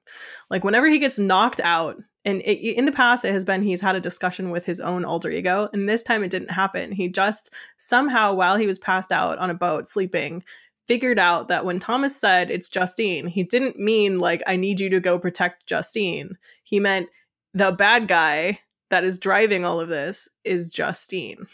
[0.49, 3.81] Like whenever he gets knocked out, and it, in the past it has been he's
[3.81, 6.91] had a discussion with his own alter ego, and this time it didn't happen.
[6.91, 10.43] He just somehow while he was passed out on a boat sleeping
[10.87, 14.89] figured out that when Thomas said it's Justine, he didn't mean like I need you
[14.89, 16.37] to go protect Justine.
[16.63, 17.07] He meant
[17.53, 18.59] the bad guy
[18.89, 21.47] that is driving all of this is Justine,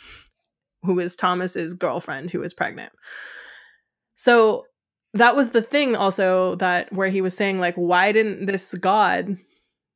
[0.84, 2.92] who is Thomas's girlfriend who is pregnant.
[4.16, 4.66] So
[5.14, 9.38] that was the thing also that where he was saying like why didn't this god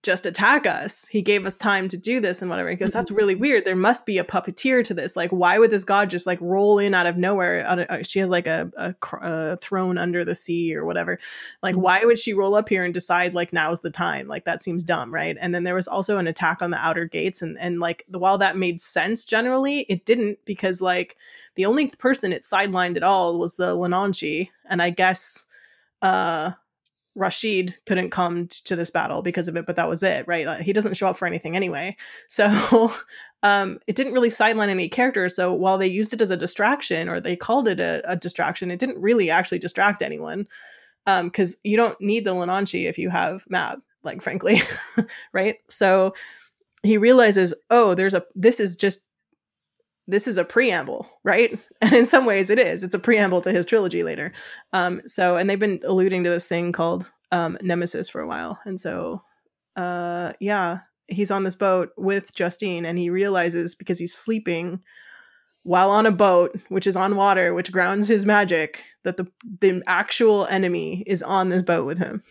[0.04, 1.08] just attack us.
[1.08, 2.70] He gave us time to do this and whatever.
[2.70, 3.64] Because that's really weird.
[3.64, 5.16] There must be a puppeteer to this.
[5.16, 7.66] Like why would this god just like roll in out of nowhere?
[7.66, 11.20] Out of, uh, she has like a, a, a throne under the sea or whatever.
[11.62, 11.80] Like Mhm.
[11.80, 14.28] why would she roll up here and decide like now's the time?
[14.28, 15.38] Like that seems dumb right?
[15.40, 18.20] And then there was also an attack on the outer gates and and like the,
[18.20, 21.16] while that made sense generally it didn't because like
[21.56, 25.46] the only person it sidelined at all was the Leanansidhe, and I guess
[26.02, 26.52] uh
[27.16, 30.62] Rashid couldn't come t- to this battle because of it, but that was it, right?
[30.62, 31.96] He doesn't show up for anything anyway.
[32.28, 32.92] So
[33.44, 35.36] um it didn't really sideline any characters.
[35.36, 38.72] So while they used it as a distraction or they called it a, a distraction,
[38.72, 40.48] it didn't really actually distract anyone.
[41.06, 44.62] Um, because you don't need the Leanansidhe if you have Mab, like frankly,
[45.34, 45.58] right?
[45.70, 46.14] So
[46.82, 49.10] he realizes, oh, there's a this is just
[50.08, 51.58] this is a preamble, right?
[51.82, 52.84] And in some ways it is.
[52.84, 54.32] It's a preamble to his trilogy later.
[54.72, 58.60] Um, so and they've been alluding to this thing called um Nemesis for a while.
[58.66, 59.22] And so
[59.76, 64.82] uh yeah, he's on this boat with Justine and he realizes because he's sleeping
[65.64, 69.28] while on a boat, which is on water, which grounds his magic, that the
[69.60, 72.22] the actual enemy is on this boat with him.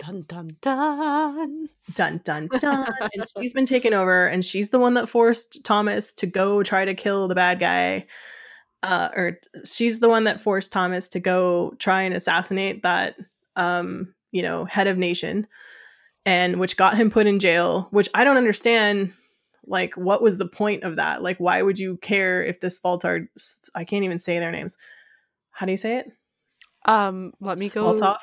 [0.00, 1.68] Dun dun dun.
[1.94, 2.86] Dun dun dun.
[3.14, 6.86] and she's been taken over, and she's the one that forced Thomas to go try
[6.86, 8.06] to kill the bad guy.
[8.82, 13.16] Uh, or she's the one that forced Thomas to go try and assassinate that
[13.56, 15.46] um, you know, head of nation,
[16.24, 19.12] and which got him put in jail, which I don't understand.
[19.66, 21.22] Like, what was the point of that?
[21.22, 23.28] Like, why would you care if this Faltard
[23.74, 24.78] I can't even say their names.
[25.50, 26.06] How do you say it?
[26.86, 27.94] Um, let me go.
[27.94, 28.18] Svaltov?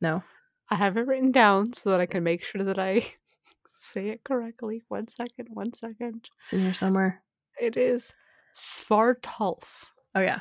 [0.00, 0.24] No.
[0.72, 3.04] I have it written down so that I can make sure that I
[3.68, 4.80] say it correctly.
[4.88, 6.30] One second, one second.
[6.44, 7.22] It's in here somewhere.
[7.60, 8.14] It is
[8.54, 9.84] Svartalf.
[10.14, 10.40] Oh yeah.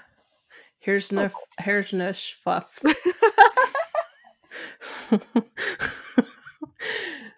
[0.79, 1.29] Here's no
[1.59, 2.79] here's no fluff.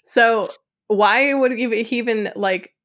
[0.05, 0.51] so
[0.85, 2.75] why would he he even like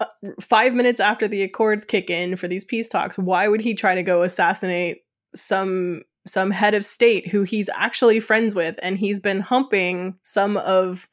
[0.00, 0.06] uh,
[0.40, 3.94] five minutes after the accords kick in for these peace talks why would he try
[3.94, 4.98] to go assassinate
[5.34, 10.56] some some head of state who he's actually friends with and he's been humping some
[10.56, 11.08] of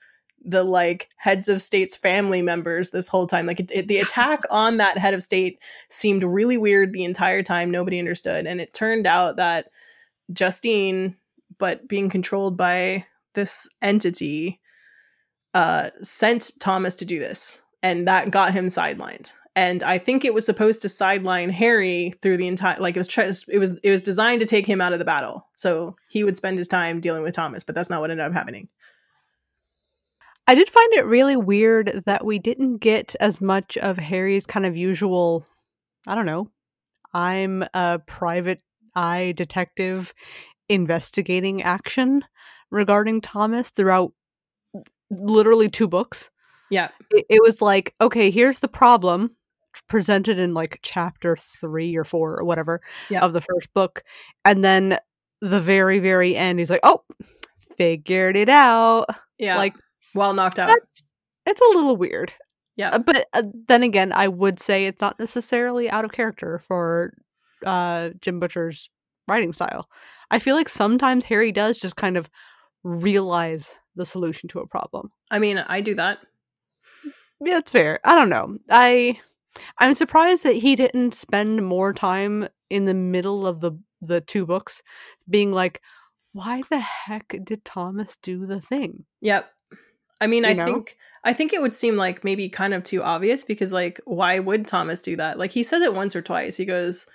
[0.46, 3.46] the like heads of state's family members this whole time.
[3.46, 5.60] Like it, it- the attack on that head of state
[5.90, 7.72] seemed really weird the entire time.
[7.72, 8.46] Nobody understood.
[8.46, 9.68] And it turned out that
[10.32, 11.16] justine
[11.60, 14.60] but being controlled by this entity
[15.54, 17.62] uh sent thomas to do this.
[17.82, 22.38] And that got him sidelined and i think it was supposed to sideline harry through
[22.38, 24.94] the entire like it was try- it was it was designed to take him out
[24.94, 25.48] of the battle.
[25.56, 28.34] So he would spend his time dealing with thomas but that's not what ended up
[28.34, 28.70] happening.
[30.46, 34.66] I did find it really weird that we didn't get as much of Harry's kind
[34.66, 35.46] of usual,
[36.06, 36.50] I don't know,
[37.14, 38.62] I'm a private
[38.94, 40.14] eye detective
[40.68, 42.26] investigating action
[42.72, 44.12] regarding Thomas throughout
[45.10, 46.30] literally two books.
[46.70, 46.90] yeah.
[47.12, 49.32] It, it was like, okay, here's the problem
[49.88, 53.22] presented in like chapter three or four or whatever Yeah.
[53.22, 54.04] of the first book.
[54.46, 54.98] And then
[55.42, 57.04] the very, very end, he's like, oh,
[57.78, 59.06] figured it out.
[59.38, 59.74] yeah Like,
[60.14, 61.14] while knocked out that's
[61.46, 62.32] it's a little weird.
[62.76, 66.60] yeah Uh, but uh, then again, I would say it's not necessarily out of character
[66.60, 67.14] for
[67.66, 68.90] uh, Jim Butcher's
[69.28, 69.90] writing style.
[70.32, 72.30] I feel like sometimes Harry does just kind of
[72.84, 75.12] realize the solution to a problem.
[75.32, 76.20] i mean i do that
[77.42, 78.00] Yeah, it's fair.
[78.06, 78.58] I don't know.
[78.70, 79.20] I
[79.78, 84.46] I'm surprised that he didn't spend more time in the middle of the the two
[84.46, 84.84] books
[85.30, 85.82] being like,
[86.34, 89.06] why the heck did Thomas do the thing?
[89.22, 89.50] Yep.
[90.20, 90.66] I mean, You I know?
[90.66, 94.40] think I think it would seem like maybe kind of too obvious because like why
[94.40, 95.38] would Thomas do that?
[95.38, 96.58] Like he says it once or twice.
[96.58, 97.06] He goes,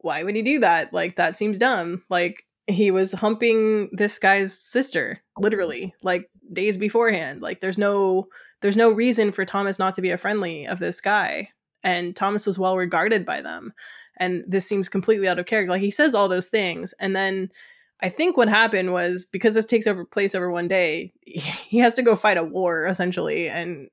[0.00, 0.92] "Why would he do that?
[0.92, 7.40] Like that seems dumb." Like he was humping this guy's sister literally like days beforehand.
[7.42, 8.26] Like there's no
[8.62, 11.48] there's no reason for Thomas not to be a friendly of this guy.
[11.82, 13.72] And Thomas was well regarded by them.
[14.18, 15.70] And this seems completely out of character.
[15.70, 17.50] Like he says all those things and then
[18.02, 21.92] I think what happened was because this takes over place over one day, he has
[21.94, 23.88] to go fight a war essentially, and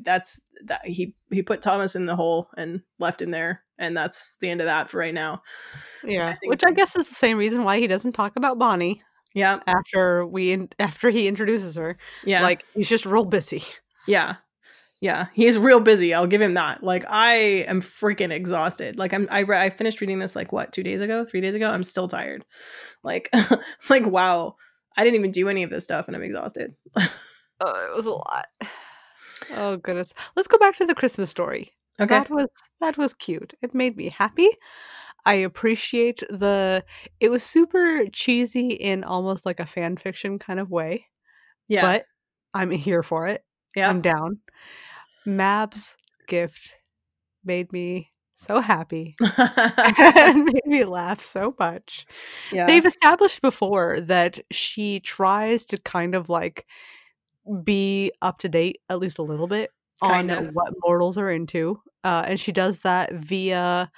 [0.00, 4.36] that's that he he put Thomas in the hole and left him there, and that's
[4.40, 5.42] the end of that for right now.
[6.02, 6.62] Yeah, think which.
[6.66, 9.00] I guess is the same reason why he doesn't talk about Bonnie
[9.32, 11.98] Yeah, after we in- after he introduces her.
[12.24, 13.62] yeah, Like he's just real busy.
[14.08, 14.36] yeah,
[15.00, 15.26] yeah.
[15.34, 16.14] He's real busy.
[16.14, 16.82] I'll give him that.
[16.82, 17.34] Like I
[17.68, 18.98] am freaking exhausted.
[18.98, 21.54] Like I'm I re- I finished reading this like what two days ago, three days
[21.54, 21.70] ago.
[21.70, 22.44] I'm still tired.
[23.04, 23.28] Like
[23.90, 24.56] like wow.
[24.96, 26.74] I didn't even do any of this stuff and I'm exhausted.
[27.58, 28.46] Oh, it was a lot.
[29.54, 30.12] Oh goodness.
[30.34, 31.72] Let's go back to the Christmas story.
[31.98, 32.14] Okay.
[32.14, 32.50] That was
[32.82, 33.54] that was cute.
[33.62, 34.48] It made me happy.
[35.24, 36.84] I appreciate the
[37.18, 41.06] it was super cheesy in almost like a fan fiction kind of way.
[41.66, 41.80] yeah.
[41.80, 42.04] But
[42.52, 43.42] I'm here for it.
[43.74, 43.88] yeah.
[43.88, 44.40] I'm down.
[45.26, 45.96] Mab's
[46.26, 46.76] gift
[47.44, 52.06] made me so happy and made me laugh so much.
[52.52, 52.66] yeah.
[52.66, 56.66] They've established before that she tries to kind of like
[57.64, 59.70] be up to date at least a little bit
[60.02, 60.50] on Kinda.
[60.52, 61.80] what mortals are into.
[62.04, 63.90] Uh, and she does that via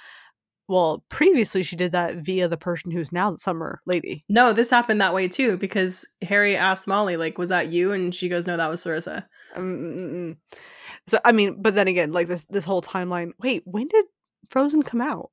[0.69, 4.21] well, previously she did that via the person who's now the summer lady.
[4.29, 7.91] No, this happened that way too because Harry asked Molly, like, was that you?
[7.91, 9.25] And she goes, no, that was Sarissa.
[9.55, 10.37] Um, mm, mm.
[11.09, 13.31] So I mean, but then again, like this this whole timeline.
[13.39, 14.05] Wait, when did
[14.49, 15.31] Frozen come out?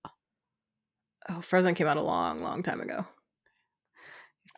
[1.28, 3.05] Oh, Frozen came out a long, long time ago.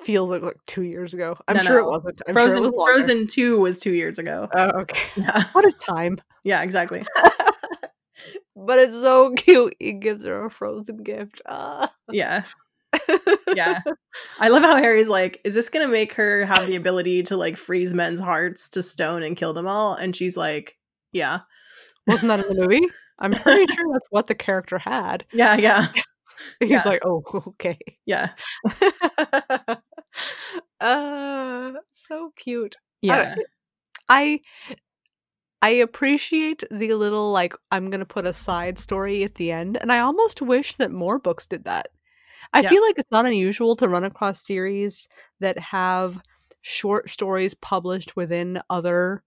[0.02, 1.36] Feels like, like two years ago.
[1.48, 2.20] I'm No, sure it wasn't.
[2.28, 2.84] I'm Frozen sure it was.
[2.88, 4.48] Frozen 2 was two years ago.
[4.54, 5.00] Oh, okay.
[5.16, 5.44] Yeah.
[5.52, 6.18] What is time?
[6.44, 7.04] Yeah, exactly.
[8.56, 9.74] but it's so cute.
[9.80, 11.42] He gives her a frozen gift.
[11.46, 11.90] Ah.
[12.10, 12.44] Yeah.
[13.54, 13.80] Yeah.
[14.38, 17.56] I love how Harry's like, is this gonna make her have the ability to like
[17.56, 19.94] freeze men's hearts to stone and kill them all?
[19.94, 20.76] And she's like,
[21.12, 21.40] Yeah.
[22.06, 22.86] Wasn't that in the movie?
[23.18, 25.24] I'm pretty sure that's what the character had.
[25.32, 25.88] Yeah, yeah.
[26.60, 26.82] He's Yeah.
[26.84, 27.78] like, oh, okay.
[28.06, 28.30] Yeah.
[30.80, 32.76] uh, so cute.
[33.02, 33.34] Yeah.
[33.34, 33.46] don't-
[34.08, 34.40] I
[35.60, 39.92] I appreciate the little like I'm gonna put a side story at the end, and
[39.92, 41.88] I almost wish that more books did that.
[42.54, 42.70] I Yeah.
[42.70, 45.08] feel like it's not unusual to run across series
[45.40, 46.22] that have
[46.62, 49.22] short stories published within other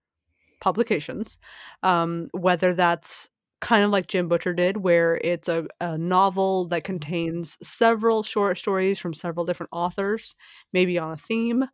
[0.61, 1.37] publications,
[1.83, 3.29] um, whether that's
[3.59, 8.57] kind of like Jim Butcher did, where it's a, a novel that contains several short
[8.57, 10.33] stories from several different authors,
[10.73, 11.65] maybe on a theme,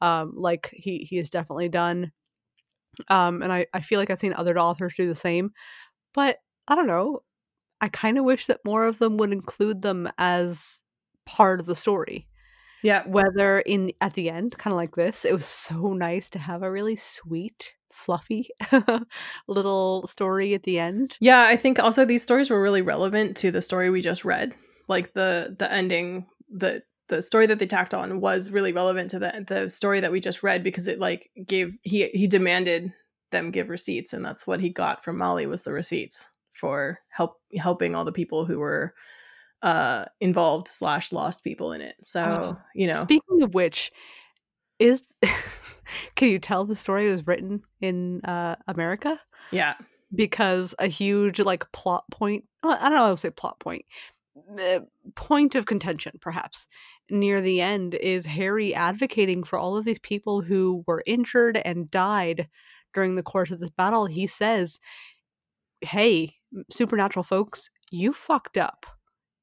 [0.00, 2.12] um, like he he has definitely done.
[3.08, 5.50] Um, and I, I feel like I've seen other authors do the same,
[6.14, 6.38] but
[6.68, 7.20] I don't know.
[7.80, 10.82] I kind of wish that more of them would include them as
[11.26, 12.26] part of the story.
[12.82, 13.06] Yeah.
[13.06, 16.62] Whether in at the end, kind of like this, it was so nice to have
[16.62, 18.48] a really sweet, fluffy
[19.48, 21.16] little story at the end.
[21.20, 24.54] Yeah, I think also these stories were really relevant to the story we just read.
[24.88, 29.18] Like the the ending, the the story that they tacked on was really relevant to
[29.18, 32.92] the the story that we just read because it like gave he he demanded
[33.30, 37.36] them give receipts and that's what he got from Molly was the receipts for help
[37.56, 38.94] helping all the people who were
[39.62, 41.96] uh involved slash lost people in it.
[42.02, 42.92] So, Oh, you know.
[42.92, 43.92] Speaking of which,
[44.78, 45.12] is
[46.14, 49.20] can you tell the story was written in uh, America?
[49.50, 49.74] yeah.
[50.14, 53.84] because a huge like plot point well, i don't know i would say plot point
[54.58, 54.80] uh,
[55.14, 56.66] point of contention perhaps
[57.10, 61.90] near the end is harry advocating for all of these people who were injured and
[61.90, 62.48] died
[62.94, 64.80] during the course of this battle he says
[65.80, 66.34] hey
[66.70, 68.86] supernatural folks you fucked up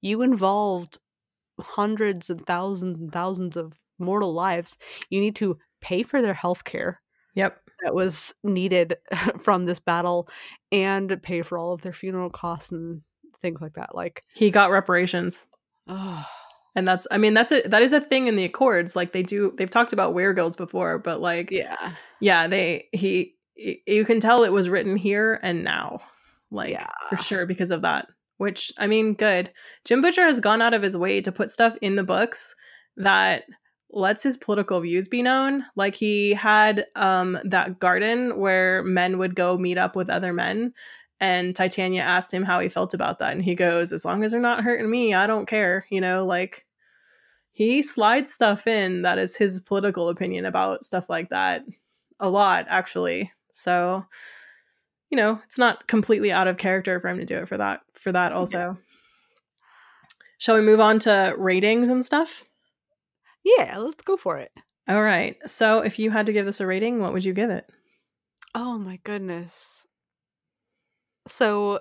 [0.01, 0.99] you involved
[1.59, 4.77] hundreds and thousands and thousands of mortal lives
[5.09, 6.99] you need to pay for their health care
[7.35, 7.57] Yep.
[7.84, 8.95] that was needed
[9.39, 10.27] from this battle
[10.72, 13.01] and pay for all of their funeral costs and
[13.41, 13.95] things like that.
[13.95, 15.45] Like, He got reparations.
[15.88, 16.26] oh,
[16.76, 18.95] And that's I mean that's a that is a thing in the Accords.
[18.95, 24.06] Like they do they've talked about werewolves before, but like yeah, yeah they he you
[24.06, 25.99] can tell it was written here and now
[26.51, 26.88] like Yeah.
[27.10, 28.07] for sure because of that
[28.38, 29.51] which i mean good
[29.84, 32.56] jim butcher has gone out of his way to put stuff in the books
[32.95, 33.43] that
[33.91, 39.36] lets his political views be known like he had um that garden where men would
[39.36, 40.72] go meet up with other men
[41.20, 44.32] and titania asked him how he felt about that and he goes as long as
[44.32, 46.66] they're not hurting me i don't care you know like
[47.52, 51.64] he slides stuff in that is his political opinion about stuff like that
[52.20, 53.32] a lot actually.
[53.52, 54.06] So,
[55.10, 57.82] you know, it's not completely out of character for him to do it for that
[57.94, 58.78] for that also.
[60.38, 62.45] Shall we move on to ratings and stuff?
[63.44, 64.52] Yeah, let's go for it.
[64.88, 65.38] All right.
[65.45, 67.66] So, if you had to give this a rating, what would you give it?
[68.56, 69.86] Oh my goodness.
[71.28, 71.80] So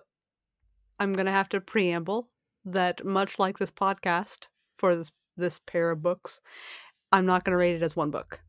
[0.99, 2.29] I'm going to have to preamble
[2.67, 6.41] that much like this podcast for this this pair of books,
[7.13, 8.41] I'm not going to rate it as one book.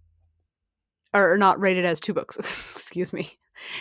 [1.13, 3.29] Or not rate it as two books, excuse me.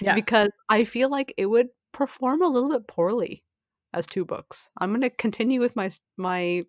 [0.01, 0.15] Yeah.
[0.15, 3.43] Because I feel like it would perform a little bit poorly
[3.93, 4.71] as two books.
[4.79, 6.65] I'm going to continue with my my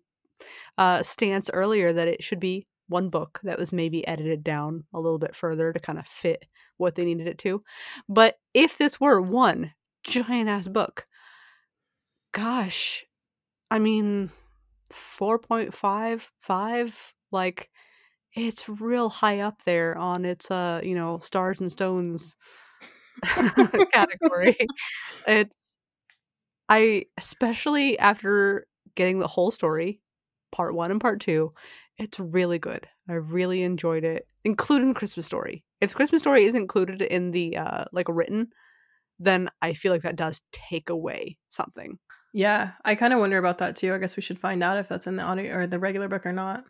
[0.78, 5.00] uh, stance earlier that it should be one book that was maybe edited down a
[5.00, 6.44] little bit further to kind of fit
[6.76, 7.62] what they needed it to.
[8.08, 9.72] But if this were one
[10.04, 11.06] giant ass book,
[12.32, 13.04] gosh,
[13.70, 14.30] I mean,
[14.92, 17.70] 4.55, like,
[18.34, 22.36] it's real high up there on its, uh, you know, stars and stones
[23.92, 24.56] category.
[25.26, 25.76] It's,
[26.68, 30.00] I, especially after getting the whole story,
[30.52, 31.50] part one and part two,
[31.98, 32.86] it's really good.
[33.08, 35.62] I really enjoyed it, including Christmas Story.
[35.80, 38.48] If Christmas Story is included in the, uh, like, written,
[39.18, 41.98] then I feel like that does take away something.
[42.32, 43.92] Yeah, I kind of wonder about that too.
[43.92, 46.24] I guess we should find out if that's in the audio or the regular book
[46.24, 46.64] or not.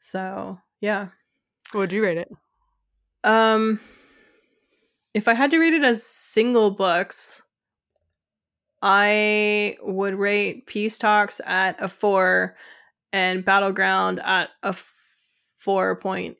[0.00, 1.08] So, yeah.
[1.72, 2.30] What would you rate it?
[3.24, 3.80] Um
[5.14, 7.40] if I had to rate it as single books,
[8.82, 12.54] I would rate Peace Talks at a 4
[13.16, 14.74] and Battleground at a
[15.66, 16.36] 4.8.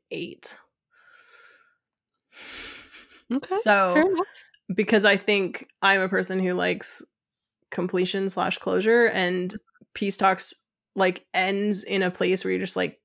[3.33, 3.57] Okay.
[3.63, 4.15] So-
[4.75, 7.03] because I think I'm a person who likes
[7.71, 9.55] completion slash closure, and
[9.95, 10.55] Peace Talks
[10.95, 12.99] like ends in a place where you're just like,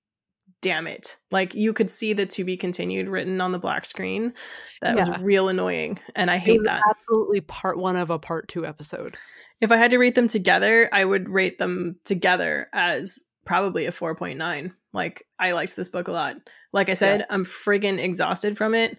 [0.61, 1.17] damn it!
[1.31, 4.33] Like you could see the to be continued written on the black screen.
[4.81, 5.07] That Yeah.
[5.09, 6.81] was real annoying, and I hate that.
[6.89, 9.17] absolutely part one of a part two episode.
[9.61, 13.91] If I had to rate them together, I would rate them together as probably a
[13.91, 14.73] 4.9.
[14.93, 16.37] Like I liked this book a lot.
[16.71, 18.97] Like I said, I'm friggin' exhausted from it.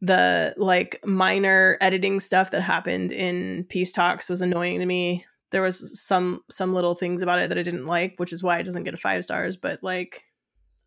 [0.00, 5.24] The like minor editing stuff that happened in Peace Talks was annoying to me.
[5.50, 8.58] There was some some little things about it that I didn't like, which is why
[8.58, 10.26] it doesn't get a 5 stars, but like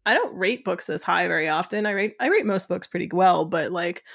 [0.06, 1.86] I don't rate books this high very often.
[1.86, 4.06] I rate I rate most books pretty well, but like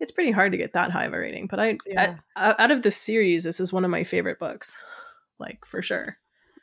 [0.00, 1.46] it's pretty hard to get that high of a rating.
[1.46, 2.16] But I Yeah.
[2.34, 4.76] out out of the series, this is one of my favorite books,
[5.38, 6.18] like for sure.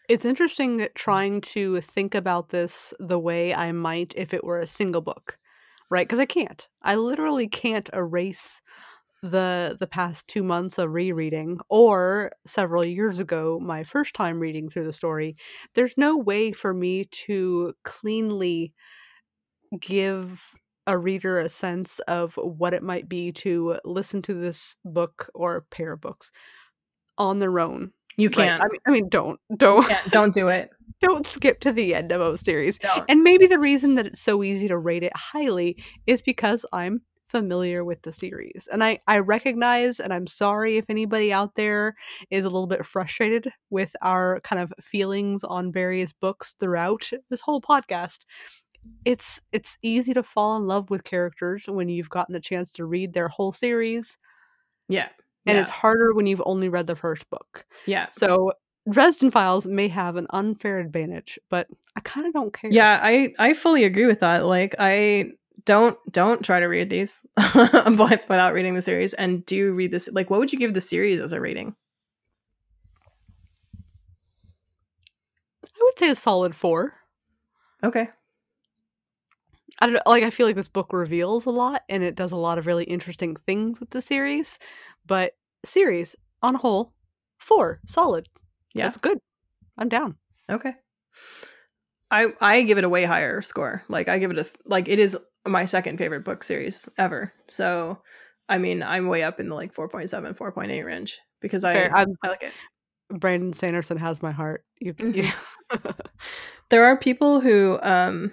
[0.09, 4.67] It's interesting trying to think about this the way I might if it were a
[4.67, 5.37] single book,
[5.89, 6.07] right?
[6.07, 6.67] Because I can't.
[6.81, 8.61] I literally can't erase
[9.23, 14.69] the the past two months of rereading or several years ago my first time reading
[14.69, 15.35] through the story
[15.75, 18.73] there's no way for me to cleanly
[19.79, 20.53] give
[20.85, 25.61] a reader a sense of what it might be to listen to this book or
[25.71, 26.31] pair of books
[27.17, 28.63] on their own You can't.
[28.63, 30.69] I mean, I mean, don't, don't, can't- don't do it.
[31.01, 32.77] don't skip to the end of a series.
[32.77, 33.03] Don't.
[33.09, 37.01] And maybe the reason that it's so easy to rate it highly is because I'm
[37.25, 41.95] familiar with the series, and I I recognize, and I'm sorry if anybody out there
[42.29, 47.41] is a little bit frustrated with our kind of feelings on various books throughout this
[47.41, 48.19] whole podcast.
[49.03, 52.85] It's it's easy to fall in love with characters when you've gotten the chance to
[52.85, 54.17] read their whole series,
[54.87, 55.09] Yeah.
[55.45, 55.61] And yeah.
[55.61, 57.65] it's harder when you've only read the first book.
[57.85, 58.07] yeah.
[58.11, 58.53] So
[58.89, 62.71] Dresden Files may have an unfair advantage, but I kind of don't care.
[62.71, 64.45] Yeah, I I fully agree with that.
[64.45, 65.31] Like I
[65.65, 70.29] don't don't try to read these without reading the series and do read this like
[70.29, 71.75] what would you give the series as a rating?
[75.65, 76.93] I would say a solid four.
[77.83, 78.09] Okay.
[79.79, 82.31] I don't know, like I feel like this book reveals a lot and it does
[82.31, 84.59] a lot of really interesting things with the series,
[85.05, 85.33] but
[85.65, 86.93] series on whole,
[87.39, 88.27] four, solid.
[88.73, 88.85] Yeah.
[88.85, 89.19] That's good.
[89.77, 90.15] I'm down.
[90.49, 90.73] Okay.
[92.11, 93.83] I I give it a way higher score.
[93.89, 95.17] Like I give it a like it is
[95.47, 97.33] my second favorite book series ever.
[97.47, 97.99] So
[98.47, 102.27] I mean, I'm way up in the like 4.7, 4.8 range because I I'm- I
[102.27, 102.51] like it.
[103.09, 104.63] Brandon Sanderson has my heart.
[104.79, 105.27] You, you
[106.69, 108.31] there are people who um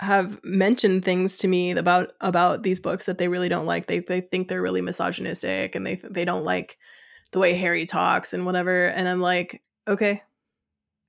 [0.00, 4.00] have mentioned things to me about about these books that they really don't like they
[4.00, 6.76] they think they're really misogynistic and they they don't like
[7.32, 10.22] the way harry talks and whatever and i'm like okay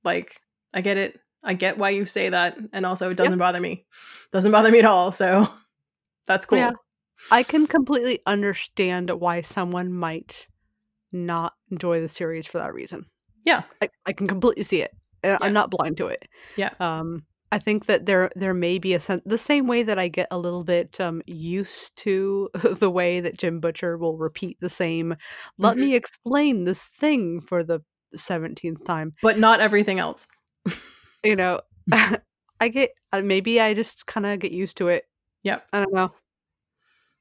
[0.05, 0.39] like
[0.73, 3.85] i get it i get why you say that and also it doesn't bother me
[4.31, 5.47] doesn't bother me at all so
[6.27, 6.71] that's cool Yeah.
[7.31, 10.47] I can completely understand why someone might
[11.11, 13.07] not enjoy the series for that reason.
[13.43, 13.63] Yeah.
[13.81, 14.91] I, I can completely see it.
[15.23, 15.39] Yeah.
[15.41, 16.27] I'm not blind to it.
[16.57, 16.69] Yeah.
[16.79, 20.09] Um, I think that there there may be a sense the same way that I
[20.09, 22.49] get a little bit um used to
[22.79, 25.15] the way that Jim Butcher will repeat the same
[25.57, 25.81] let Mhm.
[25.81, 27.79] me explain this thing for the
[28.13, 29.13] 17th time.
[29.21, 30.27] But not everything else.
[31.23, 31.61] You know,
[32.59, 35.05] I get uh, maybe I just kind of get used to it.
[35.43, 35.67] Yep.
[35.73, 36.11] I don't know.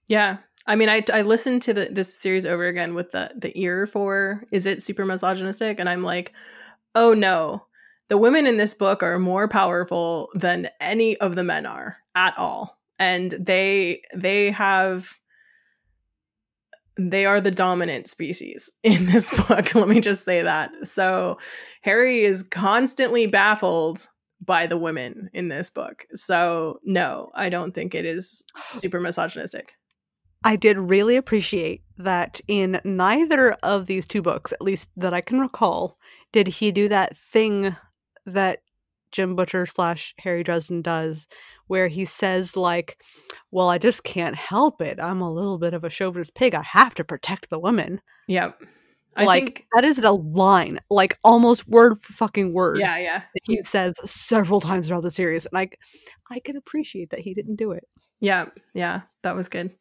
[0.08, 0.38] Yeah.
[0.66, 3.86] I mean, I I listened to the, this series over again with the the ear
[3.86, 6.32] for is it super misogynistic, and I'm like,
[6.96, 7.66] oh no,
[8.08, 12.36] the women in this book are more powerful than any of the men are at
[12.38, 15.16] all, and they they have
[16.98, 19.74] they are the dominant species in this book.
[19.74, 20.70] Let me just say that.
[20.84, 21.38] So
[21.82, 24.08] Harry is constantly baffled
[24.44, 26.06] by the women in this book.
[26.14, 29.72] So no, I don't think it is super misogynistic.
[30.44, 35.20] I did really appreciate that in neither of these two books, at least that I
[35.20, 35.98] can recall,
[36.30, 37.74] did he do that thing
[38.26, 38.60] that
[39.12, 41.26] Jim Butcher slash Harry Dresden does,
[41.68, 43.02] where he says like,
[43.50, 45.00] "Well, I just can't help it.
[45.00, 46.54] I'm a little bit of a chauvinist pig.
[46.54, 48.62] I have to protect the women." Yep.
[49.18, 52.80] I like think that is a line, like almost word for fucking word.
[52.80, 53.22] yeah, yeah.
[53.44, 55.70] he says several times throughout the series, and I,
[56.30, 57.84] I can appreciate that he didn't do it.
[58.20, 59.70] Yeah, yeah, that was good.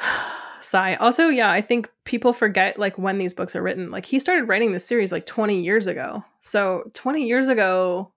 [0.60, 0.94] Sigh.
[0.96, 3.90] Also, yeah, I think people forget like when these books are written.
[3.90, 6.24] Like he started writing this series like 20 years ago.
[6.40, 8.12] So 20 years ago,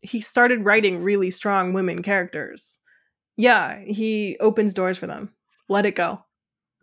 [0.00, 2.78] he started writing really strong women characters.
[3.36, 5.32] Yeah, he opens doors for them.
[5.68, 6.24] Let it go.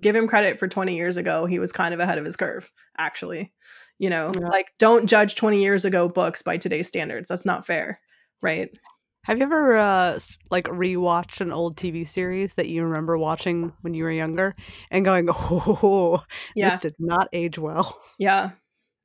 [0.02, 1.46] Give him credit for 20 years ago.
[1.46, 3.54] He was kind of ahead of his curve, actually.
[4.00, 4.48] You know, Yeah.
[4.48, 7.30] like don't judge 20 years ago books by today's standards.
[7.30, 8.00] That's not fair,
[8.42, 8.76] right?
[9.24, 10.18] Have you ever uh
[10.50, 14.54] like rewatched an old TV series that you remember watching when you were younger
[14.90, 16.24] and going, "Oh,
[16.56, 16.70] Yeah.
[16.70, 18.52] this did not age well." Yeah.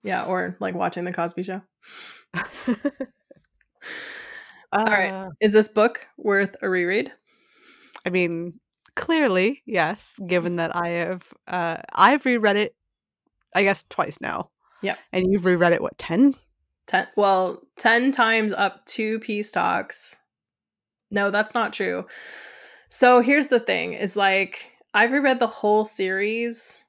[0.05, 0.25] Yeah.
[0.25, 1.63] Or like watching The Cosby Show.
[4.75, 5.11] right.
[5.13, 7.13] Uh, Is this book worth a reread?
[8.05, 8.61] I mean,
[8.95, 10.19] clearly, yes.
[10.27, 12.75] Given that I have, uh, I've reread it,
[13.55, 14.51] I guess twice now.
[14.83, 14.99] Yep.
[15.13, 16.35] And you've reread it what ten?
[16.87, 20.17] Ten well, ten times up to peace talks.
[21.11, 22.07] No, that's not true.
[22.89, 26.85] So here's the thing: is like I've reread the whole series,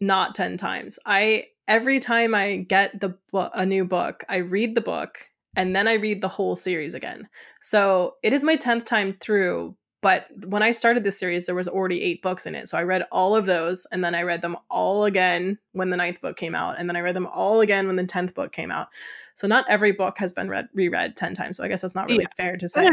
[0.00, 0.98] not ten times.
[1.04, 5.74] I every time I get the bo- a new book, I read the book and
[5.74, 7.28] then I read the whole series again.
[7.60, 9.76] So it is my tenth time through.
[10.02, 12.68] But when I started this series, there was already eight books in it.
[12.68, 15.96] So I read all of those, and then I read them all again when the
[15.96, 18.52] ninth book came out, and then I read them all again when the tenth book
[18.52, 18.88] came out.
[19.34, 21.58] So not every book has been read reread ten times.
[21.58, 22.44] So I guess that's not really Yeah.
[22.44, 22.88] fair to say.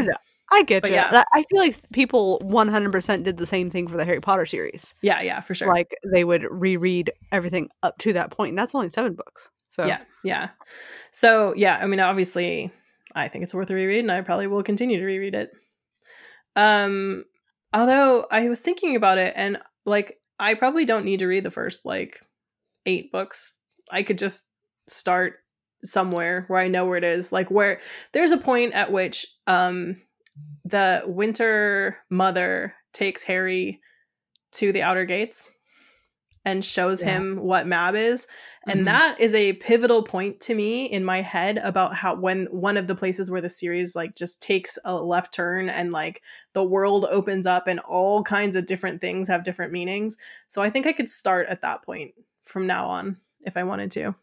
[0.50, 0.96] I get But you.
[0.96, 1.22] yeah.
[1.34, 4.94] I feel like people 100% did the same thing for the Harry Potter series.
[5.02, 5.68] Yeah, yeah, for sure.
[5.68, 9.50] Like they would reread everything up to that point, and that's only seven books.
[9.68, 10.48] So Yeah, yeah.
[11.12, 12.70] So yeah, I mean, obviously,
[13.14, 15.52] I think it's worth a reread, and I probably will continue to reread it.
[16.58, 17.24] Um,
[17.72, 21.50] although I was thinking about it, and like, I probably don't need to read the
[21.50, 22.20] first like
[22.84, 23.60] eight books.
[23.90, 24.50] I could just
[24.88, 25.34] start
[25.84, 27.30] somewhere where I know where it is.
[27.30, 27.80] Like, where
[28.12, 30.02] there's a point at which um
[30.64, 33.80] the Winter Mother takes Harry
[34.52, 35.48] to the outer gates
[36.48, 37.16] and shows Yeah.
[37.16, 38.26] him what Mab is.
[38.66, 38.84] And Mhm.
[38.86, 42.86] that is a pivotal point to me in my head about how when one of
[42.86, 46.22] the places where the series like just takes a left turn and like
[46.52, 50.16] the world opens up and all kinds of different things have different meanings.
[50.48, 52.14] So I think I could start at that point
[52.44, 54.14] from now on if I wanted to.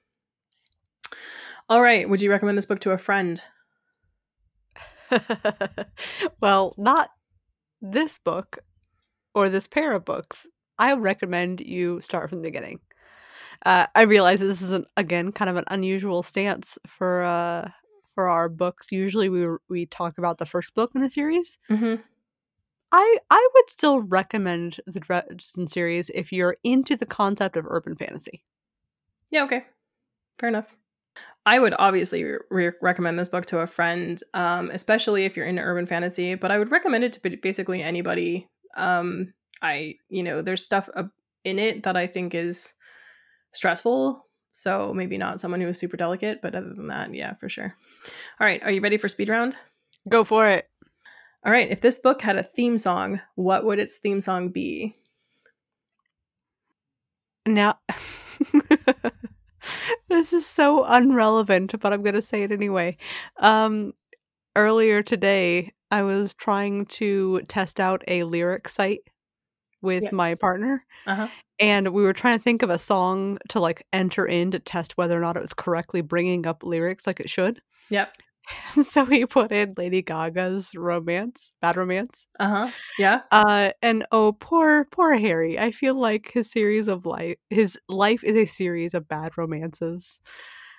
[1.70, 3.42] All right, would you recommend this book to a friend?
[6.42, 7.10] well, not
[7.82, 8.60] this book
[9.34, 10.48] or this pair of books.
[10.78, 12.80] I recommend you start from the beginning.
[13.66, 17.70] Uh, I realize that this is an, again kind of an unusual stance for uh,
[18.14, 18.92] for our books.
[18.92, 21.58] Usually, we we talk about the first book in a series.
[21.70, 22.02] Mm-hmm.
[22.92, 27.96] I I would still recommend the Dresden series if you're into the concept of urban
[27.96, 28.44] fantasy.
[29.32, 29.66] Yeah, okay.
[30.40, 30.68] Fair enough.
[31.46, 35.62] I would obviously re- recommend this book to a friend, um, especially if you're into
[35.62, 38.50] urban fantasy, but I would recommend it to basically anybody.
[38.76, 40.90] Um, I, you know, there's stuff
[41.44, 42.74] in it that I think is
[43.54, 44.26] stressful.
[44.52, 47.76] So maybe not someone who is super delicate, but other than that, yeah, for sure.
[48.40, 48.62] All right.
[48.64, 49.56] Are you ready for speed round?
[50.08, 50.70] Go for it.
[51.46, 51.70] All right.
[51.70, 54.96] If this book had a theme song, what would its theme song be?
[57.46, 57.80] Now,
[60.08, 62.98] this is so unrelevant, but I'm going to say it anyway.
[63.38, 63.94] Um,
[64.56, 69.02] earlier today, I was trying to test out a lyric site
[69.86, 70.10] with Yeah.
[70.12, 71.28] my partner, Uh-huh.
[71.60, 74.98] and we were trying to think of a song to like enter in to test
[74.98, 77.62] whether or not it was correctly bringing up lyrics like it should.
[77.90, 78.14] Yep.
[78.84, 82.28] so he put in Lady Gaga's romance, bad romance.
[82.40, 82.72] Uh huh.
[83.00, 83.22] Yeah.
[83.32, 85.58] Uh, and oh, poor, poor Harry.
[85.58, 90.20] I feel like his series of life, his life is a series of bad romances.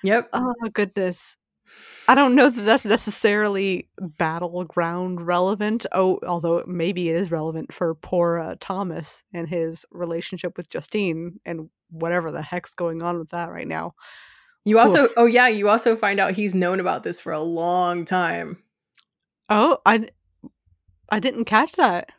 [0.04, 0.28] Yep.
[0.32, 1.36] Oh goodness.
[2.09, 5.86] I don't know that that's necessarily battleground relevant.
[5.93, 11.40] Oh, although maybe it is relevant for poor uh, Thomas and his relationship with Justine
[11.44, 13.94] and whatever the heck's going on with that right now.
[14.64, 15.12] You also, Oof.
[15.16, 18.59] oh yeah, you also find out he's known about this for a long time.
[19.48, 20.09] Oh, I,
[21.09, 22.10] I didn't catch that.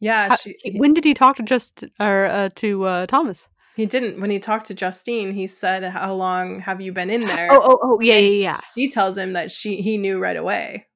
[0.00, 3.48] Yeah, How- she, when did he talk to just or uh, to uh, Thomas?
[3.76, 4.20] He didn't.
[4.20, 7.60] When he talked to Justine, he said, "How long have you been in there?" Oh,
[7.62, 10.86] oh, oh, yeah, yeah, She tells him that she he knew right away.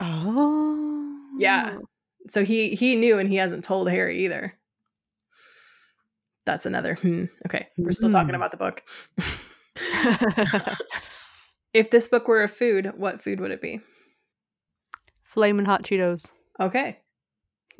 [0.00, 1.78] Oh, Yeah.
[2.28, 4.54] So he he knew, and he hasn't told Harry either.
[6.44, 6.94] That's another.
[6.94, 7.24] Hmm.
[7.46, 8.42] Okay, we're still talking Hmm.
[8.42, 8.82] about the book.
[11.72, 13.80] if this book were a food, what food would it be?
[15.22, 16.32] Flamin' hot Cheetos.
[16.60, 16.98] Okay.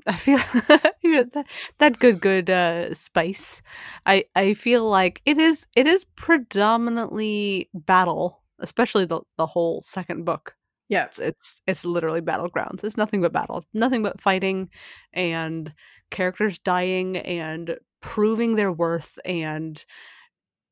[0.06, 0.38] I feel
[1.02, 1.46] yeah, that,
[1.78, 3.62] that good good uh spice.
[4.04, 10.24] I I feel like it is it is predominantly battle, especially the the whole second
[10.24, 10.54] book.
[10.88, 11.04] Yeah.
[11.06, 12.84] It's it's, it's literally battlegrounds.
[12.84, 13.64] It's nothing but battle.
[13.74, 14.68] Nothing but fighting
[15.12, 15.72] and
[16.10, 19.84] characters dying and proving their worth and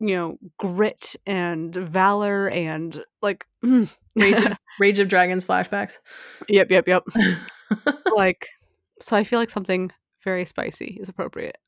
[0.01, 3.47] you know grit and valor and like.
[4.17, 5.99] Rage of, Rage of Dragons flashbacks.
[6.49, 7.03] yep yep yep
[8.17, 8.47] like
[9.05, 9.91] so i feel like something
[10.23, 11.59] very spicy is appropriate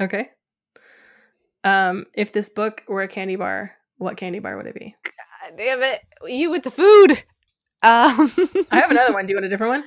[0.00, 0.30] okay.
[1.62, 4.96] Um, if this book were a candy bar, what candy bar would it be?
[5.04, 7.10] God damn it you with the food
[7.82, 8.30] um
[8.70, 9.26] I have another one.
[9.26, 9.84] Do you want a different one?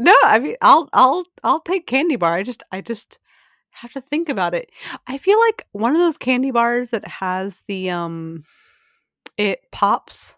[0.00, 3.18] no i mean i'll i'll i'll take candy bar i just i just
[3.70, 4.70] have to think about it
[5.06, 8.42] i feel like one of those candy bars that has the um
[9.36, 10.36] it pops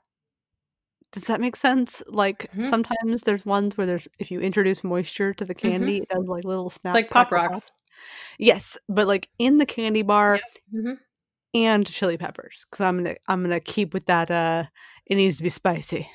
[1.13, 2.65] does that make sense like Mhm.
[2.65, 6.45] sometimes there's ones where there's if you introduce moisture to the candy it does like
[6.45, 7.71] little snap It's like Pop Rocks.
[8.39, 10.41] yes but like in the candy bar
[10.75, 10.99] Mhm.
[11.55, 14.65] and chili peppers because i'm gonna i'm gonna keep with that uh
[15.07, 16.09] it needs to be spicy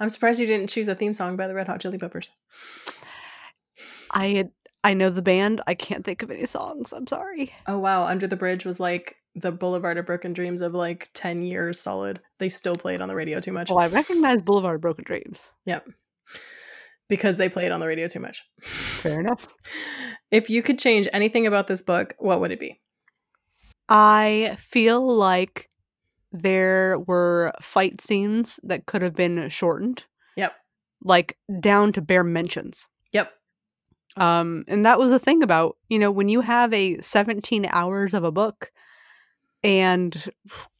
[0.00, 2.30] I'm surprised you didn't choose a theme song by the Red Hot Chili Peppers.
[4.10, 4.50] i had
[4.84, 8.26] i know the band i can't think of any songs i'm sorry Oh wow, Under
[8.26, 12.20] the Bridge was like the Boulevard of Broken Dreams of like 10 years solid.
[12.38, 13.70] They still play it on the radio too much.
[13.70, 15.86] well i recognize boulevard of broken dreams Yep.
[17.08, 18.42] Because they play it on the radio too much.
[18.60, 19.48] fair enough
[20.30, 22.80] If you could change anything about this book, what would it be?
[23.88, 25.68] i feel like
[26.30, 30.06] there were fight scenes that could have been shortened
[30.36, 30.52] Yep.
[31.04, 32.86] like down to bare mentions.
[34.16, 38.14] Um, and that was the thing about, you know, when you have a 17 hours
[38.14, 38.70] of a book
[39.64, 40.30] and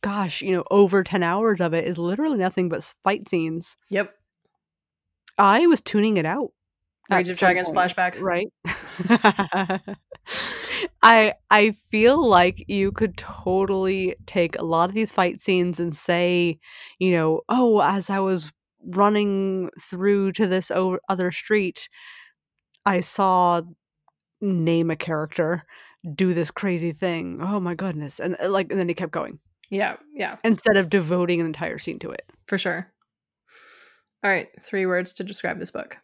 [0.02, 3.76] gosh, you know, over 10 hours of it is literally nothing but fight scenes.
[3.88, 4.14] Yep.
[5.38, 6.52] I was tuning it out.
[7.10, 8.20] Rage of Dragons point, flashbacks.
[8.22, 8.48] Right.
[11.02, 15.94] I I feel like you could totally take a lot of these fight scenes and
[15.94, 16.58] say,
[16.98, 18.52] you know, oh, as I was
[18.84, 21.88] running through to this o- other street,
[22.86, 23.62] I saw
[24.40, 25.64] name a character
[26.14, 27.38] do this crazy thing.
[27.40, 28.18] Oh my goodness.
[28.20, 29.38] And uh, like and then he kept going
[29.70, 29.96] Yeah.
[30.14, 30.36] Yeah.
[30.44, 32.28] instead of devoting an entire scene to it.
[32.48, 32.92] For sure.
[34.24, 34.48] All right.
[34.62, 35.96] Three words to describe this book.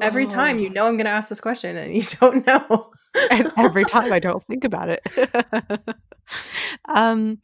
[0.00, 0.72] Every time you Oh.
[0.72, 2.90] know I'm going to ask this question and you don't know.
[3.30, 5.02] and every time I don't think about it.
[6.88, 7.38] um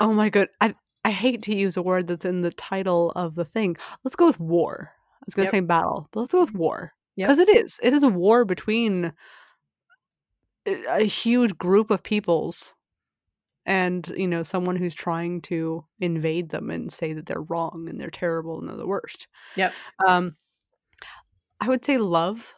[0.00, 0.48] oh my god.
[0.60, 0.74] I
[1.04, 3.76] I hate to use a word that's in the title of the thing.
[4.02, 4.90] Let's go with war.
[5.24, 5.50] I was going to Yep.
[5.50, 6.92] say battle, but let's go with war.
[7.16, 7.26] Yep.
[7.28, 7.80] Because it is.
[7.82, 9.12] It is a war between
[10.66, 12.74] a a huge group of peoples
[13.66, 18.00] and, you know, someone who's trying to invade them and say that they're wrong and
[18.00, 19.28] they're terrible and they're the worst.
[19.56, 19.78] Yep.
[20.06, 20.36] Um
[21.60, 22.54] I would say love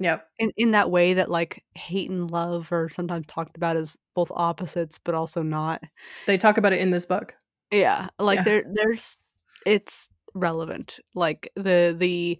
[0.00, 0.28] Yep.
[0.38, 4.30] in in that way that like hate and love are sometimes talked about as both
[4.34, 5.82] opposites but also not
[6.26, 7.36] They talk about it in this book.
[7.72, 8.44] yeah like Yeah.
[8.44, 9.18] there there's
[9.66, 10.08] it's
[10.38, 12.38] relevant like the the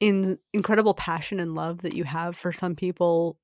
[0.00, 3.38] in incredible passion and love that you have for some people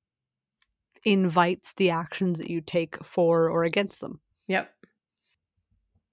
[1.04, 4.70] invites the actions that you take for or against them Yep.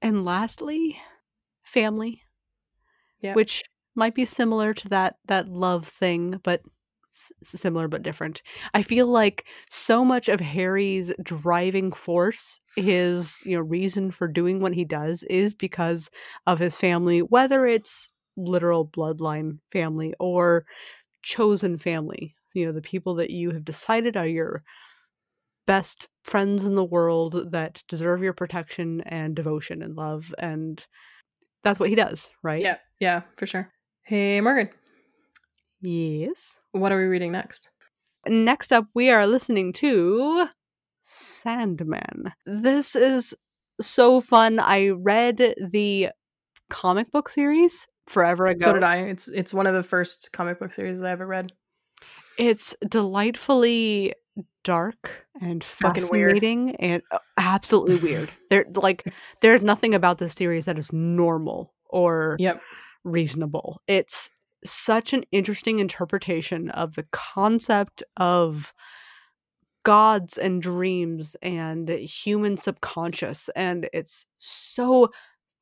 [0.02, 1.00] and lastly
[1.64, 2.24] family
[3.22, 3.36] Yep.
[3.36, 3.64] which
[3.96, 6.62] might be similar to that that love thing but
[7.14, 8.42] s- similar but different
[8.74, 14.60] i feel like so much of harry's driving force his you know reason for doing
[14.60, 16.10] what he does is because
[16.48, 20.66] of his family whether it's literal bloodline family or
[21.22, 24.64] chosen family you know the people that you have decided are your
[25.68, 30.88] best friends in the world that deserve your protection and devotion and love and
[31.64, 32.62] that's what he does, right?
[32.62, 33.72] Yeah, yeah, for sure.
[34.04, 34.70] Hey, Morgan,
[35.82, 36.60] Yes.
[36.72, 37.70] what are we reading next?
[38.28, 40.48] Next up, we are listening to
[41.02, 42.34] Sandman.
[42.46, 43.36] This is
[43.80, 44.60] so fun.
[44.60, 46.10] I read the
[46.70, 48.66] comic book series forever ago.
[48.66, 48.98] So did I.
[48.98, 51.52] It's it's one of the first comic book series I ever read.
[52.38, 54.14] It's delightfully
[54.64, 56.32] dark and Fucking weird.
[56.34, 58.32] fascinating and uh, absolutely weird.
[58.50, 62.62] There like there's nothing about this series that is normal or Yep.
[63.04, 63.82] reasonable.
[63.88, 64.32] It's
[64.64, 68.74] such an interesting interpretation of the concept of
[69.84, 75.10] gods and dreams and human subconscious and it's so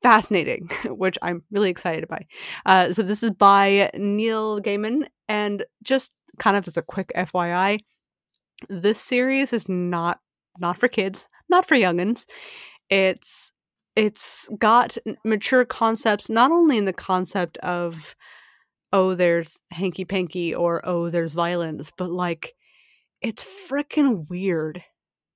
[0.02, 2.26] fascinating which i'm really excited by.
[2.66, 7.78] Uh, so this is by neil gaiman and just kind of as a quick fyi
[8.68, 10.20] this series is not
[10.58, 12.26] not for kids not for youngins
[12.90, 13.52] it's
[13.96, 18.14] it's got mature concepts not only in the concept of
[18.92, 22.54] oh there's hanky panky or oh there's violence but like
[23.20, 24.82] it's freaking weird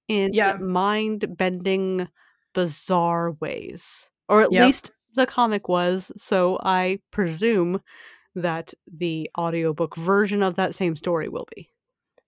[0.08, 0.56] in Yeah.
[0.60, 2.08] mind bending
[2.54, 4.62] bizarre ways or at Yep.
[4.62, 7.80] least the comic was so i presume
[8.34, 11.68] that the audiobook version of that same story will be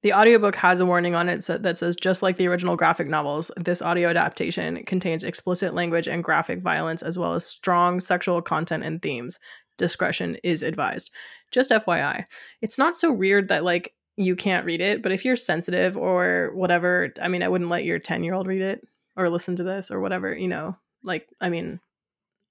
[0.02, 3.50] The audiobook has a warning on it that says just like the original graphic novels,
[3.56, 8.84] this audio adaptation contains explicit language and graphic violence as well as strong sexual content
[8.84, 9.38] and themes.
[9.76, 11.10] Discretion is advised.
[11.50, 12.26] Just FYI.
[12.62, 16.52] It's not so weird that like you can't read it, but if you're sensitive or
[16.54, 18.86] whatever, I mean, I wouldn't let your 10-year-old read it
[19.16, 20.76] or listen to this or whatever, you know.
[21.02, 21.80] Like, I mean,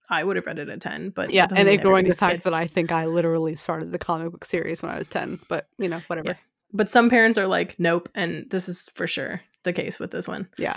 [0.09, 2.53] I would have read it at 10, but yeah and ignoring the fact kids- that
[2.53, 5.87] i think i literally started the comic book series when i was 10 but you
[5.87, 6.35] know whatever Yeah.
[6.73, 10.27] but some parents are like nope and this is for sure the case with this
[10.27, 10.75] one Yeah.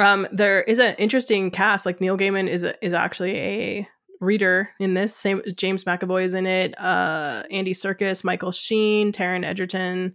[0.00, 3.88] um there is an interesting cast like neil gaiman is a, is actually a
[4.20, 9.44] reader in this same james mcavoy is in it uh andy Serkis, michael sheen taron
[9.44, 10.14] egerton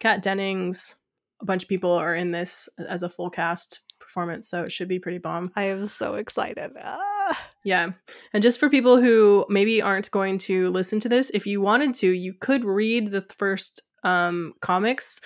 [0.00, 0.96] kat dennings
[1.40, 4.88] a bunch of people are in this as a full cast performance so it should
[4.88, 7.50] be pretty bomb i am so excited ah.
[7.64, 7.90] yeah.
[8.32, 11.94] And just for people who maybe aren't going to listen to this, if you wanted
[11.96, 15.20] to, you could read the first um comics.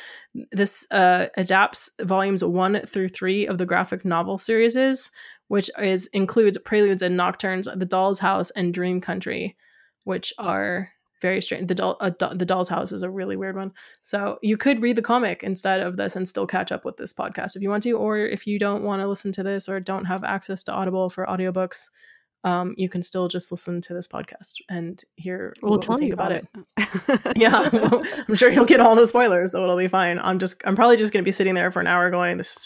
[0.52, 5.10] This uh adapts volumes 1 through 3 of the graphic novel series,
[5.48, 9.56] which is includes Preludes and Nocturnes, The Doll's House and Dream Country,
[10.04, 10.90] which are
[11.22, 11.68] very strange.
[11.68, 13.72] The doll, uh, do- the Doll's House is a really weird one.
[14.02, 17.12] So you could read the comic instead of this and still catch up with this
[17.12, 19.80] podcast if you want to, or if you don't want to listen to this or
[19.80, 21.88] don't have access to Audible for audiobooks,
[22.44, 25.98] um, you can still just listen to this podcast and hear we'll what we tell
[25.98, 26.46] think you about it,
[27.36, 30.20] yeah, well, I'm sure you'll get all the spoilers, so it'll be fine.
[30.20, 32.64] I'm just, I'm probably just gonna be sitting there for an hour going, "This is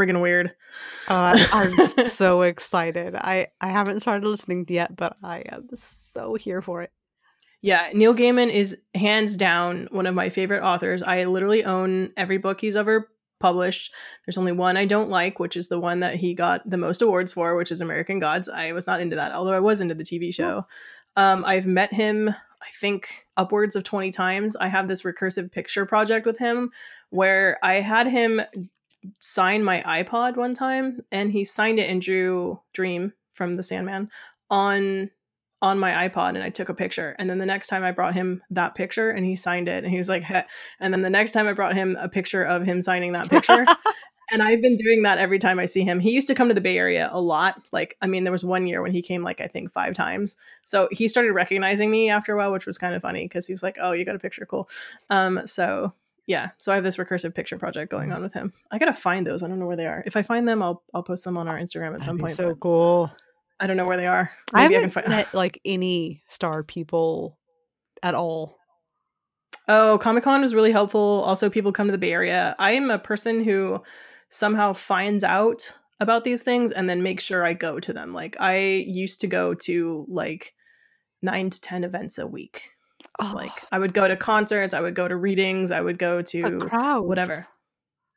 [0.00, 0.52] friggin' weird."
[1.08, 3.14] Uh, I'm so excited.
[3.16, 6.90] I I haven't started listening yet, but I am so here for it.
[7.62, 11.02] Yeah, Neil Gaiman is hands down one of my favorite authors.
[11.02, 13.92] I literally own every book he's ever published.
[14.24, 17.02] There's only one I don't like, which is the one that he got the most
[17.02, 18.48] awards for, which is American Gods.
[18.48, 20.66] I was not into that, although I was into the TV show.
[21.16, 24.56] Um, I've met him, I think, upwards of 20 times.
[24.56, 26.70] I have this recursive picture project with him
[27.10, 28.40] where I had him
[29.18, 34.10] sign my iPod one time, and he signed it and drew Dream from the Sandman
[34.50, 35.10] on
[35.62, 37.14] on my iPod and I took a picture.
[37.18, 39.92] And then the next time I brought him that picture and he signed it and
[39.92, 40.44] he was like, Heh.
[40.80, 43.66] and then the next time I brought him a picture of him signing that picture.
[44.30, 46.00] and I've been doing that every time I see him.
[46.00, 47.60] He used to come to the Bay Area a lot.
[47.72, 50.36] Like, I mean, there was one year when he came like I think five times.
[50.64, 53.52] So he started recognizing me after a while, which was kind of funny because he
[53.52, 54.68] was like, "Oh, you got a picture, cool."
[55.10, 55.92] Um, so
[56.26, 58.16] yeah, so I have this recursive picture project going mm.
[58.16, 58.52] on with him.
[58.70, 59.42] I gotta find those.
[59.42, 60.02] I don't know where they are.
[60.06, 62.36] If I find them, I'll I'll post them on our Instagram at some That'd point.
[62.36, 63.10] so cool.
[63.58, 64.30] I don't know where they are.
[64.54, 65.08] I Maybe I, haven't can find.
[65.08, 67.38] met like any star people
[68.02, 68.56] at all.
[69.68, 71.22] Oh, Comic Con was really helpful.
[71.24, 72.56] Also, people come to the Bay Area.
[72.58, 73.82] I am a person who
[74.28, 78.12] somehow finds out about these things and then makes sure I go to them.
[78.12, 80.54] Like, I used to go to like
[81.22, 82.70] nine to 10 events a week.
[83.20, 86.22] Oh, Like, I would go to concerts, I would go to readings, I would go
[86.22, 87.46] to crowd, whatever.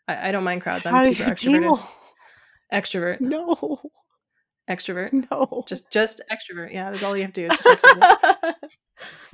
[0.07, 0.85] I, I don't mind crowds.
[0.85, 1.61] I'm do super extroverted.
[1.61, 1.89] deal?
[2.73, 3.21] Extrovert.
[3.21, 3.81] No,
[4.69, 5.27] Extrovert.
[5.31, 5.63] no.
[5.67, 6.73] Just just extrovert.
[6.73, 7.53] Yeah, that's all you have to do.
[7.53, 8.53] Is just extrovert.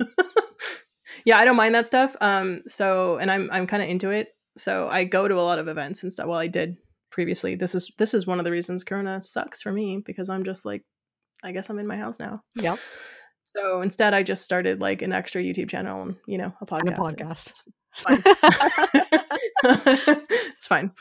[1.24, 2.16] yeah, I don't mind that stuff.
[2.20, 4.28] Um, so and I'm I'm kind of into it.
[4.56, 6.26] So I go to a lot of events and stuff.
[6.26, 6.76] Well, I did
[7.10, 7.54] previously.
[7.54, 10.64] This is this is one of the reasons Corona sucks for me because I'm just
[10.66, 10.82] like,
[11.42, 12.42] I guess I'm in my house now.
[12.56, 12.78] yep,
[13.56, 16.80] So instead, I just started like an extra YouTube channel and you know a podcast.
[16.80, 17.62] and a podcast.
[17.94, 18.22] fine.
[20.54, 20.92] it's fine.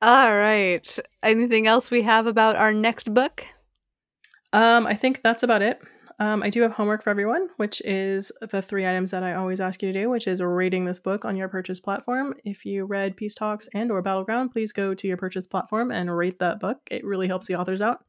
[0.00, 0.98] All right.
[1.24, 3.44] Anything else we have about our next book?
[4.52, 5.80] Um, I think that's about it.
[6.20, 9.60] Um, I do have homework for everyone, which is the three items that I always
[9.60, 12.34] ask you to do, which is rating this book on your purchase platform.
[12.44, 16.16] If you read Peace Talks and or Battleground, please go to your purchase platform and
[16.16, 16.78] rate that book.
[16.90, 18.04] It really helps the authors out.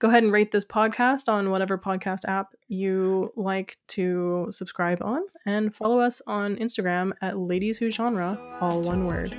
[0.00, 5.20] Go ahead and rate this podcast on whatever podcast app you like to subscribe on,
[5.44, 9.36] and follow us on Instagram at Ladies Who Genre, all one word.